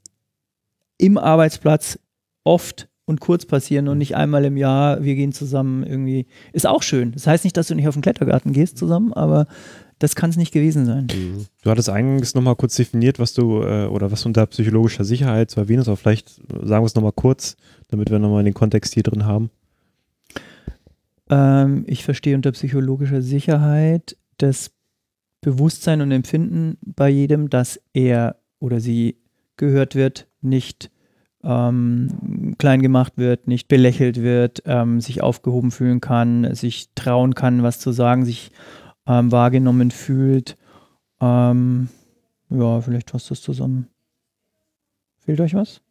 [0.98, 1.98] im Arbeitsplatz
[2.44, 6.26] oft und kurz passieren und nicht einmal im Jahr, wir gehen zusammen irgendwie.
[6.52, 7.12] Ist auch schön.
[7.12, 9.46] Das heißt nicht, dass du nicht auf den Klettergarten gehst zusammen, aber
[9.98, 11.06] das kann es nicht gewesen sein.
[11.62, 15.60] Du hattest eingangs nochmal kurz definiert, was du äh, oder was unter psychologischer Sicherheit zu
[15.60, 17.56] erwähnen ist, aber vielleicht sagen wir es nochmal kurz,
[17.88, 19.50] damit wir nochmal den Kontext hier drin haben.
[21.30, 24.72] Ähm, ich verstehe unter psychologischer Sicherheit das
[25.40, 29.18] Bewusstsein und Empfinden bei jedem, dass er oder sie
[29.56, 30.90] gehört wird, nicht
[31.42, 37.62] ähm, klein gemacht wird, nicht belächelt wird, ähm, sich aufgehoben fühlen kann, sich trauen kann,
[37.62, 38.50] was zu sagen, sich
[39.06, 40.56] ähm, wahrgenommen fühlt.
[41.20, 41.88] Ähm,
[42.48, 43.88] ja, vielleicht fasst das zusammen.
[45.18, 45.83] Fehlt euch was?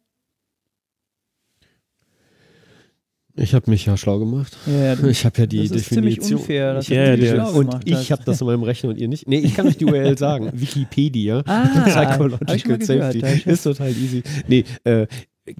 [3.36, 4.56] Ich habe mich ja schlau gemacht.
[4.66, 7.52] Ja, du, Ich habe ja die das ist ziemlich unfair, dass ich, Ja, der- schlau
[7.52, 9.26] und ich habe das in meinem Rechner und ihr nicht.
[9.26, 10.50] Nee, ich kann euch die URL sagen.
[10.54, 11.42] Wikipedia.
[11.46, 13.18] Ah, Psychological gehört, Safety.
[13.40, 14.22] ist- Ist total easy.
[14.46, 15.06] Nee, äh,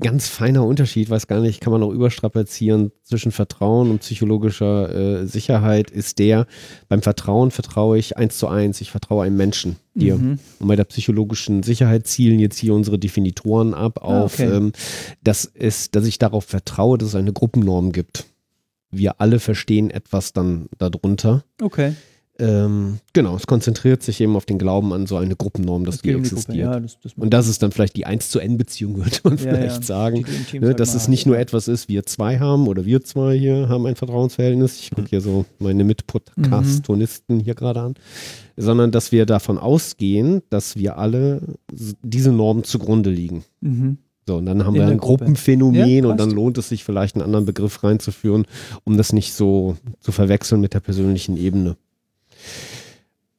[0.01, 5.27] ganz feiner Unterschied, weiß gar nicht, kann man auch überstrapazieren zwischen Vertrauen und psychologischer äh,
[5.27, 6.47] Sicherheit, ist der,
[6.89, 10.17] beim Vertrauen vertraue ich eins zu eins, ich vertraue einem Menschen, dir.
[10.17, 10.39] Mhm.
[10.59, 14.51] Und bei der psychologischen Sicherheit zielen jetzt hier unsere Definitoren ab Ah, auf, okay.
[14.51, 14.73] ähm,
[15.23, 18.27] dass, es, dass ich darauf vertraue, dass es eine Gruppennorm gibt.
[18.91, 21.45] Wir alle verstehen etwas dann darunter.
[21.61, 21.95] Okay.
[22.37, 26.03] Ähm, genau, es konzentriert sich eben auf den Glauben an so eine Gruppennorm, dass Es
[26.03, 26.47] die um die existiert.
[26.67, 26.75] Gruppe.
[26.75, 29.37] Ja, das, das Und das ist dann vielleicht die 1 zu N Beziehung, würde man
[29.37, 29.83] Ja, vielleicht ja.
[29.83, 30.25] sagen.
[30.53, 33.39] die Ne, halt dass es nicht nur etwas ist, wir zwei haben oder wir zwei
[33.39, 34.81] hier haben ein Vertrauensverhältnis.
[34.81, 37.95] Ich gucke hier so meine Mitpodcastonisten hier gerade an.
[38.57, 41.41] Sondern dass wir davon ausgehen, dass wir alle
[42.03, 43.45] diese Normen zugrunde liegen.
[43.61, 43.99] Mhm.
[44.27, 45.25] So, und dann haben In wir ein Gruppe.
[45.25, 48.47] Gruppenphänomen Ja, und dann lohnt es sich vielleicht einen anderen Begriff reinzuführen,
[48.85, 51.77] um das nicht so zu verwechseln mit der persönlichen Ebene.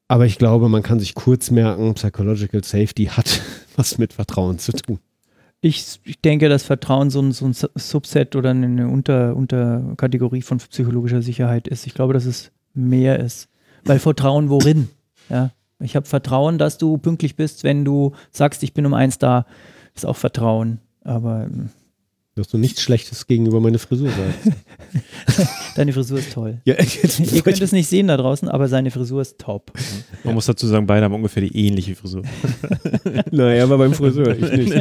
[0.07, 3.41] Aber ich glaube, man kann sich kurz merken, Psychological Safety hat
[3.75, 4.99] was mit Vertrauen zu tun.
[5.61, 10.43] Ich, ich denke, dass Vertrauen so ein, so ein Su- Subset oder eine Unter, Unterkategorie
[10.43, 11.87] von psychologischer Sicherheit ist.
[11.87, 13.47] Ich glaube, dass es mehr ist.
[13.83, 14.89] Weil Vertrauen worin?
[15.29, 15.49] Ja.
[15.79, 19.47] Ich habe Vertrauen, dass du pünktlich bist, wenn du sagst, ich bin um eins da.
[19.95, 20.79] Ist auch Vertrauen.
[21.03, 21.69] Aber ähm,
[22.37, 25.47] Dass du nichts Schlechtes gegenüber meine Frisur sagst.
[25.77, 26.59] deine Frisur ist toll.
[26.65, 26.73] ja,
[27.33, 29.71] Ihr könnt es nicht sehen da draußen, aber seine Frisur ist top.
[30.25, 32.23] Man muss dazu sagen, beide haben ungefähr die ähnliche Frisur.
[33.31, 34.73] Naja, aber beim Friseur, ich nicht.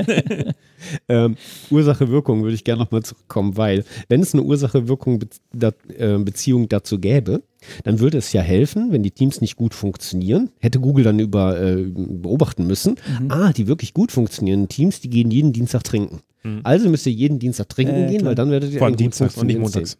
[1.08, 1.36] ähm,
[1.70, 7.42] Ursache-Wirkung würde ich gerne nochmal zurückkommen, weil wenn es eine Ursache-Wirkung-Beziehung dazu gäbe,
[7.84, 11.60] dann würde es ja helfen, wenn die Teams nicht gut funktionieren, hätte Google dann über,
[11.60, 13.30] äh, beobachten müssen, Mhm.
[13.30, 16.20] ah, die wirklich gut funktionierenden Teams, die gehen jeden Dienstag trinken.
[16.44, 16.60] Mhm.
[16.62, 18.28] Also müsst ihr jeden Dienstag trinken Äh, gehen, klar.
[18.30, 19.96] weil dann werdet ihr Vor allem dienstags und nicht montags.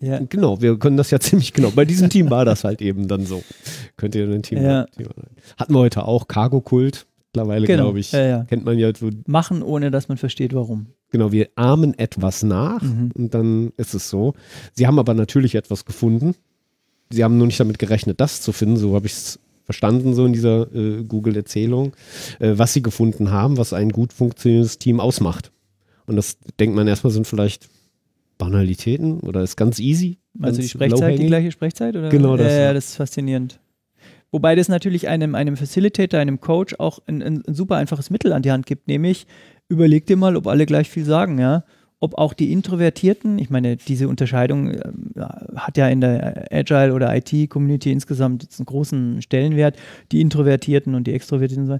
[0.00, 0.18] Ja.
[0.28, 1.70] Genau, wir können das ja ziemlich genau.
[1.72, 3.42] Bei diesem Team war das halt eben dann so.
[3.96, 4.84] Könnt ihr ein Team Ja.
[4.86, 5.08] Team-
[5.58, 7.06] Hatten wir heute auch Cargo-Kult.
[7.32, 7.84] Mittlerweile, Genau.
[7.84, 8.44] glaube ich, Ja, ja.
[8.44, 10.86] kennt man ja so Machen, ohne dass man versteht, warum.
[11.12, 13.10] Genau, wir ahmen etwas nach Mhm.
[13.14, 14.34] und dann ist es so.
[14.72, 16.34] Sie haben aber natürlich etwas gefunden.
[17.10, 18.76] Sie haben nur nicht damit gerechnet, das zu finden.
[18.78, 21.92] So habe ich es verstanden, so in dieser äh, Google-Erzählung,
[22.40, 25.52] äh, was sie gefunden haben, was ein gut funktionierendes Team ausmacht.
[26.10, 27.68] Und das denkt man erstmal sind vielleicht
[28.36, 30.18] Banalitäten oder ist ganz easy.
[30.34, 31.94] Du die Sprechzeit, die gleiche Sprechzeit?
[31.94, 32.08] Oder?
[32.08, 32.72] Genau das, Ja, ja.
[32.74, 33.60] das ist faszinierend.
[34.32, 38.32] Wobei das natürlich einem, einem Facilitator, einem Coach auch ein, ein, ein super einfaches Mittel
[38.32, 39.28] an die Hand gibt, nämlich
[39.68, 41.62] überleg dir mal, ob alle gleich viel sagen, ja.
[42.00, 44.80] Ob auch die Introvertierten, ich meine, diese Unterscheidung äh,
[45.54, 49.76] hat ja in der Agile- oder IT-Community insgesamt jetzt einen großen Stellenwert.
[50.10, 51.78] Die Introvertierten und die Extrovertierten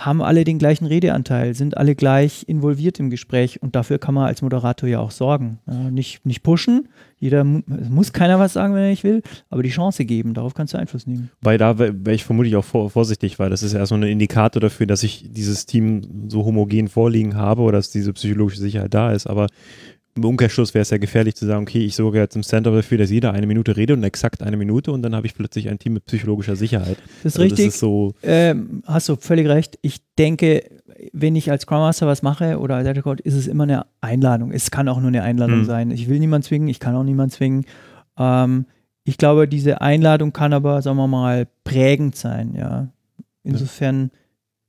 [0.00, 4.26] haben alle den gleichen Redeanteil, sind alle gleich involviert im Gespräch und dafür kann man
[4.26, 5.58] als Moderator ja auch sorgen.
[5.66, 9.68] Ja, nicht, nicht pushen, jeder muss keiner was sagen, wenn er nicht will, aber die
[9.68, 11.30] Chance geben, darauf kannst du Einfluss nehmen.
[11.42, 14.60] Weil da wäre wär ich vermutlich auch vor, vorsichtig, weil das ist erstmal ein Indikator
[14.60, 19.12] dafür, dass ich dieses Team so homogen vorliegen habe oder dass diese psychologische Sicherheit da
[19.12, 19.26] ist.
[19.26, 19.48] Aber
[20.16, 22.98] im Umkehrschluss wäre es ja gefährlich zu sagen, okay, ich sorge jetzt im Center dafür,
[22.98, 25.78] dass jeder eine Minute redet und exakt eine Minute und dann habe ich plötzlich ein
[25.78, 26.96] Team mit psychologischer Sicherheit.
[27.22, 27.66] Das ist Also richtig.
[27.66, 29.78] Das ist so, Ähm, hast du völlig recht.
[29.82, 30.64] Ich denke,
[31.12, 33.86] wenn ich als Scrum Master was mache oder als Agile Coach, ist es immer eine
[34.00, 34.52] Einladung.
[34.52, 35.64] Es kann auch nur eine Einladung Mhm.
[35.64, 35.90] sein.
[35.92, 37.64] Ich will niemanden zwingen, ich kann auch niemanden zwingen.
[38.18, 38.66] Ähm,
[39.04, 42.54] ich glaube, diese Einladung kann aber, sagen wir mal, prägend sein.
[42.56, 42.88] Ja.
[43.44, 44.10] Insofern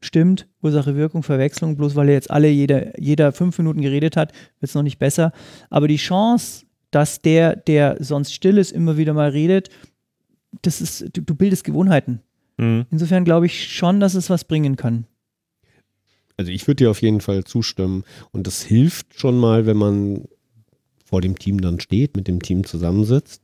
[0.02, 4.69] stimmt, Ursache, Wirkung, Verwechslung, bloß weil jetzt alle, jeder, jeder fünf Minuten geredet hat, wird
[4.69, 5.32] es noch nicht besser.
[5.69, 9.69] Aber die Chance, dass der, der sonst still ist, immer wieder mal redet,
[10.61, 12.22] das ist, du, du bildest Gewohnheiten.
[12.57, 12.88] mh.
[12.91, 15.06] Insofern glaube ich schon, dass es was bringen kann.
[16.38, 18.03] Also ich würde dir auf jeden Fall zustimmen.
[18.32, 20.26] Und das hilft schon mal, wenn man
[21.06, 23.44] vor dem Team dann steht, mit dem Team zusammensitzt,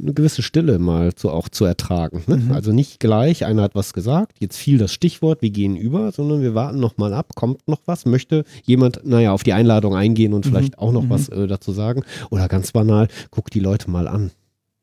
[0.00, 2.22] eine gewisse Stille mal zu, auch zu ertragen.
[2.26, 2.36] Ne?
[2.36, 2.52] Mhm.
[2.52, 6.42] Also nicht gleich, einer hat was gesagt, jetzt fiel das Stichwort, wir gehen über, sondern
[6.42, 10.32] wir warten noch mal ab, kommt noch was, möchte jemand, naja, auf die Einladung eingehen
[10.34, 10.50] und Mhm.
[10.50, 11.10] vielleicht auch noch Mhm.
[11.10, 12.02] was äh, dazu sagen.
[12.30, 14.30] Oder ganz banal, guck die Leute mal an.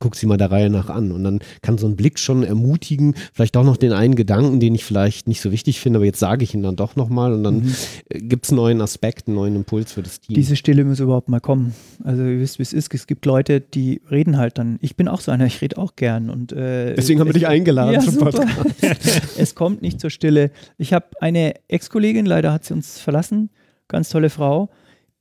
[0.04, 1.14] Guck sie mal der Reihe nach an.
[1.14, 4.76] Und dann kann so ein Blick schon ermutigen, vielleicht auch noch den einen Gedanken, den
[4.76, 7.46] ich vielleicht nicht so wichtig finde, aber jetzt sage ich ihn dann doch nochmal und
[7.46, 7.74] dann Mhm.
[8.28, 10.36] gibt es einen neuen Aspekt, einen neuen Impuls für das Team.
[10.36, 11.74] Diese Stille muss überhaupt mal kommen.
[12.04, 12.94] Also ihr wisst, wie es ist.
[12.94, 14.78] Es gibt Leute, die reden halt dann.
[14.82, 16.30] Ich bin auch so einer, ich rede auch gern.
[16.30, 18.32] Und, äh, Deswegen haben wir dich eingeladen Ja, zum super.
[18.32, 19.38] Podcast.
[19.38, 20.52] es kommt nicht zur Stille.
[20.78, 23.50] Ich habe eine Ex-Kollegin, leider hat sie uns verlassen,
[23.88, 24.70] ganz tolle Frau,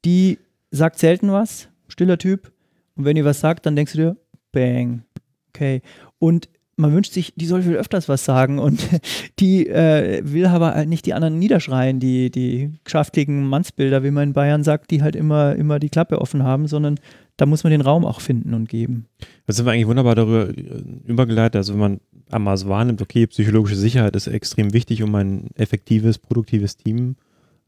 [0.05, 0.39] die
[0.73, 2.51] sagt selten was, stiller Typ.
[2.97, 4.17] Und wenn ihr was sagt, dann denkst du dir,
[4.53, 5.03] bang,
[5.49, 5.83] okay.
[6.19, 8.87] Und man wünscht sich, die soll viel öfters was sagen und
[9.39, 14.29] die äh, will aber halt nicht die anderen niederschreien, die, die geschäftigen Mannsbilder, wie man
[14.29, 16.99] in Bayern sagt, die halt immer, immer die Klappe offen haben, sondern
[17.37, 19.07] da muss man den Raum auch finden und geben.
[19.47, 21.57] Da sind wir eigentlich wunderbar darüber äh, übergeleitet.
[21.57, 22.01] Also wenn man
[22.31, 27.17] einmal so wahrnimmt, okay, psychologische Sicherheit ist extrem wichtig, um ein effektives, produktives Team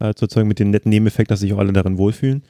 [0.01, 2.43] äh, zu erzeugen, mit dem netten Nebeneffekt, dass sich auch alle darin wohlfühlen.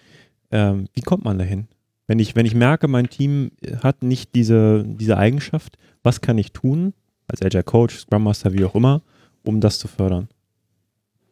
[0.50, 1.68] Ähm, wie kommt man dahin?
[2.06, 3.52] Wenn ich, wenn ich merke, mein Team
[3.82, 6.92] hat nicht diese, diese Eigenschaft, was kann ich tun,
[7.28, 9.02] als Agile Coach, Scrum Master, wie auch immer,
[9.44, 10.28] um das zu fördern?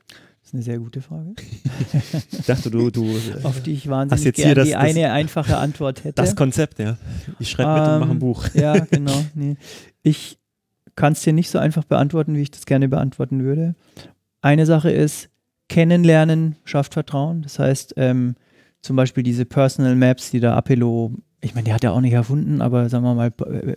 [0.09, 1.35] Das ist eine sehr gute Frage,
[2.33, 3.07] Ich dachte, du, du
[3.43, 6.15] auf die ich wahnsinnig jetzt hier das- die das- eine einfache Antwort hätte.
[6.23, 6.97] das Konzept, ja.
[7.39, 8.49] Ich schreibe mit und mache ein Buch.
[8.55, 9.25] Ja, genau.
[9.35, 9.57] Nee.
[10.03, 10.39] Ich
[10.97, 13.75] kann es dir nicht so einfach beantworten, wie ich das gerne beantworten würde.
[14.41, 15.29] Eine Sache ist,
[15.69, 17.43] kennenlernen schafft Vertrauen.
[17.43, 18.35] Das heißt, ähm,
[18.83, 22.13] zum Beispiel diese Personal Maps, die der Apello, ich meine, der hat ja auch nicht
[22.13, 23.77] erfunden, aber sagen wir mal, äh,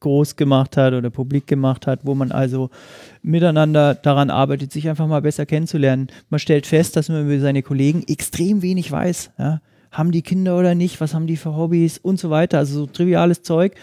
[0.00, 2.70] groß gemacht hat oder publik gemacht hat, wo man also
[3.22, 6.08] miteinander daran arbeitet, sich einfach mal besser kennenzulernen.
[6.30, 9.30] Man stellt fest, dass man über seine Kollegen extrem wenig weiß.
[9.38, 9.60] Ja?
[9.90, 11.00] Haben die Kinder oder nicht?
[11.00, 12.58] Was haben die für Hobbys und so weiter?
[12.58, 13.74] Also so triviales Zeug.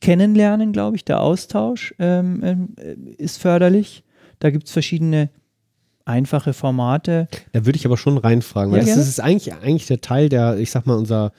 [0.00, 4.04] Kennenlernen, glaube ich, der Austausch ähm, ähm, äh, ist förderlich.
[4.38, 5.30] Da gibt es verschiedene
[6.06, 7.28] einfache Formate.
[7.52, 9.08] Da würde ich aber schon reinfragen, weil Ja, das gerne.
[9.08, 11.32] ist eigentlich, eigentlich der Teil der, ich sag mal, unser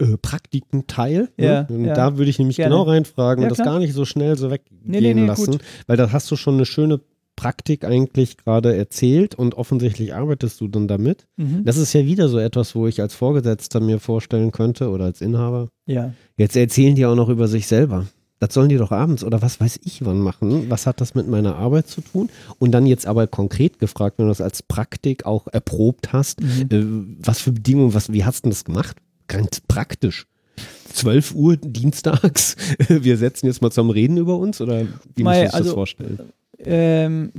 [0.00, 1.28] äh, Praktikenteil.
[1.36, 1.66] Ja, ne?
[1.70, 1.94] Und ja.
[1.94, 2.74] da würde ich nämlich Gerne.
[2.74, 5.52] genau reinfragen und das gar nicht so schnell so weggehen Nee, nee, nee, lassen.
[5.52, 5.60] gut.
[5.86, 7.00] Weil da hast du schon eine schöne
[7.36, 11.26] Praktik eigentlich gerade erzählt und offensichtlich arbeitest du dann damit.
[11.36, 11.62] Mhm.
[11.64, 15.20] Das ist ja wieder so etwas, wo ich als Vorgesetzter mir vorstellen könnte oder als
[15.20, 15.68] Inhaber.
[15.86, 16.12] Ja.
[16.36, 18.06] Jetzt erzählen die auch noch über sich selber.
[18.40, 20.70] Das sollen die doch abends oder was weiß ich wann machen.
[20.70, 22.30] Was hat das mit meiner Arbeit zu tun?
[22.58, 26.68] Und dann jetzt aber konkret gefragt, wenn du das als Praktik auch erprobt hast, Mhm.
[26.70, 28.96] äh, was für Bedingungen, was, wie hast du denn das gemacht?
[29.26, 30.26] Ganz praktisch.
[30.92, 32.56] 12 Uhr dienstags,
[32.88, 34.82] wir setzen jetzt mal zum Reden über uns oder
[35.14, 36.18] wie muss Mei, man sich das also- vorstellen?
[36.58, 37.32] Ähm,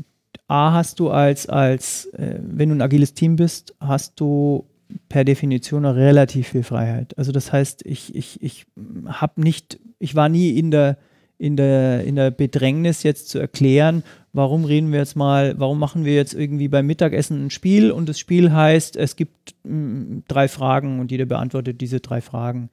[0.48, 4.66] A hast du als, als äh, wenn du ein agiles Team bist, hast du
[5.08, 7.18] per Definition auch relativ viel Freiheit.
[7.18, 8.66] Also das heißt, ich, ich, ich
[9.06, 10.98] habe nicht, ich war nie in der,
[11.38, 14.04] in der, in der Bedrängnis jetzt zu erklären,
[14.34, 18.10] warum reden wir jetzt mal, warum machen wir jetzt irgendwie beim Mittagessen ein Spiel und
[18.10, 22.70] das Spiel heißt, es gibt mm, drei Fragen und jeder beantwortet diese drei Fragen.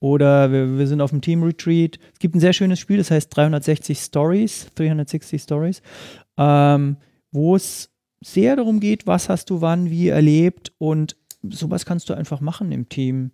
[0.00, 1.98] Oder wir, wir sind auf dem Team Retreat.
[2.12, 5.82] Es gibt ein sehr schönes Spiel, das heißt 360 Stories, 360 Stories,
[6.38, 6.96] ähm,
[7.30, 7.90] wo es
[8.22, 11.16] sehr darum geht, was hast du wann, wie erlebt und
[11.48, 13.30] sowas kannst du einfach machen im Team.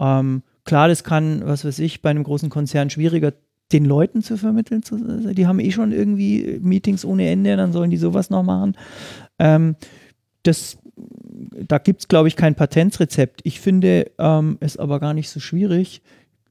[0.00, 3.32] Ähm, klar, das kann, was weiß ich, bei einem großen Konzern schwieriger
[3.72, 4.82] den Leuten zu vermitteln.
[4.82, 8.76] Zu, die haben eh schon irgendwie Meetings ohne Ende, dann sollen die sowas noch machen.
[9.38, 9.76] Ähm,
[10.42, 10.78] das,
[11.66, 13.40] da gibt es, glaube ich, kein Patentrezept.
[13.44, 16.02] Ich finde ähm, es aber gar nicht so schwierig.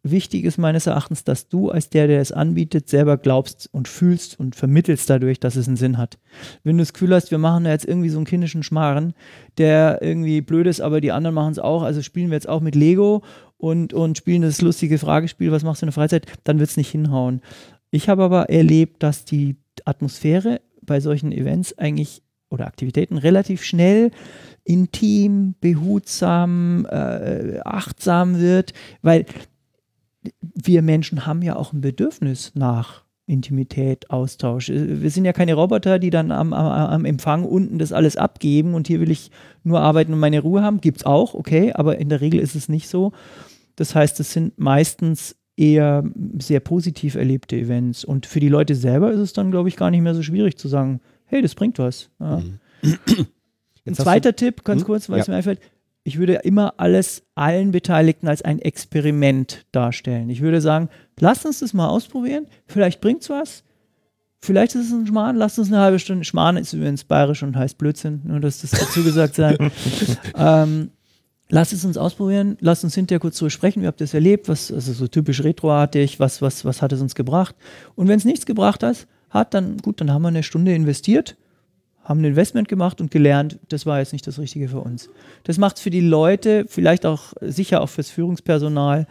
[0.04, 4.40] Wichtig ist meines Erachtens, dass du als der, der es anbietet, selber glaubst und fühlst
[4.40, 6.18] und vermittelst dadurch, dass es einen Sinn hat.
[6.64, 9.14] Wenn du das Gefühl hast, wir machen da jetzt irgendwie so einen kindischen Schmarren,
[9.60, 12.62] der irgendwie blöd ist, aber die anderen machen es auch, also spielen wir jetzt auch
[12.62, 13.22] mit Lego
[13.58, 16.78] und, und spielen das lustige Fragespiel, was machst du in der Freizeit, dann wird es
[16.78, 17.42] nicht hinhauen.
[17.92, 24.12] Ich habe aber erlebt, dass die Atmosphäre bei solchen Events eigentlich oder Aktivitäten relativ schnell
[24.64, 29.26] intim, behutsam, äh, achtsam wird, weil
[30.42, 34.70] wir Menschen haben ja auch ein Bedürfnis nach Intimität, Austausch.
[34.70, 38.74] Wir sind ja keine Roboter, die dann am, am, am Empfang unten das alles abgeben
[38.74, 39.32] und hier will ich
[39.64, 40.82] nur arbeiten und meine Ruhe haben.
[40.82, 43.14] Gibt es auch, okay, aber in der Regel ist es nicht so.
[43.78, 46.04] Das heißt, es sind meistens eher
[46.40, 48.04] sehr positiv erlebte Events.
[48.04, 50.58] Und für die Leute selber ist es dann, glaube ich, gar nicht mehr so schwierig
[50.58, 52.10] zu sagen, hey, das bringt was.
[52.20, 52.38] Ja.
[52.38, 52.60] Mhm.
[53.86, 54.88] Ein zweiter Tipp, ganz Hm?
[54.88, 55.32] kurz, weil es Ja.
[55.34, 55.60] mir einfällt,
[56.04, 60.30] ich würde immer alles allen Beteiligten als ein Experiment darstellen.
[60.30, 63.64] Ich würde sagen, lasst uns das mal ausprobieren, vielleicht bringt es was,
[64.42, 67.56] vielleicht ist es ein Schmarrn, lasst uns eine halbe Stunde, Schmarrn ist übrigens bayerisch und
[67.56, 69.58] heißt Blödsinn, nur dass das dazu gesagt sei.
[70.36, 70.92] ähm,
[71.54, 74.48] Lass es uns ausprobieren, lass uns hinterher kurz drüber sprechen, wie habt ihr es erlebt,
[74.48, 77.56] was, also so typisch retroartig, was, was, was hat es uns gebracht?
[77.96, 81.36] Und wenn es nichts gebracht hat, hat, dann gut, dann haben wir eine Stunde investiert,
[82.04, 85.10] haben ein Investment gemacht und gelernt, das war jetzt nicht das Richtige für uns.
[85.44, 89.08] Das macht es für die Leute, vielleicht auch sicher auch fürs Führungspersonal,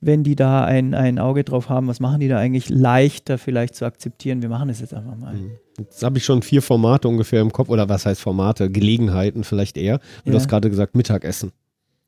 [0.00, 3.74] wenn die da ein, ein Auge drauf haben, was machen die da eigentlich, leichter vielleicht
[3.74, 4.42] zu akzeptieren.
[4.42, 5.34] Wir machen das jetzt einfach mal.
[5.78, 8.70] Jetzt habe ich schon vier Formate ungefähr im Kopf, oder was heißt Formate?
[8.70, 10.00] Gelegenheiten vielleicht eher.
[10.24, 10.36] Du Ja.
[10.38, 11.52] hast gerade gesagt, Mittagessen.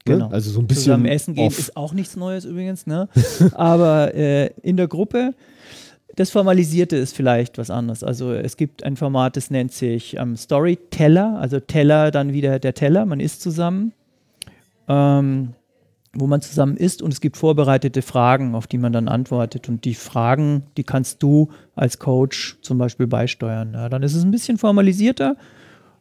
[0.07, 0.15] Ne?
[0.15, 0.29] Genau.
[0.29, 0.85] Also so ein bisschen.
[0.85, 1.59] Zusammen essen gehen off.
[1.59, 3.09] ist auch nichts Neues übrigens, ne?
[3.55, 5.35] Aber äh, in der Gruppe,
[6.17, 8.03] das Formalisierte ist vielleicht was anderes.
[8.03, 12.75] Also es gibt ein Format, das nennt sich ähm, Storyteller, also Teller, dann wieder der
[12.75, 13.93] Teller, man isst zusammen,
[14.89, 15.53] ähm,
[16.15, 19.69] wo man zusammen isst und es gibt vorbereitete Fragen, auf die man dann antwortet.
[19.69, 23.75] Und die Fragen, die kannst du als Coach zum Beispiel beisteuern.
[23.75, 25.37] Ja, dann ist es ein bisschen formalisierter.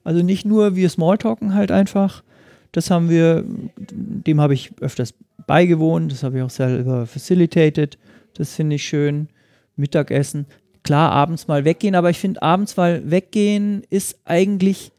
[0.06, 2.24] Also nicht nur wir Smalltalken halt einfach.
[2.72, 3.44] Das haben wir,
[3.78, 5.14] dem habe ich öfters
[5.46, 7.98] beigewohnt, das habe ich auch selber facilitated.
[8.34, 9.28] Das finde ich schön.
[9.76, 10.46] Mittagessen.
[10.84, 14.92] Klar, abends mal weggehen, aber ich finde, abends mal weggehen ist eigentlich,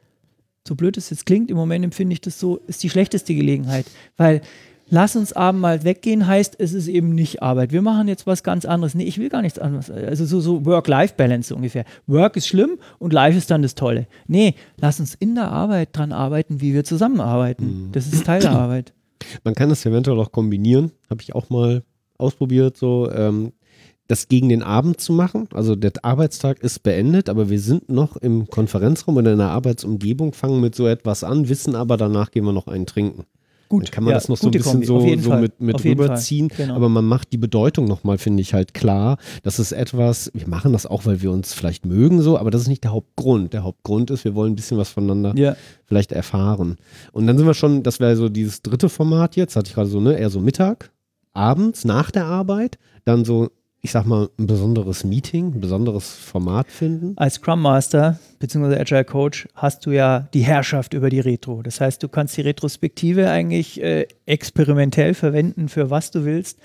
[0.67, 3.87] so blöd es jetzt klingt, im Moment empfinde ich das so, ist die schlechteste Gelegenheit.
[4.17, 4.41] Weil
[4.89, 7.73] lass uns abends mal weggehen heißt, es ist eben nicht Arbeit.
[7.73, 8.95] Wir machen jetzt was ganz anderes.
[8.95, 9.91] Nee, ich will gar nichts anderes.
[9.91, 11.85] Also so, so Work-Life-Balance ungefähr.
[12.07, 14.07] Work ist schlimm und Life ist dann das Tolle.
[14.27, 17.91] Nee, lass uns in der Arbeit dran arbeiten, wie wir zusammenarbeiten.
[17.93, 18.93] Das ist Teil der Arbeit.
[19.45, 20.93] Man kann das eventuell auch kombinieren.
[21.11, 21.83] Habe ich auch mal
[22.19, 23.53] ausprobiert, so ähm,
[24.09, 25.49] das gegen den Abend zu machen.
[25.53, 30.33] Also der Arbeitstag ist beendet, aber wir sind noch im Konferenzraum oder in der Arbeitsumgebung,
[30.33, 33.25] fangen mit so etwas an, wissen aber danach gehen wir noch einen trinken.
[33.69, 36.49] Gut, Dann kann man ja, das noch so ein bisschen so, so mit, mit rüberziehen.
[36.57, 36.77] genau.
[36.77, 39.19] Aber man macht die Bedeutung nochmal, finde ich, halt klar.
[39.43, 42.63] Das ist etwas, wir machen das auch, weil wir uns vielleicht mögen so, aber das
[42.63, 43.53] ist nicht der Hauptgrund.
[43.53, 46.77] Der Hauptgrund ist, wir wollen ein bisschen was voneinander Ja, vielleicht erfahren.
[47.11, 49.89] Und dann sind wir schon, das wäre so dieses dritte Format jetzt, hatte ich gerade
[49.89, 50.93] so, ne, eher so Mittag,
[51.33, 53.51] abends, nach der Arbeit, dann so,
[53.87, 57.17] ich sag mal, ein besonderes Meeting, ein besonderes Format finden.
[57.17, 58.81] als Scrum Master bzw.
[58.81, 61.63] Agile Coach hast du ja die Herrschaft über die Retro.
[61.63, 66.59] Das heißt, du kannst die Retrospektive eigentlich äh, experimentell verwenden für was du willst.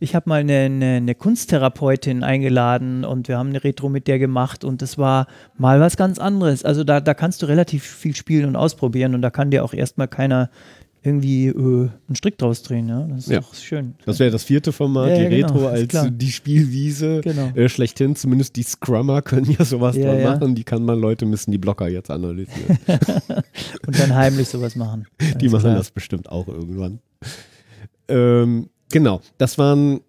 [0.00, 4.18] Ich habe mal eine, eine, eine Kunsttherapeutin eingeladen und wir haben eine Retro mit der
[4.18, 6.62] gemacht und das war mal was ganz anderes.
[6.62, 9.72] Also da, da kannst du relativ viel spielen und ausprobieren und da kann dir auch
[9.72, 10.50] erstmal keiner
[11.06, 12.88] irgendwie äh, einen Strick draus drehen.
[12.88, 13.02] Ja?
[13.08, 13.40] Das ist Ja.
[13.40, 13.94] doch schön.
[14.04, 16.10] Das wäre das vierte Format, Ja, die ja, genau, Retro als klar.
[16.10, 17.48] die Spielwiese Genau.
[17.54, 18.16] äh, schlechthin.
[18.16, 20.54] Zumindest die Scrummer können ja sowas dran machen.
[20.54, 22.78] Die kann man, Leute müssen die Blocker jetzt analysieren.
[23.86, 25.06] Und dann heimlich sowas machen.
[25.40, 25.76] die machen klar.
[25.76, 26.98] das bestimmt auch irgendwann.
[28.08, 30.00] Ähm, genau, das waren,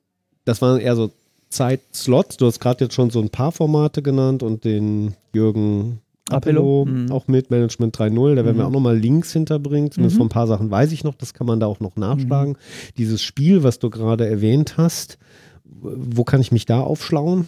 [0.45, 1.11] das waren eher so
[1.49, 2.37] Zeitslots.
[2.37, 5.99] Du hast gerade jetzt schon so ein paar Formate genannt und den Jürgen
[6.31, 7.11] Appello, mhm.
[7.11, 8.35] auch mit Management 3.0.
[8.35, 8.69] Da werden wir Mhm.
[8.69, 9.91] auch nochmal Links hinterbringen.
[9.91, 10.19] Zumindest Mhm.
[10.19, 11.15] von ein paar Sachen weiß ich noch.
[11.15, 12.57] Das kann man da auch noch nachschlagen.
[12.97, 15.17] Dieses Spiel, was du gerade erwähnt hast,
[15.65, 17.47] wo kann ich mich da aufschlauen?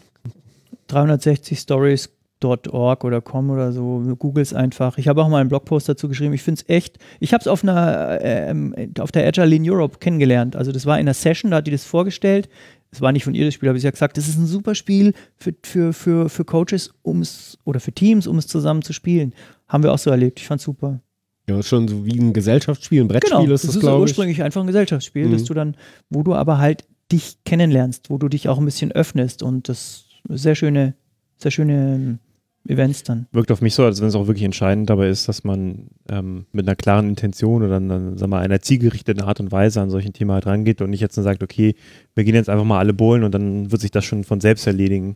[0.88, 4.98] 360 Stories.org oder com oder so, googles einfach.
[4.98, 6.34] Ich habe auch mal einen Blogpost dazu geschrieben.
[6.34, 9.98] Ich finde es echt, ich habe es auf einer, ähm, auf der Agile in Europe
[10.00, 10.56] kennengelernt.
[10.56, 12.50] Also das war in einer Session, da hat die das vorgestellt.
[12.92, 14.74] Es war nicht von ihr das Spiel, habe ich ja gesagt, das ist ein super
[14.76, 19.34] Spiel für, für, für, für Coaches um's, oder für Teams, um es zusammen zu spielen.
[19.68, 20.40] Haben wir auch so erlebt.
[20.40, 21.00] Ich fand super.
[21.48, 24.02] Ja, schon so wie ein Gesellschaftsspiel, ein Brettspiel Genau, ist das, glaube ich.
[24.12, 25.32] ursprünglich einfach ein Gesellschaftsspiel, Mhm.
[25.34, 25.76] dass du dann,
[26.10, 30.06] wo du aber halt dich kennenlernst, wo du dich auch ein bisschen öffnest und das
[30.28, 30.94] sehr schöne,
[31.38, 32.20] sehr schöne
[32.68, 33.28] Events dann.
[33.32, 36.46] Wirkt auf mich so, als wenn es auch wirklich entscheidend dabei ist, dass man ähm,
[36.52, 40.14] mit einer klaren Intention oder einer, sag mal, einer zielgerichteten Art und Weise an solchen
[40.14, 41.76] Thema halt rangeht und nicht jetzt nur sagt, okay,
[42.16, 44.68] wir gehen jetzt einfach mal alle bowlen und dann wird sich das schon von selbst
[44.68, 45.16] erledigen.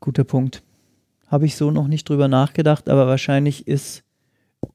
[0.00, 0.62] Guter Punkt.
[1.28, 4.02] Habe ich so noch nicht drüber nachgedacht, aber wahrscheinlich ist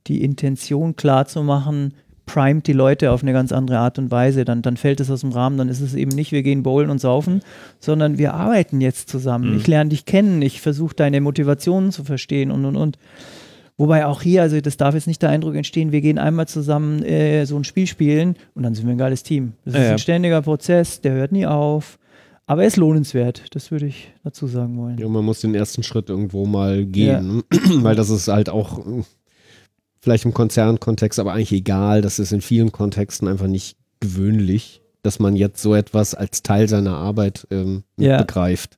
[0.08, 1.94] die Intention klar zu machen,
[2.34, 4.46] primet die Leute auf eine ganz andere Art und Weise.
[4.46, 5.58] Dann, dann fällt es aus dem Rahmen.
[5.58, 7.42] Dann ist es eben nicht, wir gehen bowlen und saufen,
[7.80, 9.52] sondern wir arbeiten jetzt zusammen.
[9.52, 9.58] Mhm.
[9.58, 12.98] Ich lerne dich kennen, ich versuche deine Motivationen zu verstehen und und und.
[13.78, 17.04] Wobei auch hier, also das darf jetzt nicht der Eindruck entstehen, wir gehen einmal zusammen
[17.04, 19.54] äh, so ein Spiel spielen und dann sind wir ein geiles Team.
[19.66, 19.92] Das ist Ja, ja.
[19.94, 21.98] ein ständiger Prozess, der hört nie auf.
[22.46, 24.98] Aber er ist lohnenswert, das würde ich dazu sagen wollen.
[24.98, 27.44] Ja, man muss den ersten Schritt irgendwo mal gehen,
[27.78, 29.04] weil das ist halt auch äh,
[30.02, 32.02] vielleicht im Konzernkontext, aber eigentlich egal.
[32.02, 36.68] Das ist in vielen Kontexten einfach nicht gewöhnlich, dass man jetzt so etwas als Teil
[36.68, 38.18] seiner Arbeit ähm, Ja.
[38.18, 38.78] begreift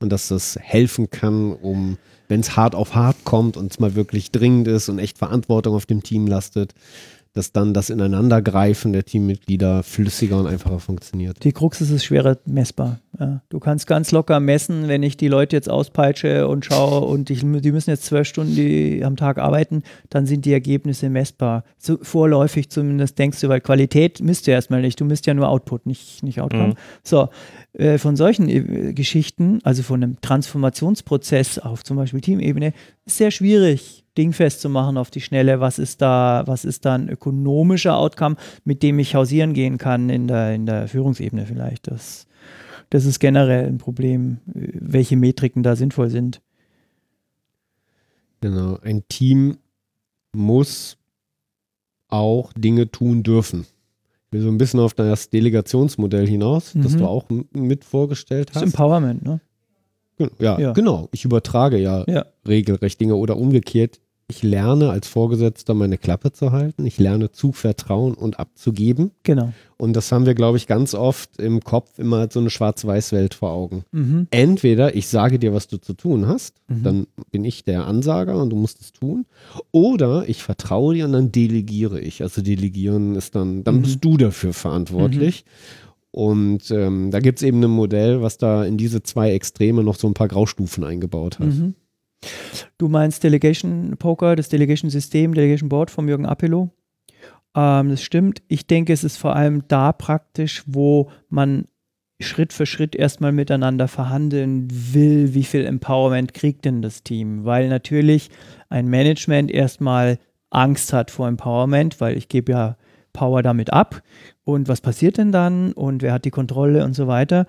[0.00, 1.96] und dass das helfen kann, um,
[2.28, 5.74] wenn es hart auf hart kommt und es mal wirklich dringend ist und echt Verantwortung
[5.74, 6.74] auf dem Team lastet,
[7.34, 11.42] dass dann das Ineinandergreifen der Teammitglieder flüssiger und einfacher funktioniert.
[11.42, 13.00] Die Krux ist es schwerer messbar.
[13.18, 13.42] Ja.
[13.48, 17.40] Du kannst ganz locker messen, wenn ich die Leute jetzt auspeitsche und schaue und ich,
[17.40, 21.64] die müssen jetzt zwölf Stunden die, am Tag arbeiten, dann sind die Ergebnisse messbar.
[21.76, 25.00] So, vorläufig zumindest denkst du, weil Qualität misst du erstmal nicht.
[25.00, 26.68] Du misst ja nur Output, nicht, nicht Outcome.
[26.68, 26.74] Mhm.
[27.02, 27.28] So,
[27.74, 32.72] äh, von solchen äh, Geschichten, also von einem Transformationsprozess auf zum Beispiel Teamebene,
[33.04, 36.94] ist sehr schwierig dingfest zu machen auf die Schnelle, was ist da, was ist da
[36.94, 41.88] ein ökonomischer Outcome, mit dem ich hausieren gehen kann in der, in der Führungsebene vielleicht.
[41.88, 42.28] Das,
[42.90, 46.40] das ist generell ein Problem, äh, welche Metriken da sinnvoll sind.
[48.40, 48.78] Genau.
[48.82, 49.58] Ein Team
[50.32, 50.96] muss
[52.08, 53.66] auch Dinge tun dürfen.
[54.34, 56.98] Will so ein bisschen auf das Delegationsmodell hinaus, das Mhm.
[56.98, 58.62] du auch mit vorgestellt Das hast.
[58.64, 59.40] ist Empowerment, ne?
[60.40, 60.72] Ja, Ja.
[60.72, 61.08] genau.
[61.12, 62.24] Ich übertrage ja, Ja.
[62.46, 64.00] regelrecht Dinge oder umgekehrt.
[64.26, 66.86] Ich lerne als Vorgesetzter meine Klappe zu halten.
[66.86, 69.10] Ich lerne zu vertrauen und abzugeben.
[69.22, 69.52] Genau.
[69.76, 73.50] Und das haben wir, glaube ich, ganz oft im Kopf immer so eine Schwarz-Weiß-Welt vor
[73.50, 73.84] Augen.
[73.92, 74.26] Mhm.
[74.30, 76.82] Entweder ich sage dir, was du zu tun hast, Mhm.
[76.82, 79.26] dann bin ich der Ansager und du musst es tun.
[79.72, 82.22] Oder ich vertraue dir und dann delegiere ich.
[82.22, 83.82] Also delegieren ist dann, dann Mhm.
[83.82, 85.44] bist du dafür verantwortlich.
[86.12, 89.96] Und ähm, da gibt es eben ein Modell, was da in diese zwei Extreme noch
[89.96, 91.48] so ein paar Graustufen eingebaut hat.
[91.48, 91.74] Mhm.
[92.78, 96.70] Du meinst Delegation Poker, das Delegation System, Delegation Board von Jürgen Appelo.
[97.54, 98.42] Ähm, das stimmt.
[98.48, 101.66] Ich denke, es ist vor allem da praktisch, wo man
[102.20, 107.44] Schritt für Schritt erstmal miteinander verhandeln will, wie viel Empowerment kriegt denn das Team?
[107.44, 108.30] Weil natürlich
[108.68, 110.18] ein Management erstmal
[110.50, 112.76] Angst hat vor Empowerment, weil ich gebe ja
[113.12, 114.02] Power damit ab.
[114.44, 115.72] Und was passiert denn dann?
[115.72, 117.46] Und wer hat die Kontrolle und so weiter?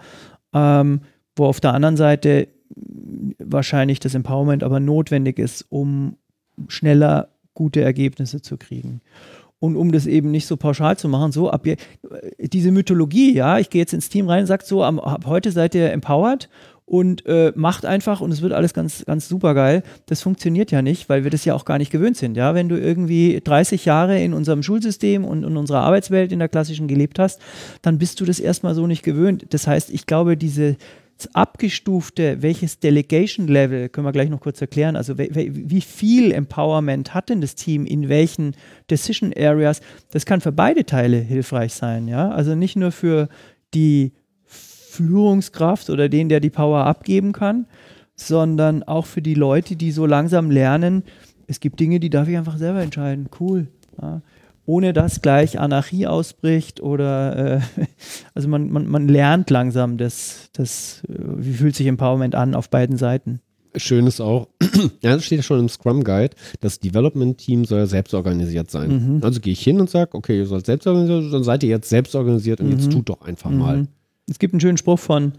[0.54, 1.02] Ähm,
[1.36, 2.48] wo auf der anderen Seite
[3.40, 6.18] wahrscheinlich das Empowerment aber notwendig ist, um
[6.68, 9.02] schneller gute Ergebnisse zu kriegen.
[9.60, 11.66] Und um das eben nicht so pauschal zu machen, so ab
[12.40, 15.74] diese Mythologie, ja, ich gehe jetzt ins Team rein und sage so, ab heute seid
[15.74, 16.50] ihr empowered
[16.86, 19.82] und äh, macht einfach und es wird alles ganz, ganz super geil.
[20.06, 22.38] Das funktioniert ja nicht, weil wir das ja auch gar nicht gewöhnt sind.
[22.38, 26.50] Ja, wenn du irgendwie 30 Jahre in unserem Schulsystem und in unserer Arbeitswelt in der
[26.50, 27.42] klassischen gelebt hast,
[27.82, 29.48] dann bist du das erstmal so nicht gewöhnt.
[29.50, 30.78] Das heißt, ich glaube, diese
[31.18, 37.14] das abgestufte, welches Delegation Level, können wir gleich noch kurz erklären, also wie viel Empowerment
[37.14, 38.56] hat denn das Team in welchen
[38.90, 39.82] Decision Areas,
[40.12, 43.30] das kann für beide Teile hilfreich sein, ja, also nicht nur für
[43.74, 44.12] die
[44.44, 47.66] Führungskraft oder den, der die Power abgeben kann,
[48.16, 51.04] sondern auch für die Leute, die so langsam lernen,
[51.48, 53.68] es gibt Dinge, die darf ich einfach selber entscheiden, cool,
[54.02, 54.22] ja.
[54.66, 57.60] Ohne dass gleich Anarchie ausbricht oder äh,
[58.34, 62.70] also man, man, man lernt langsam das, das, äh, wie fühlt sich Empowerment an auf
[62.70, 63.40] beiden Seiten.
[63.78, 64.48] Schön ist auch,
[65.02, 69.18] ja, das steht ja schon im Scrum Guide, das Development-Team soll ja selbst organisiert sein.
[69.18, 69.24] Mhm.
[69.24, 71.90] Also gehe ich hin und sage, okay, ihr sollt selbst organisiert, dann seid ihr jetzt
[71.90, 72.92] selbst organisiert und jetzt Mhm.
[72.92, 73.80] tut doch einfach mal.
[73.80, 73.88] Mhm.
[74.30, 75.34] Es gibt einen schönen Spruch von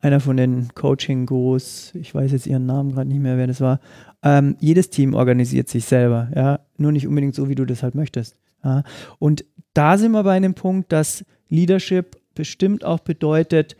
[0.00, 3.80] einer von den Coaching-Gurus, ich weiß jetzt ihren Namen gerade nicht mehr, wer das war.
[4.22, 7.94] Ähm, jedes Team organisiert sich selber, ja, nur nicht unbedingt so, wie du das halt
[7.94, 8.36] möchtest.
[8.64, 8.82] Ja.
[9.18, 9.44] Und
[9.74, 13.76] da sind wir bei einem Punkt, dass Leadership bestimmt auch bedeutet,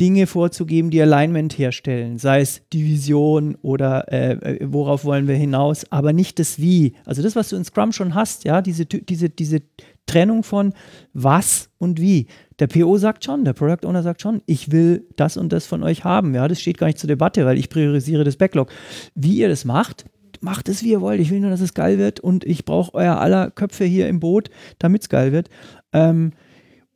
[0.00, 5.34] Dinge vorzugeben, die Alignment herstellen, sei es die Vision oder äh, äh, worauf wollen wir
[5.34, 6.94] hinaus, aber nicht das Wie.
[7.04, 9.60] Also das, was du in Scrum schon hast, ja, diese, diese, diese
[10.06, 10.72] Trennung von
[11.12, 12.28] was und wie.
[12.60, 15.82] Der PO sagt schon, der Product Owner sagt schon, ich will das und das von
[15.82, 16.34] euch haben.
[16.34, 18.70] Ja, das steht gar nicht zur Debatte, weil ich priorisiere das Backlog.
[19.14, 20.06] Wie ihr das macht,
[20.40, 21.20] macht es, wie ihr wollt.
[21.20, 24.20] Ich will nur, dass es geil wird und ich brauche euer aller Köpfe hier im
[24.20, 25.48] Boot, damit es geil wird.
[25.92, 26.32] Ähm,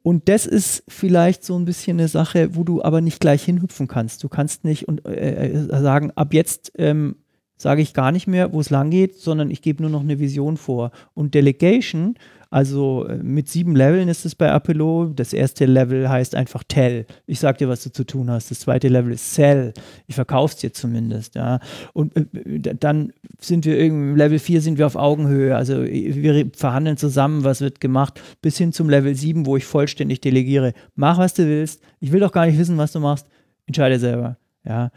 [0.02, 3.88] und das ist vielleicht so ein bisschen eine Sache, wo du aber nicht gleich hinhüpfen
[3.88, 4.22] kannst.
[4.22, 7.16] Du kannst nicht und, äh, äh, sagen, ab jetzt ähm,
[7.56, 10.18] sage ich gar nicht mehr, wo es lang geht, sondern ich gebe nur noch eine
[10.18, 10.90] Vision vor.
[11.14, 12.16] Und Delegation,
[12.50, 15.12] also äh, mit sieben Leveln ist es bei Apollo.
[15.14, 17.06] Das erste Level heißt einfach Tell.
[17.26, 18.50] Ich sage dir, was du zu tun hast.
[18.50, 19.72] Das zweite Level ist Sell.
[20.06, 21.34] Ich verkaufe es dir zumindest.
[21.34, 21.60] Ja.
[21.92, 25.56] Und äh, dann sind wir irgendwie, Level 4 sind wir auf Augenhöhe.
[25.56, 30.20] Also wir verhandeln zusammen, was wird gemacht, bis hin zum Level 7, wo ich vollständig
[30.20, 30.72] delegiere.
[30.94, 31.82] Mach, was du willst.
[32.00, 33.26] Ich will doch gar nicht wissen, was du machst.
[33.66, 34.36] Entscheide selber.
[34.64, 34.90] Ja.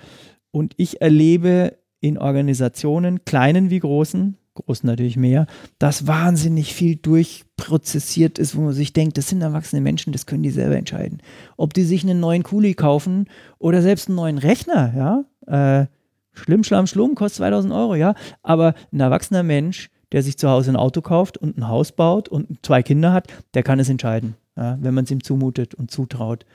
[0.52, 5.48] Und ich erlebe in Organisationen, kleinen wie großen, großen natürlich mehr,
[5.80, 10.44] dass wahnsinnig viel durchprozessiert ist, wo man sich denkt, das sind erwachsene Menschen, das können
[10.44, 11.22] die selber entscheiden.
[11.56, 13.26] Ob die sich einen neuen Kuli kaufen
[13.60, 15.82] oder selbst einen neuen Rechner, ja.
[15.82, 15.88] Äh,
[16.34, 18.16] schlimm, schlamm, schlumm, kostet 2000 Euro, ja.
[18.44, 22.30] Aber ein erwachsener Mensch, der sich zu Hause ein Auto kauft und ein Haus baut
[22.30, 25.92] und zwei Kinder hat, der kann es entscheiden, ja, wenn man es ihm zumutet und
[25.92, 26.46] zutraut.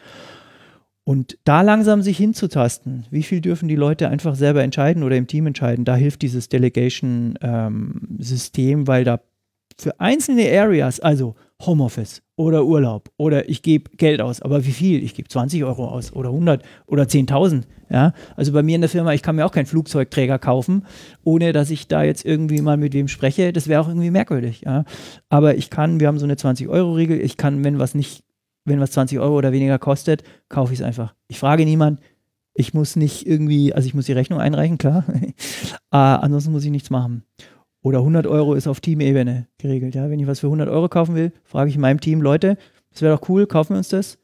[1.04, 5.26] Und da langsam sich hinzutasten, wie viel dürfen die Leute einfach selber entscheiden oder im
[5.26, 9.20] Team entscheiden, da hilft dieses Delegation-System, weil da
[9.78, 15.02] für einzelne Areas, also Homeoffice oder Urlaub oder ich gebe Geld aus, aber wie viel?
[15.02, 17.62] Ich gebe 20 Euro aus oder 100 oder 10.000.
[17.90, 20.86] Ja, also bei mir in der Firma, ich kann mir auch keinen Flugzeugträger kaufen,
[21.24, 23.52] ohne dass ich da jetzt irgendwie mal mit wem spreche.
[23.52, 24.62] Das wäre auch irgendwie merkwürdig.
[24.64, 24.84] Ja,
[25.28, 27.20] aber ich kann, wir haben so eine 20 Euro Regel.
[27.20, 28.24] Ich kann, wenn was nicht,
[28.64, 31.14] wenn was 20 Euro oder weniger kostet, kaufe ich es einfach.
[31.28, 32.00] Ich frage niemand.
[32.54, 35.04] Ich muss nicht irgendwie, also ich muss die Rechnung einreichen, klar.
[35.10, 35.32] äh,
[35.90, 37.24] ansonsten muss ich nichts machen.
[37.82, 39.94] Oder 100 Euro ist auf Teamebene geregelt.
[39.94, 42.56] Ja, wenn ich was für 100 Euro kaufen will, frage ich in meinem Team, Leute,
[42.90, 44.18] das wäre doch cool, kaufen wir uns das?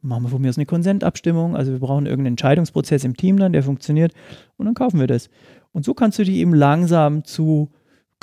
[0.00, 1.54] Machen wir von mir aus eine Konsentabstimmung.
[1.54, 4.12] Also wir brauchen irgendeinen Entscheidungsprozess im Team dann, der funktioniert
[4.56, 5.30] und dann kaufen wir das.
[5.72, 7.70] Und so kannst du dich eben langsam zu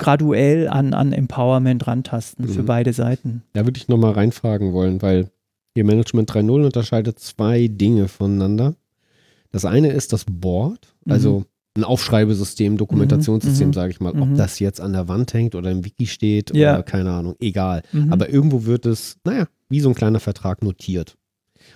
[0.02, 2.66] graduell an, an Empowerment rantasten für Mhm.
[2.66, 3.42] beide Seiten.
[3.52, 5.30] Da würde ich nochmal reinfragen wollen, weil
[5.74, 8.74] hier Management 3.0 unterscheidet zwei Dinge voneinander.
[9.52, 11.44] Das eine ist das Board, also
[11.76, 13.72] ein Aufschreibesystem, Dokumentationssystem, Mhm.
[13.72, 14.12] sage ich mal.
[14.12, 14.22] Mhm.
[14.22, 16.74] Ob das jetzt an der Wand hängt oder im Wiki steht Ja.
[16.74, 17.82] oder keine Ahnung, egal.
[17.92, 18.12] Mhm.
[18.12, 21.16] Aber irgendwo wird es, naja, wie so ein kleiner Vertrag notiert.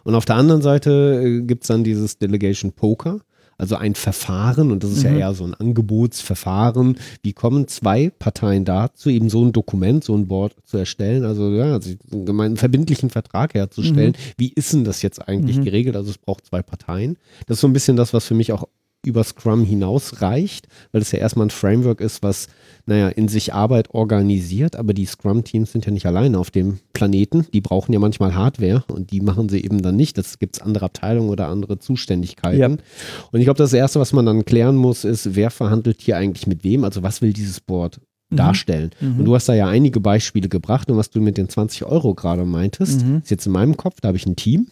[0.05, 3.21] Und auf der anderen Seite äh, gibt es dann dieses Delegation Poker,
[3.59, 5.11] also ein Verfahren, und das ist Mhm.
[5.13, 6.99] ja eher so ein Angebotsverfahren.
[7.23, 11.51] Wie kommen zwei Parteien dazu, eben so ein Dokument, so ein Board zu erstellen, also
[11.51, 14.15] ja, also einen gemeinen verbindlichen Vertrag herzustellen.
[14.37, 15.65] Wie ist denn das jetzt eigentlich Mhm.
[15.65, 15.97] geregelt?
[15.97, 17.17] Also es braucht zwei Parteien.
[17.47, 18.65] Das ist so ein bisschen das, was für mich auch
[19.07, 22.49] über Scrum hinaus reicht, weil es ja erstmal ein Framework ist, was,
[22.87, 27.47] naja, in sich Arbeit organisiert, aber die Scrum-Teams sind ja nicht alleine auf dem Planeten.
[27.53, 30.19] Die brauchen ja manchmal Hardware und die machen sie eben dann nicht.
[30.19, 32.59] Das gibt es andere Abteilungen oder andere Zuständigkeiten.
[32.61, 32.67] Ja.
[32.69, 36.47] Und ich glaube, das Erste, was man dann klären muss, ist, wer verhandelt hier eigentlich
[36.47, 36.85] mit wem?
[36.85, 38.37] Also was will dieses Board Mhm.
[38.37, 38.91] darstellen?
[39.01, 39.21] Mhm.
[39.21, 42.13] Und du hast da ja einige Beispiele gebracht und was du mit den 20 Euro
[42.15, 43.19] gerade meintest, Mhm.
[43.23, 44.67] ist jetzt in meinem Kopf, da habe ich ein Team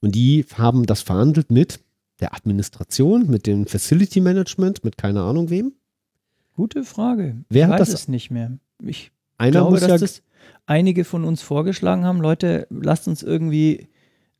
[0.00, 1.80] und die haben das verhandelt mit
[2.22, 5.72] der Administration, mit dem Facility Management, mit keine Ahnung wem.
[6.54, 7.36] Gute Frage.
[7.50, 8.52] Wer ich hat weiß das- es nicht mehr.
[8.82, 10.22] Ich Einer glaube, dass ja, das
[10.66, 12.20] einige von uns vorgeschlagen haben.
[12.20, 13.88] Leute, lasst uns irgendwie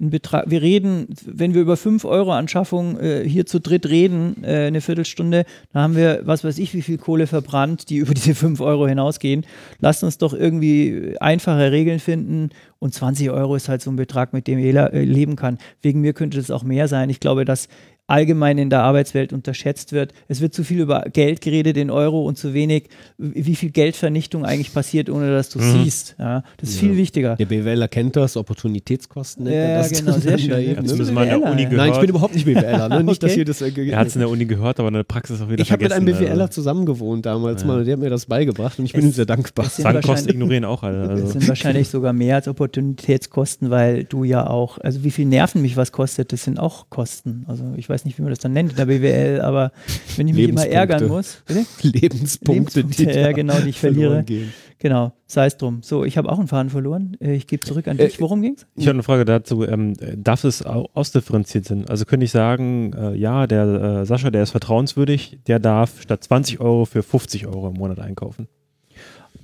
[0.01, 0.51] einen Betrag.
[0.51, 4.81] Wir reden, wenn wir über 5 Euro Anschaffung äh, hier zu dritt reden, äh, eine
[4.81, 8.61] Viertelstunde, dann haben wir, was weiß ich, wie viel Kohle verbrannt, die über diese 5
[8.61, 9.47] Euro hinausgehen.
[9.81, 12.51] Lasst uns doch irgendwie einfache Regeln finden.
[12.79, 15.59] Und 20 Euro ist halt so ein Betrag, mit dem jeder äh, leben kann.
[15.83, 17.11] Wegen mir könnte das auch mehr sein.
[17.11, 17.69] Ich glaube, dass
[18.13, 20.13] allgemein in der Arbeitswelt unterschätzt wird.
[20.29, 24.45] Es wird zu viel über Geld geredet in Euro und zu wenig, wie viel Geldvernichtung
[24.45, 25.83] eigentlich passiert, ohne dass du Mhm.
[25.85, 26.15] siehst.
[26.19, 26.89] Ja, das ist Ja.
[26.89, 27.37] viel wichtiger.
[27.37, 29.91] der BWLer kennt das, Opportunitätskosten er Ja, das.
[29.93, 30.59] genau, sehr schön.
[30.59, 30.93] eben, ne?
[30.93, 31.73] in der Uni gehört.
[31.73, 33.03] Nein, ich bin überhaupt nicht BWLer, ne?
[33.05, 33.41] nicht, dass Okay.
[33.41, 33.61] ihr das...
[33.63, 35.73] Äh, Er hat es in der Uni gehört, aber in der Praxis auch wieder ich
[35.73, 36.05] habe mit einem.
[36.07, 36.47] BWLer also.
[36.49, 37.69] zusammen gewohnt damals Ja.
[37.69, 39.71] mal und der hat mir das beigebracht und ich bin Es- ihm sehr dankbar.
[39.71, 41.09] Zahnkosten ignorieren auch alle.
[41.09, 41.27] Das Also.
[41.39, 45.77] sind wahrscheinlich sogar mehr als Opportunitätskosten, weil du ja auch, also wie viel Nerven mich
[45.77, 47.45] was kostet, das sind auch Kosten.
[47.49, 49.73] Also ich weiß nicht, wie man das dann nennt in der BWL, aber
[50.17, 51.65] wenn ich mich immer ärgern muss, bitte?
[51.83, 54.23] Lebenspunkte, Lebenspunkte, ja, genau, die ich verliere.
[54.25, 54.53] gehen.
[54.79, 55.79] Genau, sei es drum.
[55.83, 57.17] So, ich habe auch einen Faden verloren.
[57.21, 58.21] Äh, Ich gebe zurück an Äh, dich.
[58.21, 58.67] Worum ging's?
[58.75, 59.65] Ich habe eine Frage dazu.
[59.65, 61.85] Ähm, darf es au- ausdifferenziert sein?
[61.89, 66.25] Also könnte ich sagen, äh, ja, der äh, Sascha, der ist vertrauenswürdig, der darf statt
[66.25, 68.49] 20 Euro für 50 Euro im Monat einkaufen.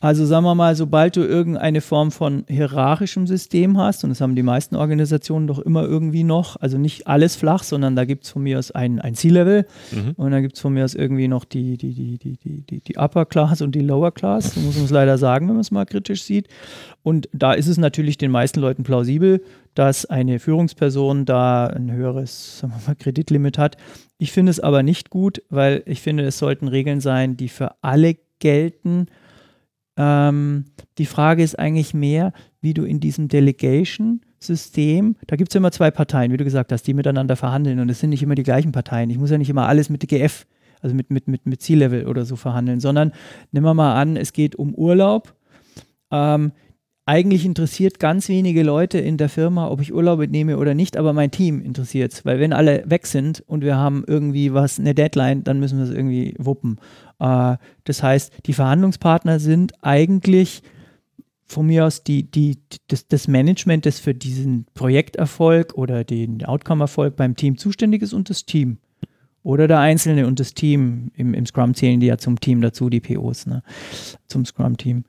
[0.01, 4.35] Also sagen wir mal, sobald du irgendeine Form von hierarchischem System hast, und das haben
[4.37, 8.31] die meisten Organisationen doch immer irgendwie noch, also nicht alles flach, sondern da gibt es
[8.31, 10.13] von mir aus ein, ein C-Level Mhm.
[10.17, 12.81] und dann gibt es von mir aus irgendwie noch die, die, die, die, die, die,
[12.81, 15.61] die Upper Class und die Lower Class, so muss man es leider sagen, wenn man
[15.63, 16.49] es mal kritisch sieht.
[17.03, 19.43] Und da ist es natürlich den meisten Leuten plausibel,
[19.75, 23.77] dass eine Führungsperson da ein höheres sagen wir mal, Kreditlimit hat.
[24.19, 27.73] Ich finde es aber nicht gut, weil ich finde, es sollten Regeln sein, die für
[27.83, 29.07] alle gelten.
[29.99, 30.67] Ähm,
[30.97, 35.73] die Frage ist eigentlich mehr, wie du in diesem Delegation-System, da gibt es ja immer
[35.73, 38.45] zwei Parteien, wie du gesagt hast, die miteinander verhandeln und es sind nicht immer die
[38.45, 39.11] gleichen Parteien.
[39.11, 40.47] Ich muss ja nicht immer alles mit DGF,
[40.81, 43.13] also mit, mit, mit, mit C-Level oder so verhandeln, sondern
[43.51, 45.35] nehmen wir mal an, es geht um Urlaub.
[46.13, 46.53] Ähm,
[47.05, 51.15] eigentlich interessiert ganz wenige Leute in der Firma, ob ich Urlaub nehme oder nicht, aber
[51.15, 52.27] mein Team interessiert es.
[52.27, 55.87] Weil wenn alle weg sind und wir haben irgendwie was, eine Deadline, dann müssen wir
[55.87, 56.79] es irgendwie wuppen.
[57.21, 60.63] Äh, das heißt, die Verhandlungspartner sind eigentlich
[61.47, 62.59] von mir aus die, die,
[62.89, 68.29] das, das Management, das für diesen Projekterfolg oder den Outcome-Erfolg beim Team zuständig ist und
[68.29, 68.79] das Team.
[69.43, 71.11] Oder der Einzelne und das Team.
[71.15, 73.63] Im, im Scrum zählen die ja zum Team dazu, die POs, ne?
[74.27, 75.05] zum Scrum-Team.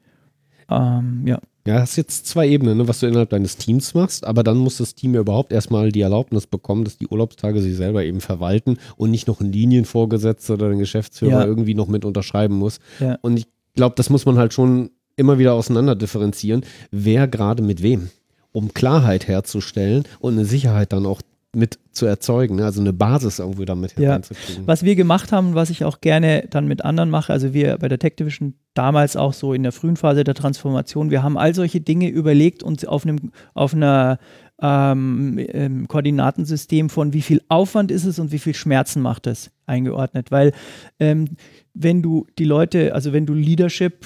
[0.70, 1.40] Ähm, ja.
[1.70, 4.78] Ja, hast jetzt zwei Ebenen, ne, was du innerhalb deines Teams machst, aber dann muss
[4.78, 8.80] das Team ja überhaupt erstmal die Erlaubnis bekommen, dass die Urlaubstage sich selber eben verwalten
[8.98, 11.46] und nicht noch ein Linienvorgesetzter oder ein Geschäftsführer Ja.
[11.46, 12.80] irgendwie noch mit unterschreiben muss.
[13.00, 13.20] Ja.
[13.22, 17.84] Und ich glaube, das muss man halt schon immer wieder auseinander differenzieren, wer gerade mit
[17.84, 18.10] wem,
[18.52, 21.22] um Klarheit herzustellen und eine Sicherheit dann auch
[21.56, 22.66] mit zu erzeugen, ne?
[22.66, 24.20] also eine Basis irgendwo damit Ja.
[24.66, 27.88] Was wir gemacht haben, was ich auch gerne dann mit anderen mache, also wir bei
[27.88, 31.56] der Tech Division damals auch so in der frühen Phase der Transformation, wir haben all
[31.56, 34.20] solche Dinge überlegt und auf einem auf einer
[34.62, 40.32] ähm, Koordinatensystem von wie viel Aufwand ist es und wie viel Schmerzen macht es eingeordnet,
[40.32, 40.52] weil
[41.00, 41.30] ähm,
[41.74, 44.06] wenn du die Leute, also wenn du Leadership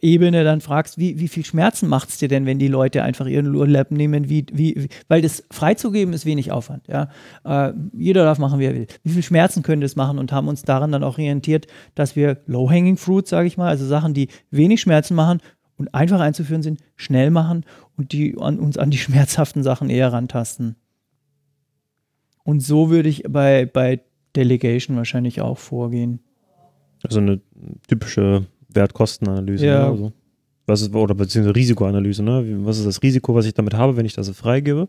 [0.00, 3.26] Ebene dann fragst, wie, wie viel Schmerzen macht es dir denn, wenn die Leute einfach
[3.26, 7.08] ihren Urlaub nehmen, wie, wie, weil das freizugeben ist wenig Aufwand, ja.
[7.44, 8.86] Äh, jeder darf machen, wie er will.
[9.02, 12.96] Wie viel Schmerzen könnte es machen und haben uns daran dann orientiert, dass wir Low-Hanging
[12.96, 15.40] Fruit, sage ich mal, also Sachen, die wenig Schmerzen machen
[15.76, 17.64] und einfach einzuführen sind, schnell machen
[17.96, 20.76] und die an, uns an die schmerzhaften Sachen eher rantasten.
[22.44, 24.00] Und so würde ich bei, bei
[24.36, 26.20] Delegation wahrscheinlich auch vorgehen.
[27.02, 27.40] Also eine
[27.88, 28.46] typische
[28.76, 29.66] Wert-Kosten-Analyse.
[29.66, 29.78] Ja.
[29.80, 29.86] Ne?
[29.86, 30.12] Also,
[30.66, 32.22] was ist, oder beziehungsweise Risikoanalyse.
[32.22, 32.44] Ne?
[32.64, 34.88] Was ist das Risiko, was ich damit habe, wenn ich das freigebe?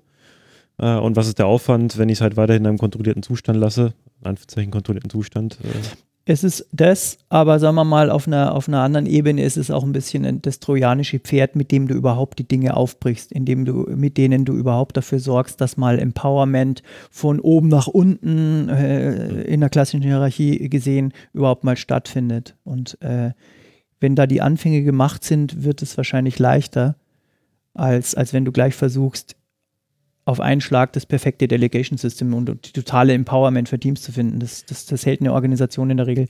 [0.78, 3.60] Äh, und was ist der Aufwand, wenn ich es halt weiterhin in einem kontrollierten Zustand
[3.60, 3.94] lasse?
[4.22, 5.58] In Anführungszeichen kontrollierten Zustand.
[5.64, 5.68] Äh,
[6.30, 9.72] Es ist das, aber sagen wir mal, auf einer, auf einer anderen Ebene ist es
[9.72, 13.86] auch ein bisschen das trojanische Pferd, mit dem du überhaupt die Dinge aufbrichst, indem du,
[13.96, 19.62] mit denen du überhaupt dafür sorgst, dass mal Empowerment von oben nach unten äh, in
[19.62, 22.58] der klassischen Hierarchie gesehen überhaupt mal stattfindet.
[22.66, 23.32] Und äh,
[24.00, 26.96] wenn da die Anfänge gemacht sind, wird es wahrscheinlich leichter,
[27.74, 29.36] als, als wenn du gleich versuchst,
[30.26, 34.40] auf einen Schlag das perfekte Delegation System und die totale Empowerment für Teams zu finden.
[34.40, 36.28] Das, das, das hält eine Organisation in der Regel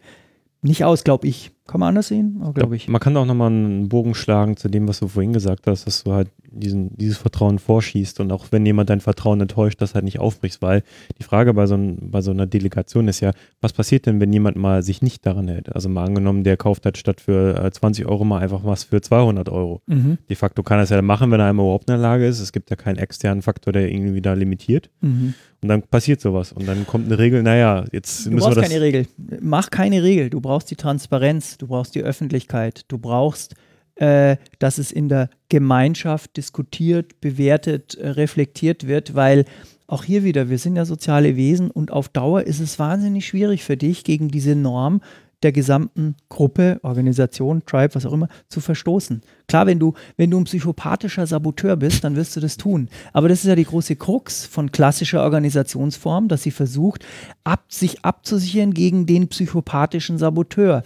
[0.61, 1.51] nicht aus, glaube ich.
[1.67, 2.41] Kann man anders sehen?
[2.53, 2.87] Glaube ich.
[2.87, 6.03] Man kann auch nochmal einen Bogen schlagen zu dem, was du vorhin gesagt hast, dass
[6.03, 10.05] du halt diesen, dieses Vertrauen vorschießt und auch wenn jemand dein Vertrauen enttäuscht, das halt
[10.05, 10.81] nicht aufbrichst, weil
[11.19, 13.31] die Frage bei so, ein, bei so einer Delegation ist ja,
[13.61, 15.75] was passiert denn, wenn jemand mal sich nicht daran hält?
[15.75, 19.01] Also mal angenommen, der kauft halt statt für äh, 20 Euro mal einfach was für
[19.01, 19.81] 200 Euro.
[19.87, 20.17] Mhm.
[20.29, 22.39] De facto kann er es ja machen, wenn er einmal überhaupt in der Lage ist.
[22.39, 24.89] Es gibt ja keinen externen Faktor, der irgendwie da limitiert.
[25.01, 25.33] Mhm.
[25.61, 26.51] Und dann passiert sowas.
[26.53, 28.69] Und dann kommt eine Regel, naja, jetzt Du müssen wir brauchst das.
[28.69, 29.07] keine Regel.
[29.41, 30.29] Mach keine Regel.
[30.29, 33.55] Du brauchst die Transparenz, du brauchst die Öffentlichkeit, du brauchst,
[33.95, 39.45] äh, dass es in der Gemeinschaft diskutiert, bewertet, äh, reflektiert wird, weil
[39.87, 43.63] auch hier wieder, wir sind ja soziale Wesen und auf Dauer ist es wahnsinnig schwierig
[43.63, 45.01] für dich, gegen diese Norm
[45.43, 49.21] der gesamten Gruppe, Organisation, Tribe, was auch immer, zu verstoßen.
[49.47, 52.89] Klar, wenn du, wenn du ein psychopathischer Saboteur bist, dann wirst du das tun.
[53.13, 57.05] Aber das ist ja die große Krux von klassischer Organisationsform, dass sie versucht,
[57.43, 60.81] ab, sich abzusichern gegen den psychopathischen Saboteur.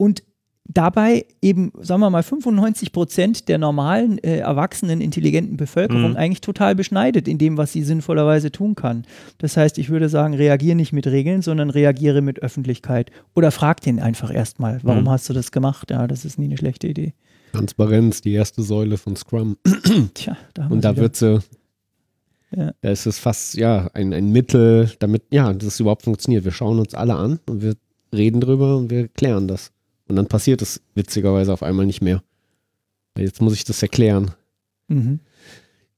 [0.00, 0.22] Und
[0.64, 6.16] dabei eben, sagen wir mal, 95 Prozent der normalen, äh, erwachsenen, intelligenten Bevölkerung Mhm.
[6.16, 9.04] eigentlich total beschneidet in dem, was sie sinnvollerweise tun kann.
[9.38, 13.10] Das heißt, ich würde sagen, reagiere nicht mit Regeln, sondern reagiere mit Öffentlichkeit.
[13.34, 15.10] Oder frag den einfach erstmal, warum Mhm.
[15.10, 15.90] hast du das gemacht?
[15.90, 17.12] Ja, das ist nie eine schlechte Idee.
[17.52, 19.56] Transparenz, die erste Säule von Scrum.
[20.14, 21.02] Tja, da haben Und da wieder.
[21.02, 21.40] wird sie,
[22.56, 22.72] Ja.
[22.80, 26.44] da ist es fast, ja, ein, ein Mittel, damit, ja, das überhaupt funktioniert.
[26.44, 27.74] Wir schauen uns alle an und wir
[28.14, 29.72] reden drüber und wir klären das.
[30.10, 32.20] Und dann passiert es witzigerweise auf einmal nicht mehr.
[33.16, 34.32] Jetzt muss ich das erklären.
[34.88, 35.20] Mhm.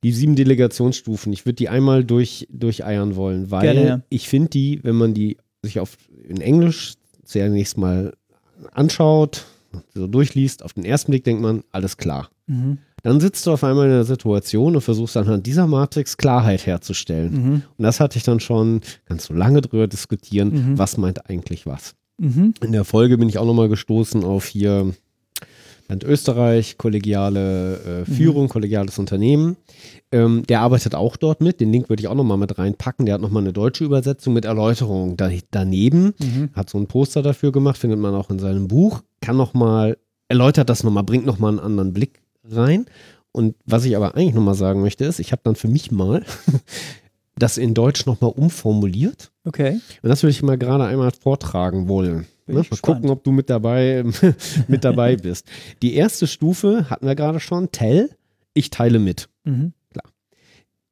[0.02, 4.02] Die sieben Delegationsstufen, ich würde die einmal durch, durcheiern wollen, weil Gerne, ja.
[4.10, 5.96] ich finde die, wenn man die sich auf
[6.28, 6.94] in Englisch
[7.24, 8.12] zunächst mal
[8.72, 9.46] anschaut,
[9.94, 12.28] so durchliest, auf den ersten Blick denkt man, alles klar.
[12.48, 12.78] Mhm.
[13.02, 17.32] Dann sitzt du auf einmal in einer Situation und versuchst anhand dieser Matrix Klarheit herzustellen.
[17.32, 17.62] Mhm.
[17.78, 20.78] Und das hatte ich dann schon, kannst du lange drüber diskutieren, Mhm.
[20.78, 21.94] was meint eigentlich was.
[22.18, 22.54] Mhm.
[22.62, 24.92] In der Folge bin ich auch nochmal gestoßen auf hier
[25.88, 27.74] Land Österreich, kollegiale
[28.06, 28.14] äh, Mhm.
[28.14, 29.56] Führung, kollegiales Unternehmen.
[30.10, 31.60] Ähm, der arbeitet auch dort mit.
[31.60, 33.04] Den Link würde ich auch nochmal mit reinpacken.
[33.04, 36.14] Der hat nochmal eine deutsche Übersetzung mit Erläuterung da, daneben.
[36.18, 36.50] Mhm.
[36.54, 39.02] Hat so ein Poster dafür gemacht, findet man auch in seinem Buch.
[39.20, 39.98] Kann nochmal,
[40.28, 42.86] erläutert das nochmal, bringt nochmal einen anderen Blick rein.
[43.32, 46.22] Und was ich aber eigentlich nochmal sagen möchte, ist, ich habe dann für mich mal
[47.36, 49.32] das in Deutsch nochmal umformuliert.
[49.44, 49.80] Okay.
[50.02, 52.26] Und das würde ich mal gerade einmal vortragen wollen.
[52.46, 52.54] Ne?
[52.54, 52.82] Mal gespannt.
[52.82, 54.04] gucken, ob du mit dabei,
[54.68, 55.46] mit dabei bist.
[55.82, 57.72] Die erste Stufe hatten wir gerade schon.
[57.72, 58.10] Tell,
[58.54, 59.28] ich teile mit.
[59.44, 59.72] Mhm.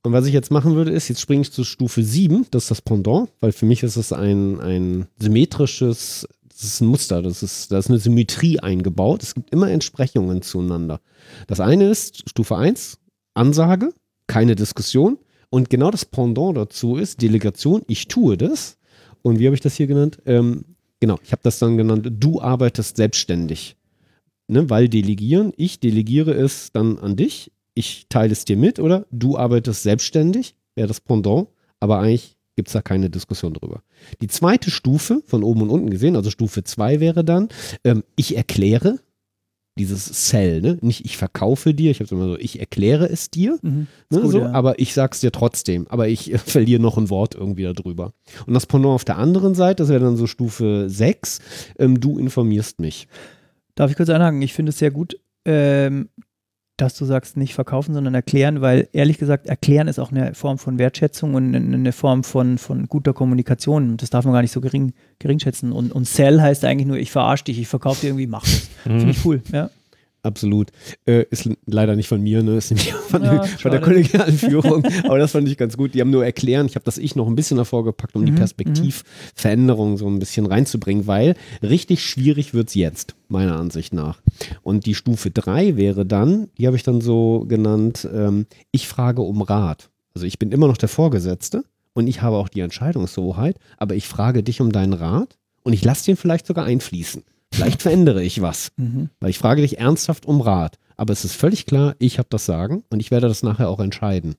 [0.02, 2.70] Und was ich jetzt machen würde, ist, jetzt springe ich zu Stufe 7, das ist
[2.70, 7.42] das Pendant, weil für mich ist es ein, ein symmetrisches, das ist ein Muster, das
[7.42, 9.22] ist, da ist eine Symmetrie eingebaut.
[9.22, 11.00] Es gibt immer Entsprechungen zueinander.
[11.46, 12.98] Das eine ist Stufe 1,
[13.34, 13.92] Ansage,
[14.26, 15.18] keine Diskussion.
[15.50, 18.78] Und genau das Pendant dazu ist Delegation, ich tue das.
[19.22, 20.18] Und wie habe ich das hier genannt?
[20.24, 20.64] Ähm,
[21.00, 23.76] genau, ich habe das dann genannt, du arbeitest selbstständig.
[24.48, 29.06] Ne, weil delegieren, ich delegiere es dann an dich, ich teile es dir mit, oder
[29.12, 31.48] du arbeitest selbstständig, wäre das Pendant,
[31.78, 33.82] aber eigentlich gibt es da keine Diskussion drüber.
[34.20, 37.48] Die zweite Stufe, von oben und unten gesehen, also Stufe 2 wäre dann,
[37.84, 38.98] ähm, ich erkläre,
[39.78, 40.78] Dieses Sell, ne?
[40.82, 43.86] Nicht ich verkaufe dir, ich habe immer so, ich erkläre es dir, Mhm.
[44.10, 44.20] ne?
[44.20, 44.52] Gut, so, ja.
[44.52, 48.12] aber ich sag's dir trotzdem, aber ich äh, verliere noch ein Wort irgendwie darüber.
[48.46, 51.38] Und das Pendant auf der anderen Seite, das wäre dann so Stufe 6,
[51.78, 53.06] ähm, du informierst mich.
[53.76, 54.42] Darf ich kurz einhaken?
[54.42, 55.16] Ich finde es sehr gut,
[55.46, 56.08] ähm,
[56.80, 60.58] dass du sagst, nicht verkaufen, sondern erklären, weil ehrlich gesagt, erklären ist auch eine Form
[60.58, 63.96] von Wertschätzung und eine- Form von, von guter Kommunikation.
[63.96, 65.72] Das darf man gar nicht so gering, gering schätzen.
[65.72, 68.68] Und, und Sell heißt eigentlich nur, ich verarsche dich, ich verkaufe dir irgendwie, mach das.
[68.84, 69.70] Finde ich cool, ja.
[70.22, 70.70] Absolut.
[71.06, 72.56] Äh, ist leider nicht von mir, ne?
[72.56, 74.84] Ist nämlich von, Ja, der- von der kollegialen Führung.
[75.04, 75.94] Aber das fand ich ganz gut.
[75.94, 78.32] Die haben nur erklären, ich habe das Ich noch ein bisschen davor gepackt, um die
[78.32, 84.20] Mhm, Perspektivveränderung so ein bisschen reinzubringen, weil richtig schwierig wird's jetzt, meiner Ansicht nach.
[84.62, 89.22] Und die Stufe 3 wäre dann, die habe ich dann so genannt, ähm, ich frage
[89.22, 89.90] um Rat.
[90.14, 91.64] Also ich bin immer noch der Vorgesetzte
[91.94, 95.84] und ich habe auch die Entscheidungshoheit, aber ich frage dich um deinen Rat und ich
[95.84, 97.22] lasse den vielleicht sogar einfließen.
[97.52, 98.72] Vielleicht verändere ich was.
[98.76, 99.10] Mhm.
[99.20, 100.78] Weil ich frage dich ernsthaft um Rat.
[100.96, 103.80] Aber es ist völlig klar, ich habe das Sagen und ich werde das nachher auch
[103.80, 104.36] entscheiden.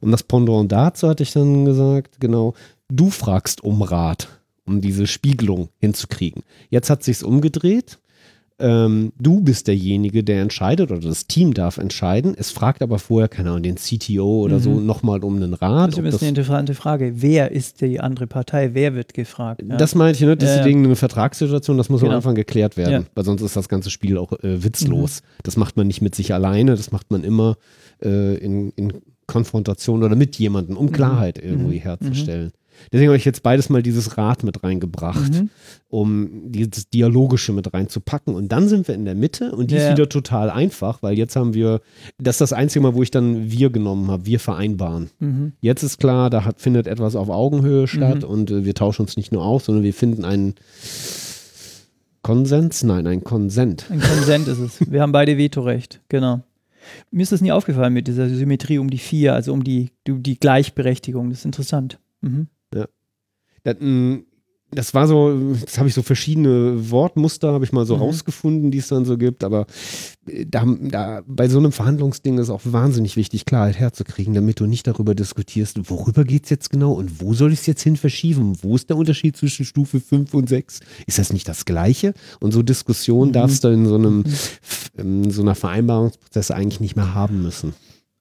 [0.00, 2.54] Und das Pendant dazu hatte ich dann gesagt, genau,
[2.88, 4.28] du fragst um Rat,
[4.66, 6.42] um diese Spiegelung hinzukriegen.
[6.68, 7.98] Jetzt hat sich's umgedreht.
[8.60, 12.34] Ähm, du bist derjenige, der entscheidet oder das Team darf entscheiden.
[12.38, 14.86] Es fragt aber vorher, keine Ahnung, den CTO oder so Mhm.
[14.86, 15.88] nochmal um einen Das Rat.
[15.88, 17.12] ist ob übrigens das- eine interessante Frage.
[17.16, 18.70] Wer ist die andere Partei?
[18.74, 19.62] Wer wird gefragt?
[19.68, 19.76] Ja.
[19.76, 20.36] Das meinte ich, ne?
[20.36, 20.66] das Ja, ist ja.
[20.66, 22.16] irgendeine Vertragssituation, das muss am Genau.
[22.16, 23.00] Anfang geklärt werden, Ja.
[23.00, 23.06] Mhm.
[23.16, 25.22] weil sonst ist das ganze Spiel auch äh, witzlos.
[25.42, 27.56] Das macht man nicht mit sich alleine, das macht man immer
[28.04, 28.92] äh, in, in
[29.26, 32.52] Konfrontation oder mit jemandem, um Klarheit irgendwie herzustellen.
[32.92, 35.50] Deswegen habe ich jetzt beides mal dieses Rad mit reingebracht, Mhm.
[35.88, 38.34] um dieses Dialogische mit reinzupacken.
[38.34, 39.92] Und dann sind wir in der Mitte und die ist Ja.
[39.92, 41.80] wieder total einfach, weil jetzt haben wir,
[42.18, 45.10] das ist das einzige Mal, wo ich dann wir genommen habe, wir vereinbaren.
[45.18, 45.52] Mhm.
[45.60, 49.16] Jetzt ist klar, da hat, findet etwas auf Augenhöhe statt und äh, wir tauschen uns
[49.16, 50.54] nicht nur aus, sondern wir finden einen
[52.22, 53.86] Konsens, nein, ein Konsent.
[53.90, 54.90] Ein Konsent ist es.
[54.90, 56.42] Wir haben beide Vetorecht, genau.
[57.10, 60.22] Mir ist das nie aufgefallen mit dieser Symmetrie um die vier, also um die, um
[60.22, 61.30] die Gleichberechtigung.
[61.30, 61.98] Das ist interessant.
[62.22, 62.48] Mhm.
[63.64, 64.18] Das, mh,
[64.70, 68.02] das war so, das habe ich so verschiedene Wortmuster, habe ich mal so Mhm.
[68.02, 69.66] rausgefunden, die es dann so gibt, aber
[70.26, 74.66] äh, da, da, bei so einem Verhandlungsding ist auch wahnsinnig wichtig, Klarheit herzukriegen, damit du
[74.66, 77.96] nicht darüber diskutierst, worüber geht es jetzt genau und wo soll ich es jetzt hin
[77.96, 78.54] verschieben?
[78.62, 80.80] Wo ist der Unterschied zwischen Stufe 5 und 6?
[81.06, 82.12] Ist das nicht das Gleiche?
[82.40, 83.34] Und so Diskussionen Mhm.
[83.34, 84.24] darfst du in so einem,
[84.96, 87.74] in so einer Vereinbarungsprozess eigentlich nicht mehr haben müssen.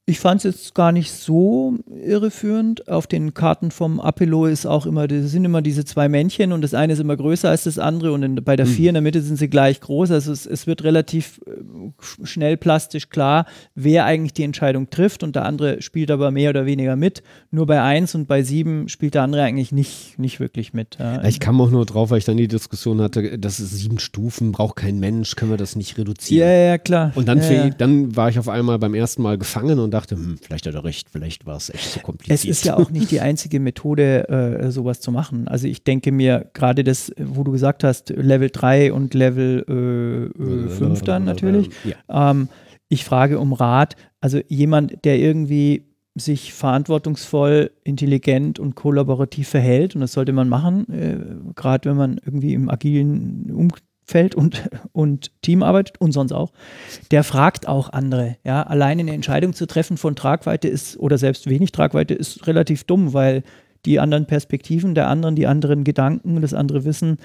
[0.06, 2.90] Ich fand es jetzt gar nicht so irreführend.
[2.90, 6.74] Auf den Karten vom Apello ist auch immer, sind immer diese zwei Männchen und das
[6.74, 9.22] eine ist immer größer als das andere und in, bei der vier in der Mitte
[9.22, 10.12] sind sie gleich groß.
[10.12, 11.52] Also es, es wird relativ äh,
[12.04, 16.50] sch- schnell plastisch klar, wer eigentlich die Entscheidung trifft und der andere spielt aber mehr
[16.50, 17.24] oder weniger mit.
[17.50, 20.98] Nur bei eins und bei sieben spielt der andere eigentlich nicht, nicht wirklich mit.
[21.00, 21.24] Ja.
[21.24, 24.52] Ich kam auch nur drauf, weil ich dann die Diskussion hatte, das ist sieben Stufen,
[24.52, 26.46] braucht kein Mensch, können wir das nicht reduzieren?
[26.46, 27.14] ja, ja, klar.
[27.16, 27.70] Und dann, ja, ja.
[27.70, 30.84] dann war ich auf einmal beim ersten Mal gefangen und dachte, hm, vielleicht hat er
[30.84, 32.40] recht, vielleicht war es echt zu kompliziert.
[32.40, 35.48] Es ist ja auch nicht die einzige Methode, äh, sowas zu machen.
[35.48, 39.64] Also ich denke mir, gerade das, wo du gesagt hast, Level 3 und Level
[40.38, 42.32] äh, äh, 5 dann natürlich, Ja.
[42.32, 42.50] ähm,
[42.90, 50.02] ich frage um Rat, also jemand, der irgendwie sich verantwortungsvoll, intelligent und kollaborativ verhält, und
[50.02, 51.18] das sollte man machen, äh,
[51.56, 53.50] gerade wenn man irgendwie im agilen
[54.04, 56.52] Umfeld und, und Team arbeitet und sonst auch,
[57.12, 58.38] der fragt auch andere.
[58.44, 62.84] Ja, alleine eine Entscheidung zu treffen von Tragweite ist oder selbst wenig Tragweite ist relativ
[62.84, 63.44] dumm, weil
[63.86, 67.18] die anderen Perspektiven der anderen, die anderen Gedanken, das andere Wissen,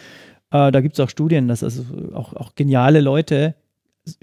[0.50, 1.84] äh, da gibt es auch Studien, dass also
[2.14, 3.54] auch, auch geniale Leute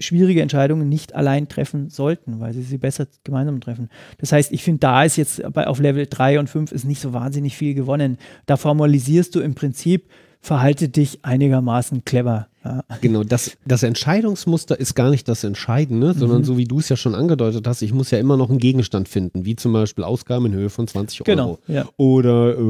[0.00, 3.88] schwierige Entscheidungen nicht allein treffen sollten, weil sie sie besser gemeinsam treffen.
[4.18, 7.00] Das heißt, ich finde, da ist jetzt bei, auf Level 3 und 5 ist nicht
[7.00, 8.18] so wahnsinnig viel gewonnen.
[8.46, 10.08] Da formalisierst du im Prinzip,
[10.46, 12.46] verhalte dich einigermaßen clever.
[12.64, 12.82] Ja.
[13.00, 16.18] Genau, das, das Entscheidungsmuster ist gar nicht das Entscheidende, Mhm.
[16.18, 18.58] sondern so wie du es ja schon angedeutet hast, ich muss ja immer noch einen
[18.60, 21.58] Gegenstand finden, wie zum Beispiel Ausgaben in Höhe von 20 Genau, Euro.
[21.66, 21.84] ja.
[21.96, 22.60] Oder äh,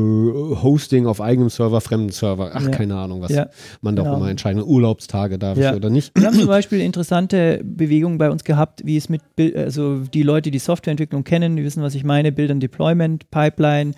[0.62, 2.51] Hosting auf eigenem Server, fremden Server.
[2.55, 2.70] Ach, Ja.
[2.70, 3.32] keine Ahnung, was
[3.82, 4.16] man da auch genau.
[4.19, 4.62] immer entscheiden.
[4.62, 6.12] Urlaubstage darf ich oder nicht.
[6.19, 9.20] Wir haben zum Beispiel interessante Bewegungen bei uns gehabt, wie es mit,
[9.55, 13.93] also die Leute, die Softwareentwicklung kennen, die wissen, was ich meine, Build and Deployment, Pipeline,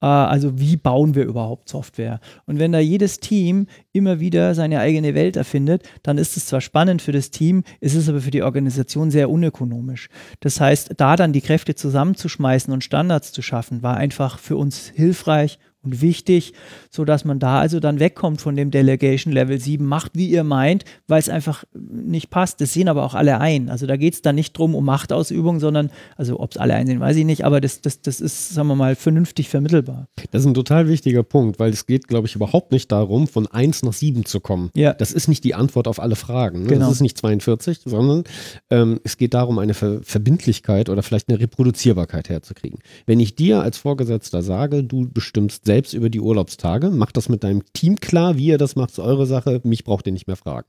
[0.00, 2.20] also wie bauen wir überhaupt Software?
[2.44, 6.60] Und wenn da jedes Team immer wieder seine eigene Welt erfindet, dann ist es zwar
[6.60, 10.08] spannend für das Team, ist es aber für die Organisation sehr unökonomisch.
[10.40, 14.92] Das heißt, da dann die Kräfte zusammenzuschmeißen und Standards zu schaffen, war einfach für uns
[14.94, 16.52] hilfreich und wichtig,
[16.90, 20.84] sodass man da also dann wegkommt von dem Delegation Level 7, macht wie ihr meint,
[21.06, 22.60] weil es einfach nicht passt.
[22.60, 23.70] Das sehen aber auch alle ein.
[23.70, 27.00] Also da geht es dann nicht drum um Machtausübung, sondern, also ob es alle einsehen,
[27.00, 30.08] weiß ich nicht, aber das, das, das ist, sagen wir mal, vernünftig vermittelbar.
[30.32, 33.46] Das ist ein total wichtiger Punkt, weil es geht, glaube ich, überhaupt nicht darum, von
[33.46, 34.70] 1 nach 7 zu kommen.
[34.74, 34.92] Ja.
[34.92, 36.64] Das ist nicht die Antwort auf alle Fragen.
[36.64, 36.68] Ne?
[36.68, 36.86] Genau.
[36.86, 38.24] Das ist nicht 42, sondern
[38.70, 42.80] ähm, es geht darum, eine Ver Verbindlichkeit oder vielleicht eine Reproduzierbarkeit herzukriegen.
[43.06, 47.44] Wenn ich dir als Vorgesetzter sage, du bestimmst selbst über die Urlaubstage, mach das mit
[47.44, 50.36] deinem Team klar, wie ihr das macht, ist eure Sache, mich braucht ihr nicht mehr
[50.36, 50.68] fragen.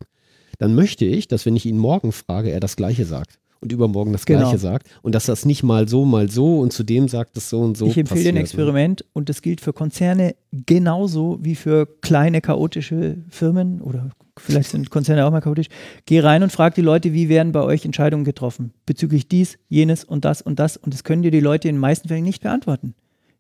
[0.60, 3.40] Dann möchte ich, dass wenn ich ihn morgen frage, er das Gleiche sagt.
[3.60, 4.42] Und übermorgen das Genau.
[4.42, 4.88] Gleiche sagt.
[5.02, 7.88] Und dass das nicht mal so, mal so und zudem sagt es so und so.
[7.88, 8.42] ich empfehle ein passiert, ne?
[8.42, 14.92] Experiment und das gilt für Konzerne genauso wie für kleine chaotische Firmen oder vielleicht sind
[14.92, 15.70] Konzerne auch mal chaotisch.
[16.06, 20.04] Geh rein und frag die Leute, wie werden bei euch Entscheidungen getroffen bezüglich dies, jenes
[20.04, 22.44] und das und das und das können dir die Leute in den meisten Fällen nicht
[22.44, 22.94] beantworten.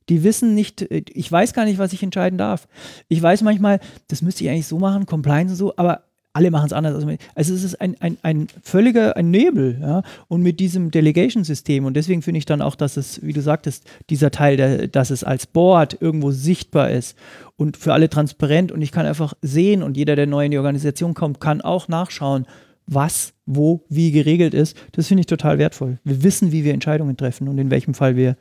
[0.09, 2.67] Die wissen nicht, äh, ich weiß gar nicht, was ich entscheiden darf.
[3.07, 6.03] Ich weiß manchmal, das müsste ich eigentlich so machen, Compliance und so, aber
[6.37, 7.03] alle machen es anders.
[7.33, 9.79] Also es ist ein, ein, ein völliger ein Nebel.
[9.81, 10.03] Ja?
[10.27, 13.85] Und mit diesem Delegation-System, und deswegen finde ich dann auch, dass es, wie du sagtest,
[14.11, 17.17] dieser Teil, der, dass es als Board irgendwo sichtbar ist
[17.55, 20.59] und für alle transparent und ich kann einfach sehen und jeder, der neu in die
[20.59, 22.45] Organisation kommt, kann auch nachschauen,
[22.85, 24.77] was, wo, wie geregelt ist.
[24.91, 25.97] Das finde ich total wertvoll.
[26.03, 28.37] Wir wissen, wie wir Entscheidungen treffen und in welchem Fall wir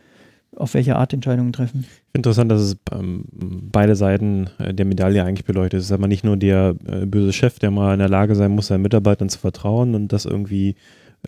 [0.56, 1.84] auf welche Art Entscheidungen treffen.
[2.12, 5.80] Interessant, dass es ähm, beide Seiten äh, der Medaille eigentlich beleuchtet.
[5.80, 8.52] Es ist aber nicht nur der äh, böse Chef, der mal in der Lage sein
[8.52, 10.76] muss, seinen Mitarbeitern zu vertrauen und das irgendwie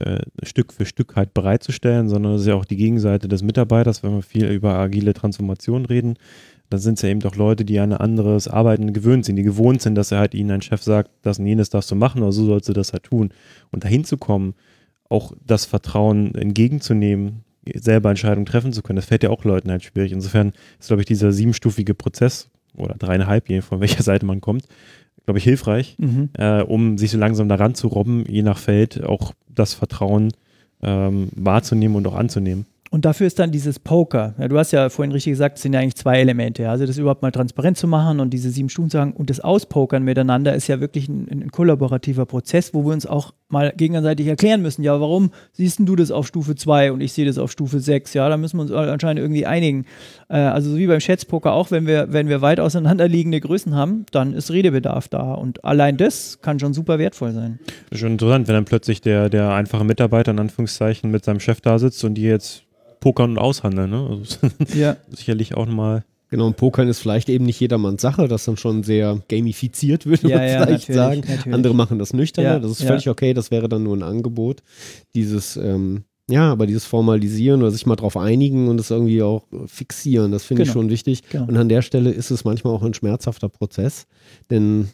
[0.01, 4.03] äh, Stück für Stück halt bereitzustellen, sondern es ist ja auch die Gegenseite des Mitarbeiters,
[4.03, 6.15] wenn wir viel über agile Transformation reden.
[6.71, 9.43] Dann sind es ja eben doch Leute, die an ein anderes Arbeiten gewöhnt sind, die
[9.43, 12.23] gewohnt sind, dass er halt ihnen ein Chef sagt, das und jenes darfst du machen,
[12.23, 13.31] aber so sollst du das halt tun.
[13.71, 14.55] Und dahin zu kommen,
[15.09, 17.45] auch das Vertrauen entgegenzunehmen,
[17.77, 20.13] selber Entscheidungen treffen zu können, das fällt ja auch Leuten halt schwierig.
[20.13, 24.65] Insofern ist, glaube ich, dieser siebenstufige Prozess oder dreieinhalb, je von welcher Seite man kommt,
[25.25, 26.31] glaube ich, hilfreich, Mhm.
[26.39, 30.33] äh, um sich so langsam daran zu robben, je nach Feld auch das Vertrauen
[30.83, 32.67] ähm, wahrzunehmen und auch anzunehmen.
[32.91, 34.35] Und dafür ist dann dieses Poker.
[34.39, 36.69] Ja, du hast ja vorhin richtig gesagt, es sind ja eigentlich zwei Elemente.
[36.71, 39.41] Also das überhaupt mal transparent zu machen und diese sieben Stunden zu sagen und das
[39.41, 44.27] Auspokern miteinander ist ja wirklich ein, ein kollaborativer Prozess, wo wir uns auch mal gegenseitig
[44.27, 44.83] erklären müssen.
[44.83, 48.15] Ja, warum siehst du das auf Stufe 2 und ich sehe das auf Stufe 6?
[48.15, 49.85] Ja, da müssen wir uns anscheinend irgendwie einigen.
[50.29, 54.07] Äh, also so wie beim Schätzpoker auch, wenn wir, wenn wir weit auseinanderliegende Größen haben,
[54.13, 55.35] dann ist Redebedarf da.
[55.35, 57.59] Und allein das kann schon super wertvoll sein.
[57.93, 61.79] Schon interessant, wenn dann plötzlich der, der einfache Mitarbeiter in Anführungszeichen mit seinem Chef da
[61.79, 62.65] sitzt und die jetzt
[63.01, 63.91] pokern und aushandeln.
[63.91, 64.07] Ne?
[64.11, 64.37] Also,
[64.79, 64.97] Ja.
[65.11, 66.05] sicherlich auch nochmal.
[66.31, 70.29] Genau, und Pokern ist vielleicht eben nicht jedermanns Sache, das dann schon sehr gamifiziert, würde
[70.29, 71.21] Ja, man ja, vielleicht natürlich, sagen.
[71.27, 71.55] natürlich.
[71.55, 72.89] Andere machen das nüchterner, Ja, das ist ja.
[72.89, 74.63] völlig okay, das wäre dann nur ein Angebot.
[75.15, 79.47] Dieses, ähm, ja, aber dieses Formalisieren oder sich mal drauf einigen und es irgendwie auch
[79.67, 80.81] fixieren, das finde ich Genau.
[80.83, 81.23] schon wichtig.
[81.31, 81.47] Genau.
[81.47, 84.07] Und an der Stelle ist es manchmal auch ein schmerzhafter Prozess,
[84.51, 84.91] denn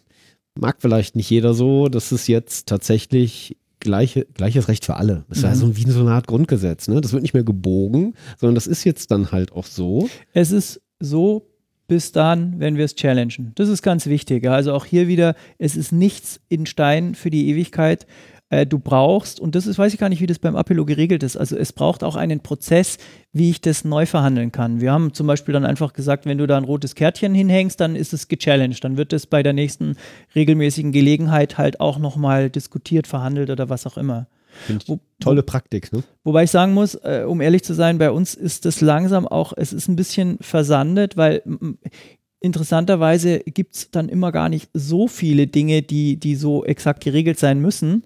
[0.56, 5.24] mag vielleicht nicht jeder so, dass es jetzt tatsächlich gleiche, gleiches Recht für alle.
[5.28, 5.55] Das ist ja Mhm.
[5.55, 6.89] so wie so eine Art Grundgesetz.
[6.89, 7.01] Ne?
[7.01, 10.09] Das wird nicht mehr gebogen, sondern das ist jetzt dann halt auch so.
[10.32, 11.47] Es ist so
[11.86, 13.52] bis dann, wenn wir es challengen.
[13.56, 14.43] Das ist ganz wichtig.
[14.44, 14.52] ja.
[14.55, 18.06] Also auch hier wieder, es ist nichts in Stein für die Ewigkeit.
[18.51, 21.23] Äh, du brauchst, und das ist, weiß ich gar nicht, wie das beim Apello geregelt
[21.23, 22.99] ist, also es braucht auch einen Prozess,
[23.33, 24.81] wie ich das neu verhandeln kann.
[24.81, 27.97] Wir haben zum Beispiel dann einfach gesagt, wenn du da ein rotes Kärtchen hinhängst, dann
[27.97, 28.85] ist es gechallenged.
[28.85, 29.97] Dann wird es bei der nächsten
[30.35, 34.29] regelmäßigen Gelegenheit halt auch nochmal diskutiert, verhandelt oder was auch immer.
[34.87, 35.93] Wo- tolle Praktik.
[35.93, 36.05] Ne?
[36.23, 39.53] Wobei ich sagen muss, äh, um ehrlich zu sein, bei uns ist das langsam auch,
[39.57, 41.43] es ist ein bisschen versandet, weil
[42.41, 47.39] interessanterweise gibt es dann immer gar nicht so viele Dinge, die, die so exakt geregelt
[47.39, 48.05] sein müssen.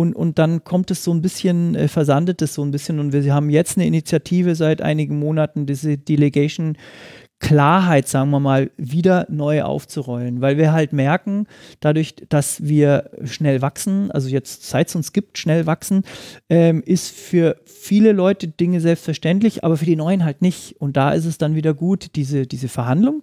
[0.00, 2.98] Und, und dann kommt es so ein bisschen, äh, versandet es so ein bisschen.
[2.98, 6.76] Und wir haben jetzt eine Initiative seit einigen Monaten, diese Delegation
[7.40, 11.46] Klarheit, sagen wir mal, wieder neu aufzurollen, weil wir halt merken,
[11.80, 16.04] dadurch, dass wir schnell wachsen, also jetzt seit es uns gibt, schnell wachsen,
[16.50, 20.76] ähm, ist für viele Leute Dinge selbstverständlich, aber für die Neuen halt nicht.
[20.80, 23.22] Und da ist es dann wieder gut, diese, diese Verhandlung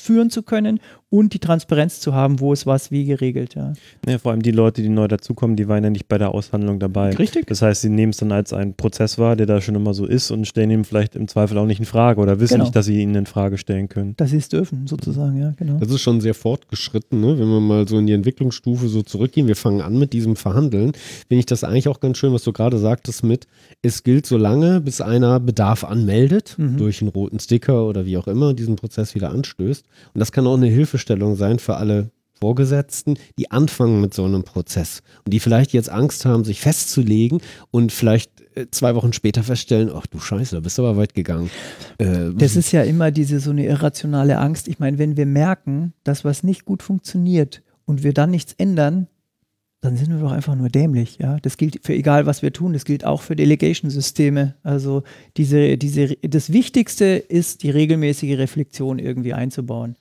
[0.00, 0.80] führen zu können
[1.18, 3.54] und die Transparenz zu haben, wo ist was wie geregelt.
[3.54, 3.72] Ja.
[4.08, 6.78] Ja, vor allem die Leute, die neu dazukommen, die waren ja nicht bei der Aushandlung
[6.78, 7.10] dabei.
[7.14, 7.46] Richtig.
[7.46, 10.06] Das heißt, sie nehmen es dann als einen Prozess wahr, der da schon immer so
[10.06, 12.64] ist und stellen ihm vielleicht im Zweifel auch nicht in Frage oder wissen Genau.
[12.64, 14.14] nicht, dass sie ihn in Frage stellen können.
[14.16, 15.78] Dass sie es dürfen, sozusagen, ja, genau.
[15.78, 17.38] Das ist schon sehr fortgeschritten, ne?
[17.38, 19.46] wenn wir mal so in die Entwicklungsstufe so zurückgehen.
[19.46, 20.92] Wir fangen an mit diesem Verhandeln.
[21.28, 23.46] Finde ich das eigentlich auch ganz schön, was du gerade sagtest mit,
[23.82, 26.76] es gilt so lange, bis einer Bedarf anmeldet, Mhm.
[26.78, 29.84] durch einen roten Sticker oder wie auch immer, diesen Prozess wieder anstößt.
[30.14, 30.68] Und das kann auch eine
[31.06, 35.88] Hilfestellung sein für alle Vorgesetzten, die anfangen mit so einem Prozess und die vielleicht jetzt
[35.88, 40.60] Angst haben, sich festzulegen und vielleicht äh, zwei Wochen später feststellen, ach du Scheiße, da
[40.60, 41.48] bist du aber weit gegangen.
[41.96, 44.68] Äh, Das ist ja immer diese so eine irrationale Angst.
[44.68, 49.06] Ich meine, wenn wir merken, dass was nicht gut funktioniert und wir dann nichts ändern,
[49.80, 51.16] dann sind wir doch einfach nur dämlich.
[51.18, 52.74] Ja, das gilt für egal, was wir tun.
[52.74, 54.56] Das gilt auch für Delegation-Systeme.
[54.62, 55.04] Also
[55.38, 59.96] diese, diese, das Wichtigste ist, die regelmäßige Reflexion irgendwie einzubauen.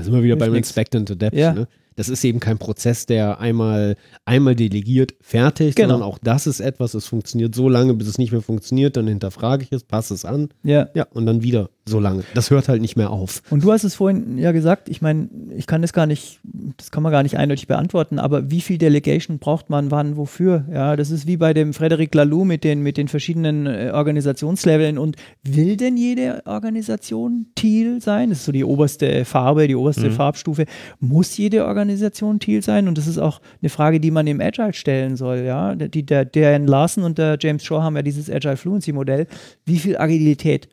[0.00, 0.68] Da sind wir wieder beim nix.
[0.68, 1.36] Inspect and Adapt.
[1.36, 1.52] Ja.
[1.52, 1.68] Ne?
[1.96, 5.90] Das ist eben kein Prozess, der einmal, einmal delegiert, fertig, Genau.
[5.90, 9.06] sondern auch das ist etwas, es funktioniert so lange, bis es nicht mehr funktioniert, dann
[9.06, 10.88] hinterfrage ich es, passe es an, Ja.
[10.94, 12.24] ja, und dann wieder so lange.
[12.34, 13.42] Das hört halt nicht mehr auf.
[13.50, 16.40] Und du hast es vorhin ja gesagt, ich meine, ich kann das gar nicht,
[16.76, 20.64] das kann man gar nicht eindeutig beantworten, aber wie viel Delegation braucht man wann, wofür?
[20.72, 24.96] Ja, das ist wie bei dem Frederic Laloux mit den, mit den verschiedenen äh, Organisationsleveln
[24.98, 28.30] und will denn jede Organisation Teal sein?
[28.30, 30.12] Das ist so die oberste Farbe, die oberste Mhm.
[30.12, 30.64] Farbstufe.
[31.00, 32.88] Muss jede Organisation Teal sein?
[32.88, 35.74] Und das ist auch eine Frage, die man im Agile stellen soll, ja.
[35.74, 39.26] Die, der, der Larson und der James Shaw haben ja dieses Agile Fluency Modell.
[39.64, 40.68] Wie viel Agilität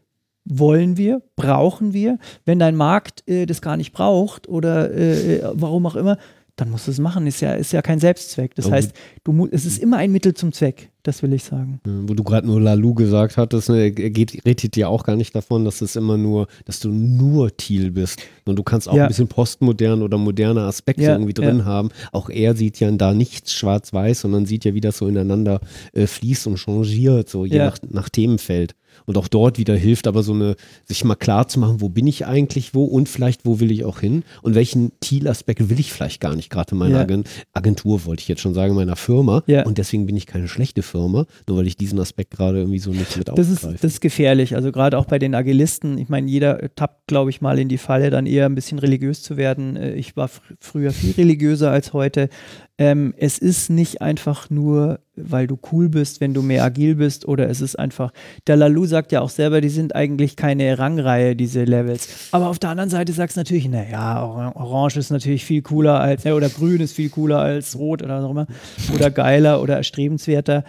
[0.50, 2.20] wollen wir, brauchen wir.
[2.46, 6.18] Wenn dein Markt äh, das gar nicht braucht oder äh, äh, warum auch immer,
[6.58, 7.28] dann musst du es machen.
[7.28, 8.56] Ist ja, ist ja kein Selbstzweck.
[8.56, 8.92] Das Aber heißt,
[9.24, 10.90] du, es ist immer ein Mittel zum Zweck.
[11.04, 11.80] Das will ich sagen.
[11.86, 15.36] Wo du gerade nur Lalou gesagt hattest, ne, er geht, redet ja auch gar nicht
[15.36, 18.20] davon, dass es immer nur, dass du nur Thiel bist.
[18.46, 19.04] Und du kannst auch Ja.
[19.04, 21.66] ein bisschen postmodern oder moderne Aspekte Ja, irgendwie drin ja.
[21.66, 21.90] haben.
[22.12, 25.62] Auch er sieht ja da nichts schwarz-weiß, sondern sieht ja, wie das so ineinander
[25.94, 28.74] äh, fließt und changiert, so je nach, nach Themenfeld.
[29.06, 30.56] Und auch dort wieder hilft aber so eine,
[30.86, 33.84] sich mal klar zu machen, wo bin ich eigentlich wo und vielleicht wo will ich
[33.86, 37.02] auch hin und welchen Thiel-Aspekt will ich vielleicht gar nicht, gerade in meiner Ja.
[37.02, 39.44] Agen- Agentur, wollte ich jetzt schon sagen, meiner Firma.
[39.48, 39.66] Ja.
[39.66, 42.92] Und deswegen bin ich keine schlechte Firma, nur weil ich diesen Aspekt gerade irgendwie so
[42.92, 43.78] nicht mit Das ist, aufgreife.
[43.82, 44.56] das ist gefährlich.
[44.56, 45.98] Also gerade auch bei den Agilisten.
[45.98, 49.22] Ich meine, jeder tappt, glaube ich, mal in die Falle, dann eher ein bisschen religiös
[49.22, 49.76] zu werden.
[49.78, 52.30] Äh, Ich war fr früher viel religiöser als heute.
[52.80, 57.28] Ähm, es ist nicht einfach nur, weil du cool bist, wenn du mehr agil bist,
[57.28, 58.12] oder es ist einfach,
[58.46, 62.30] der Lalou sagt ja auch selber, die sind eigentlich keine Rangreihe, diese Levels.
[62.32, 66.00] Aber auf der anderen Seite sagst du natürlich, naja, Or- Orange ist natürlich viel cooler
[66.00, 68.48] als, ja, oder Grün ist viel cooler als Rot oder was auch immer,
[68.94, 70.64] oder geiler oder erstrebenswerter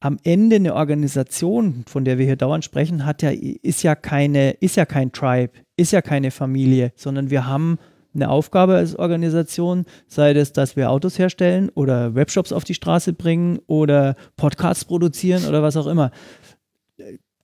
[0.00, 4.50] am Ende eine Organisation, von der wir hier dauernd sprechen, hat ja, ist ja keine,
[4.50, 7.78] ist ja kein Tribe, ist ja keine Familie, sondern wir haben
[8.14, 13.12] eine Aufgabe als Organisation, sei das, dass wir Autos herstellen oder Webshops auf die Straße
[13.12, 16.10] bringen oder Podcasts produzieren oder was auch immer.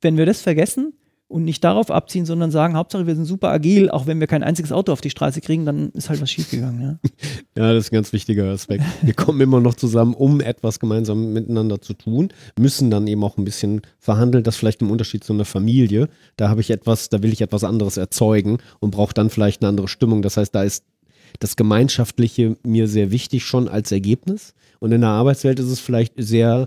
[0.00, 0.94] Wenn wir das vergessen
[1.30, 4.42] und nicht darauf abziehen, sondern sagen, Hauptsache wir sind super agil, auch wenn wir kein
[4.42, 6.82] einziges Auto auf die Straße kriegen, dann ist halt was schiefgegangen.
[6.82, 6.98] Ja?
[7.56, 8.84] Ja, das ist ein ganz wichtiger Aspekt.
[9.02, 12.28] Wir kommen immer noch zusammen, um etwas gemeinsam miteinander zu tun,
[12.58, 16.08] müssen dann eben auch ein bisschen verhandeln, das vielleicht im Unterschied zu einer Familie.
[16.36, 19.68] Da habe ich etwas, da will ich etwas anderes erzeugen und brauche dann vielleicht eine
[19.68, 20.22] andere Stimmung.
[20.22, 20.84] Das heißt, da ist
[21.38, 24.54] das Gemeinschaftliche mir sehr wichtig schon als Ergebnis.
[24.80, 26.66] Und in der Arbeitswelt ist es vielleicht sehr,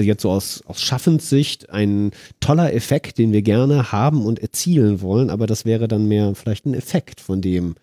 [0.00, 5.02] also jetzt so aus, aus Schaffenssicht, ein toller Effekt, den wir gerne haben und erzielen
[5.02, 7.74] wollen, aber das wäre dann mehr vielleicht ein Effekt von dem.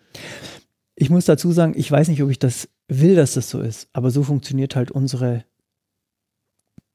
[0.96, 3.88] Ich muss dazu sagen, ich weiß nicht, ob ich das will, dass das so ist,
[3.92, 5.44] aber so funktioniert halt unsere,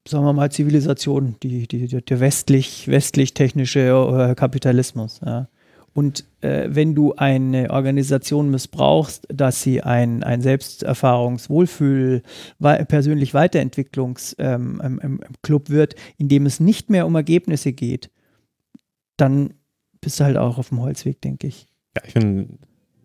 [0.05, 5.21] sagen wir mal, Zivilisation, die, die, der- westlich, westlich-technische äh, Kapitalismus.
[5.25, 5.47] Ja.
[5.93, 12.23] Und äh, wenn du eine Organisation missbrauchst, dass sie ein, ein Selbsterfahrungs-, Wohlfühl-,
[12.59, 18.09] wei persönlich Weiterentwicklungsclub ähm, ähm, ähm, wird, in dem es nicht mehr um Ergebnisse geht,
[19.17, 19.53] dann
[20.01, 21.67] bist du halt auch auf dem Holzweg, denke ich.
[21.95, 22.57] Ja, ich finde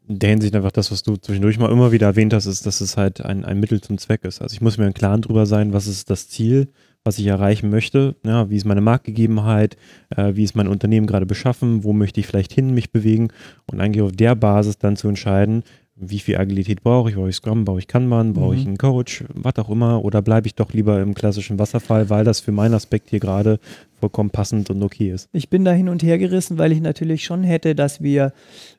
[0.09, 2.81] in der Hinsicht einfach das, was du zwischendurch mal immer wieder erwähnt hast, ist, dass
[2.81, 4.41] es halt ein, ein Mittel zum Zweck ist.
[4.41, 6.69] Also ich muss mir im Klaren drüber sein, was ist das Ziel,
[7.05, 9.77] was ich erreichen möchte, ja, wie ist meine Marktgegebenheit,
[10.15, 13.29] äh, wie ist mein Unternehmen gerade beschaffen, wo möchte ich vielleicht hin mich bewegen?
[13.71, 15.63] Und eigentlich auf der Basis dann zu entscheiden,
[16.01, 18.69] wie viel Agilität brauche ich, brauche ich Scrum, brauche ich Kanban, brauche ich Mhm.
[18.69, 22.39] einen Coach, was auch immer, oder bleibe ich doch lieber im klassischen Wasserfall, weil das
[22.39, 23.59] für meinen Aspekt hier gerade
[23.99, 25.29] vollkommen passend und okay ist.
[25.33, 28.33] Ich bin da hin und her gerissen, weil ich natürlich schon hätte, dass wir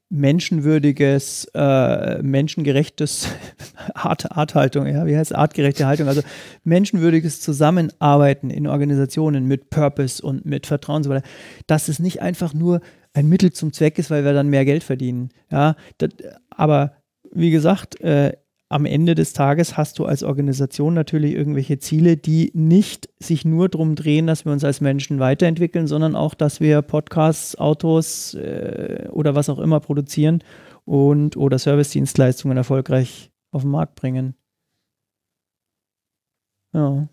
[0.10, 3.30] menschenwürdiges, äh, menschengerechtes
[3.94, 6.22] Art, Arthaltung, ja, wie heißt artgerechte Haltung, also
[6.64, 11.28] menschenwürdiges Zusammenarbeiten in Organisationen mit Purpose und mit Vertrauen und so weiter,
[11.68, 12.82] dass es nicht einfach nur
[13.14, 15.30] ein Mittel zum Zweck ist, weil wir dann mehr Geld verdienen.
[15.52, 16.10] Ja, das,
[16.50, 16.94] aber
[17.32, 18.34] wie gesagt, äh,
[18.70, 23.68] am Ende des Tages hast du als Organisation natürlich irgendwelche Ziele, die nicht sich nur
[23.68, 29.08] darum drehen, dass wir uns als Menschen weiterentwickeln, sondern auch, dass wir Podcasts, Autos äh,
[29.12, 30.44] oder was auch immer produzieren
[30.86, 34.36] und oder Servicedienstleistungen erfolgreich auf den Markt bringen.
[36.74, 37.08] Ja.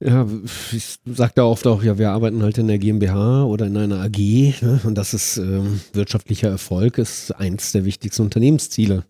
[0.00, 0.26] Ja,
[0.72, 4.00] ich sage da oft auch, ja, wir arbeiten halt in der GmbH oder in einer
[4.00, 4.80] AG ne?
[4.82, 9.04] und das ist ähm, wirtschaftlicher Erfolg, ist eins der wichtigsten Unternehmensziele.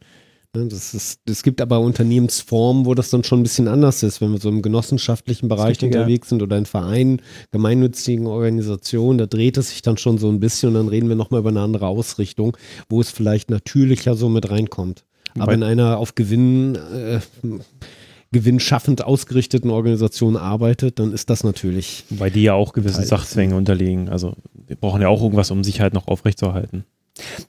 [0.54, 4.20] Ne, Das ist, es gibt aber Unternehmensformen, wo das dann schon ein bisschen anders ist,
[4.20, 6.00] wenn wir so im genossenschaftlichen Bereich richtig, ja.
[6.00, 7.22] unterwegs sind oder in Vereinen,
[7.52, 11.16] gemeinnützigen Organisationen, da dreht es sich dann schon so ein bisschen und dann reden wir
[11.16, 12.56] nochmal über eine andere Ausrichtung,
[12.90, 15.04] wo es vielleicht natürlicher so mit reinkommt.
[15.38, 17.20] Aber in einer auf Gewinn, äh,
[18.32, 22.04] gewinnschaffend ausgerichteten Organisation arbeitet, dann ist das natürlich.
[22.10, 24.10] Wobei die ja auch gewissen Sachzwängen unterliegen.
[24.10, 26.84] Also wir brauchen ja auch irgendwas, um Sicherheit noch aufrechtzuerhalten.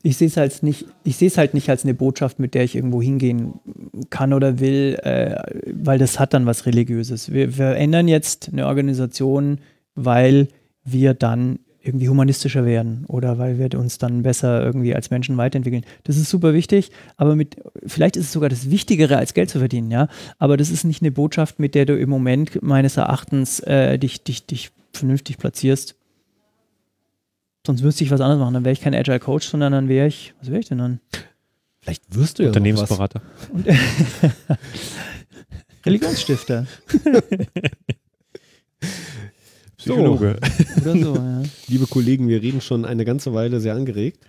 [0.02, 2.64] Ich sehe es halt nicht, ich sehe es halt nicht als eine Botschaft, mit der
[2.64, 3.53] ich irgendwo hingehen
[4.10, 5.41] kann oder will, äh,
[5.72, 7.31] weil das hat dann was Religiöses.
[7.31, 9.60] Wir, wir ändern jetzt eine Organisation,
[9.95, 10.49] weil
[10.84, 15.84] wir dann irgendwie humanistischer werden oder weil wir uns dann besser irgendwie als Menschen weiterentwickeln.
[16.06, 19.60] Das ist super wichtig, aber mit, vielleicht ist es sogar das Wichtigere, als Geld zu
[19.60, 20.07] verdienen, ja.
[20.40, 24.23] Aber das ist nicht eine Botschaft, mit der du im Moment meines Erachtens äh, dich,
[24.23, 25.95] dich, dich vernünftig platzierst.
[27.65, 28.53] Sonst müsste ich was anderes machen.
[28.53, 30.99] Dann wäre ich kein Agile Coach, sondern dann wäre ich, was wäre ich denn dann?
[31.81, 32.49] Vielleicht wirst du ja.
[32.49, 33.22] Unternehmensberater.
[35.85, 36.65] Religionsstifter
[39.77, 40.38] Psychologe.
[40.81, 41.44] oder so, ja.
[41.68, 44.26] Liebe Kollegen, wir reden schon eine ganze Weile sehr angeregt.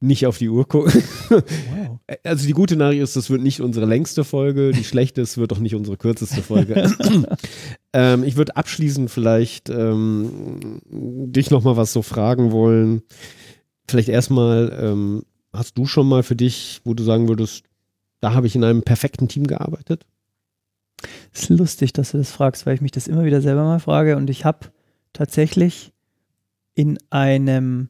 [0.00, 1.02] Nicht auf die Uhr gucken.
[1.28, 1.98] Wow.
[2.22, 4.70] Also die gute Nachricht ist, das wird nicht unsere längste Folge.
[4.70, 6.90] Die schlechte ist, wird auch nicht unsere kürzeste Folge.
[7.92, 13.02] ähm, ich würde abschließend vielleicht ähm, dich nochmal was so fragen wollen.
[13.88, 17.64] Vielleicht erstmal, ähm, hast du schon mal für dich, wo du sagen würdest,
[18.20, 20.04] da habe ich in einem perfekten Team gearbeitet?
[21.32, 24.16] ist lustig, dass du das fragst, weil ich mich das immer wieder selber mal frage.
[24.16, 24.70] Und ich habe
[25.12, 25.92] tatsächlich
[26.74, 27.88] in einem,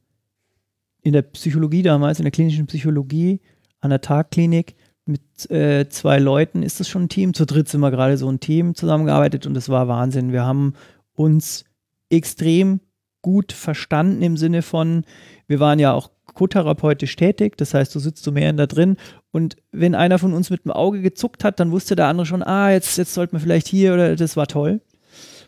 [1.03, 3.41] in der Psychologie damals, in der klinischen Psychologie,
[3.81, 4.77] an der Tagklinik
[5.09, 7.35] mit äh, zwei Leuten ist das schon ein Team.
[7.35, 10.33] Zu dritt sind wir gerade so ein Team zusammengearbeitet und das war Wahnsinn.
[10.33, 10.75] Wir haben
[11.15, 11.65] uns
[12.11, 12.81] extrem
[13.23, 15.05] gut verstanden im Sinne von,
[15.47, 18.97] wir waren ja auch kotherapeutisch tätig, das heißt, du sitzt so mehr da drin
[19.33, 22.43] und wenn einer von uns mit dem Auge gezuckt hat, dann wusste der andere schon,
[22.43, 24.81] ah, jetzt, jetzt sollte man vielleicht hier oder das war toll.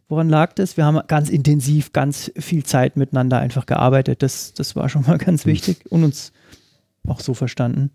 [0.09, 0.77] Woran lag das?
[0.77, 4.25] Wir haben ganz intensiv, ganz viel Zeit miteinander einfach gearbeitet.
[4.25, 6.33] Das, das war schon mal ganz wichtig und uns
[7.07, 7.93] auch so verstanden.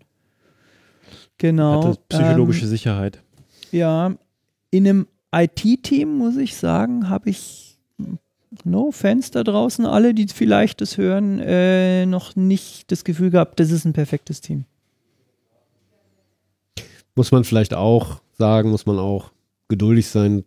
[1.38, 1.84] Genau.
[1.84, 3.22] Hatte psychologische ähm, Sicherheit.
[3.70, 4.14] ja,
[4.70, 7.78] in einem IT-Team, muss ich sagen, habe ich
[8.64, 13.60] no Fans da draußen, alle, die vielleicht das hören, äh, noch nicht das Gefühl gehabt,
[13.60, 14.64] das ist ein perfektes Team.
[17.14, 19.32] muss man vielleicht auch sagen, muss man auch
[19.68, 20.44] geduldig sein.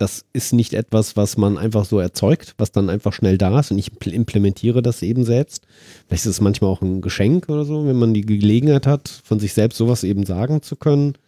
[0.00, 3.70] Das ist nicht etwas, was man einfach so erzeugt, was dann einfach schnell da ist
[3.70, 5.66] und ich impl- implementiere das eben selbst.
[6.06, 9.38] Vielleicht ist es manchmal auch ein Geschenk oder so, wenn man die Gelegenheit hat, von
[9.38, 11.18] sich selbst sowas eben sagen zu können.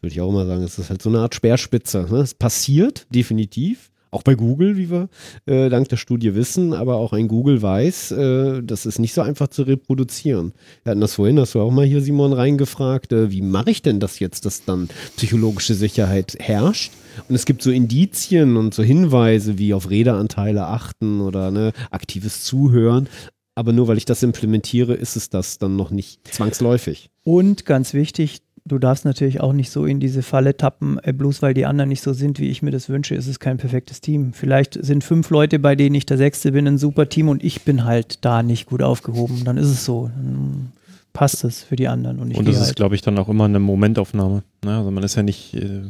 [0.00, 2.06] Würde ich auch immer sagen, es ist halt so eine Art Speerspitze.
[2.10, 2.20] Ne?
[2.20, 3.90] Es passiert definitiv.
[4.12, 5.08] Auch bei Google, wie wir
[5.46, 9.22] äh, dank der Studie wissen, aber auch ein Google weiß, äh, das ist nicht so
[9.22, 10.52] einfach zu reproduzieren.
[10.84, 13.80] Wir hatten das vorhin, hast du auch mal hier, Simon, reingefragt, äh, wie mache ich
[13.80, 16.92] denn das jetzt, dass dann psychologische Sicherheit herrscht?
[17.30, 22.44] Und es gibt so Indizien und so Hinweise wie auf Redeanteile achten oder ne, aktives
[22.44, 23.08] Zuhören.
[23.54, 27.08] Aber nur weil ich das implementiere, ist es das dann noch nicht zwangsläufig.
[27.24, 31.42] Und ganz wichtig, du darfst natürlich auch nicht so in diese Falle tappen, äh, bloß
[31.42, 34.00] weil die anderen nicht so sind, wie ich mir das wünsche, ist es kein perfektes
[34.00, 34.32] Team.
[34.32, 37.62] Vielleicht sind fünf Leute, bei denen ich der Sechste bin, ein super Team und ich
[37.62, 39.44] bin halt da nicht gut aufgehoben.
[39.44, 40.10] Dann ist es so.
[40.14, 40.72] Dann
[41.12, 42.18] passt es für die anderen.
[42.18, 42.76] Und, ich Und das ist, halt.
[42.76, 44.42] glaube ich, dann auch immer eine Momentaufnahme.
[44.64, 44.76] Ne?
[44.76, 45.82] Also man ist ja nicht äh,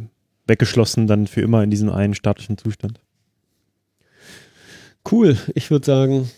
[0.47, 2.99] weggeschlossen dann für immer in diesem einen statischen Zustand.
[5.11, 6.31] Cool, ich würde sagen,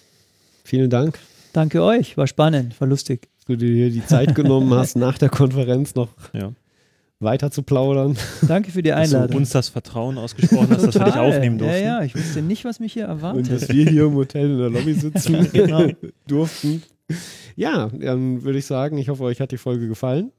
[0.64, 1.18] vielen Dank,
[1.54, 3.28] Danke euch, war spannend, war lustig.
[3.46, 6.52] Dass du dir hier die Zeit genommen hast, nach der Konferenz noch Ja.
[7.20, 8.16] weiter zu plaudern.
[8.46, 9.36] Danke für die Dass du Einladung.
[9.38, 11.76] uns das Vertrauen ausgesprochen hast, dass wir dich aufnehmen durften.
[11.82, 13.50] Ja, ja, ich wusste nicht, was mich hier Und erwartet.
[13.52, 15.88] dass wir hier im Hotel in der Lobby sitzen Genau.
[16.26, 16.82] durften.
[17.56, 20.32] Ja, dann würde ich sagen, ich hoffe, euch hat die Folge gefallen.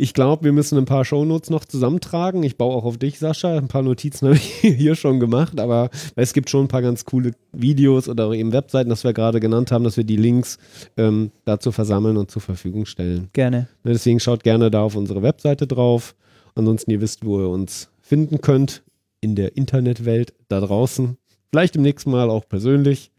[0.00, 2.44] Ich glaube, wir müssen ein paar Shownotes noch zusammentragen.
[2.44, 3.56] Ich baue auch auf dich, Sascha.
[3.56, 7.04] Ein paar Notizen habe ich hier schon gemacht, aber es gibt schon ein paar ganz
[7.04, 10.58] coole Videos oder eben Webseiten, das wir gerade genannt haben, dass wir die Links
[10.96, 13.28] ähm, dazu versammeln und zur Verfügung stellen.
[13.32, 13.66] Gerne.
[13.82, 16.14] Ne, Deswegen schaut gerne da auf unsere Webseite drauf.
[16.54, 18.84] Ansonsten, ihr wisst, wo ihr uns finden könnt
[19.20, 21.16] in der Internetwelt da draußen.
[21.50, 23.10] Vielleicht im nächsten Mal auch persönlich.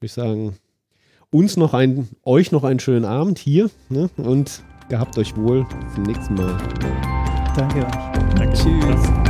[0.00, 0.56] Würde ich sagen,
[1.30, 4.10] uns noch ein, euch noch einen schönen Abend hier ne?
[4.16, 5.64] und gehabt euch wohl.
[5.64, 6.56] Bis zum nächsten Mal.
[7.56, 7.92] Danke euch.
[8.36, 8.52] Danke.
[8.52, 9.23] Tschüss.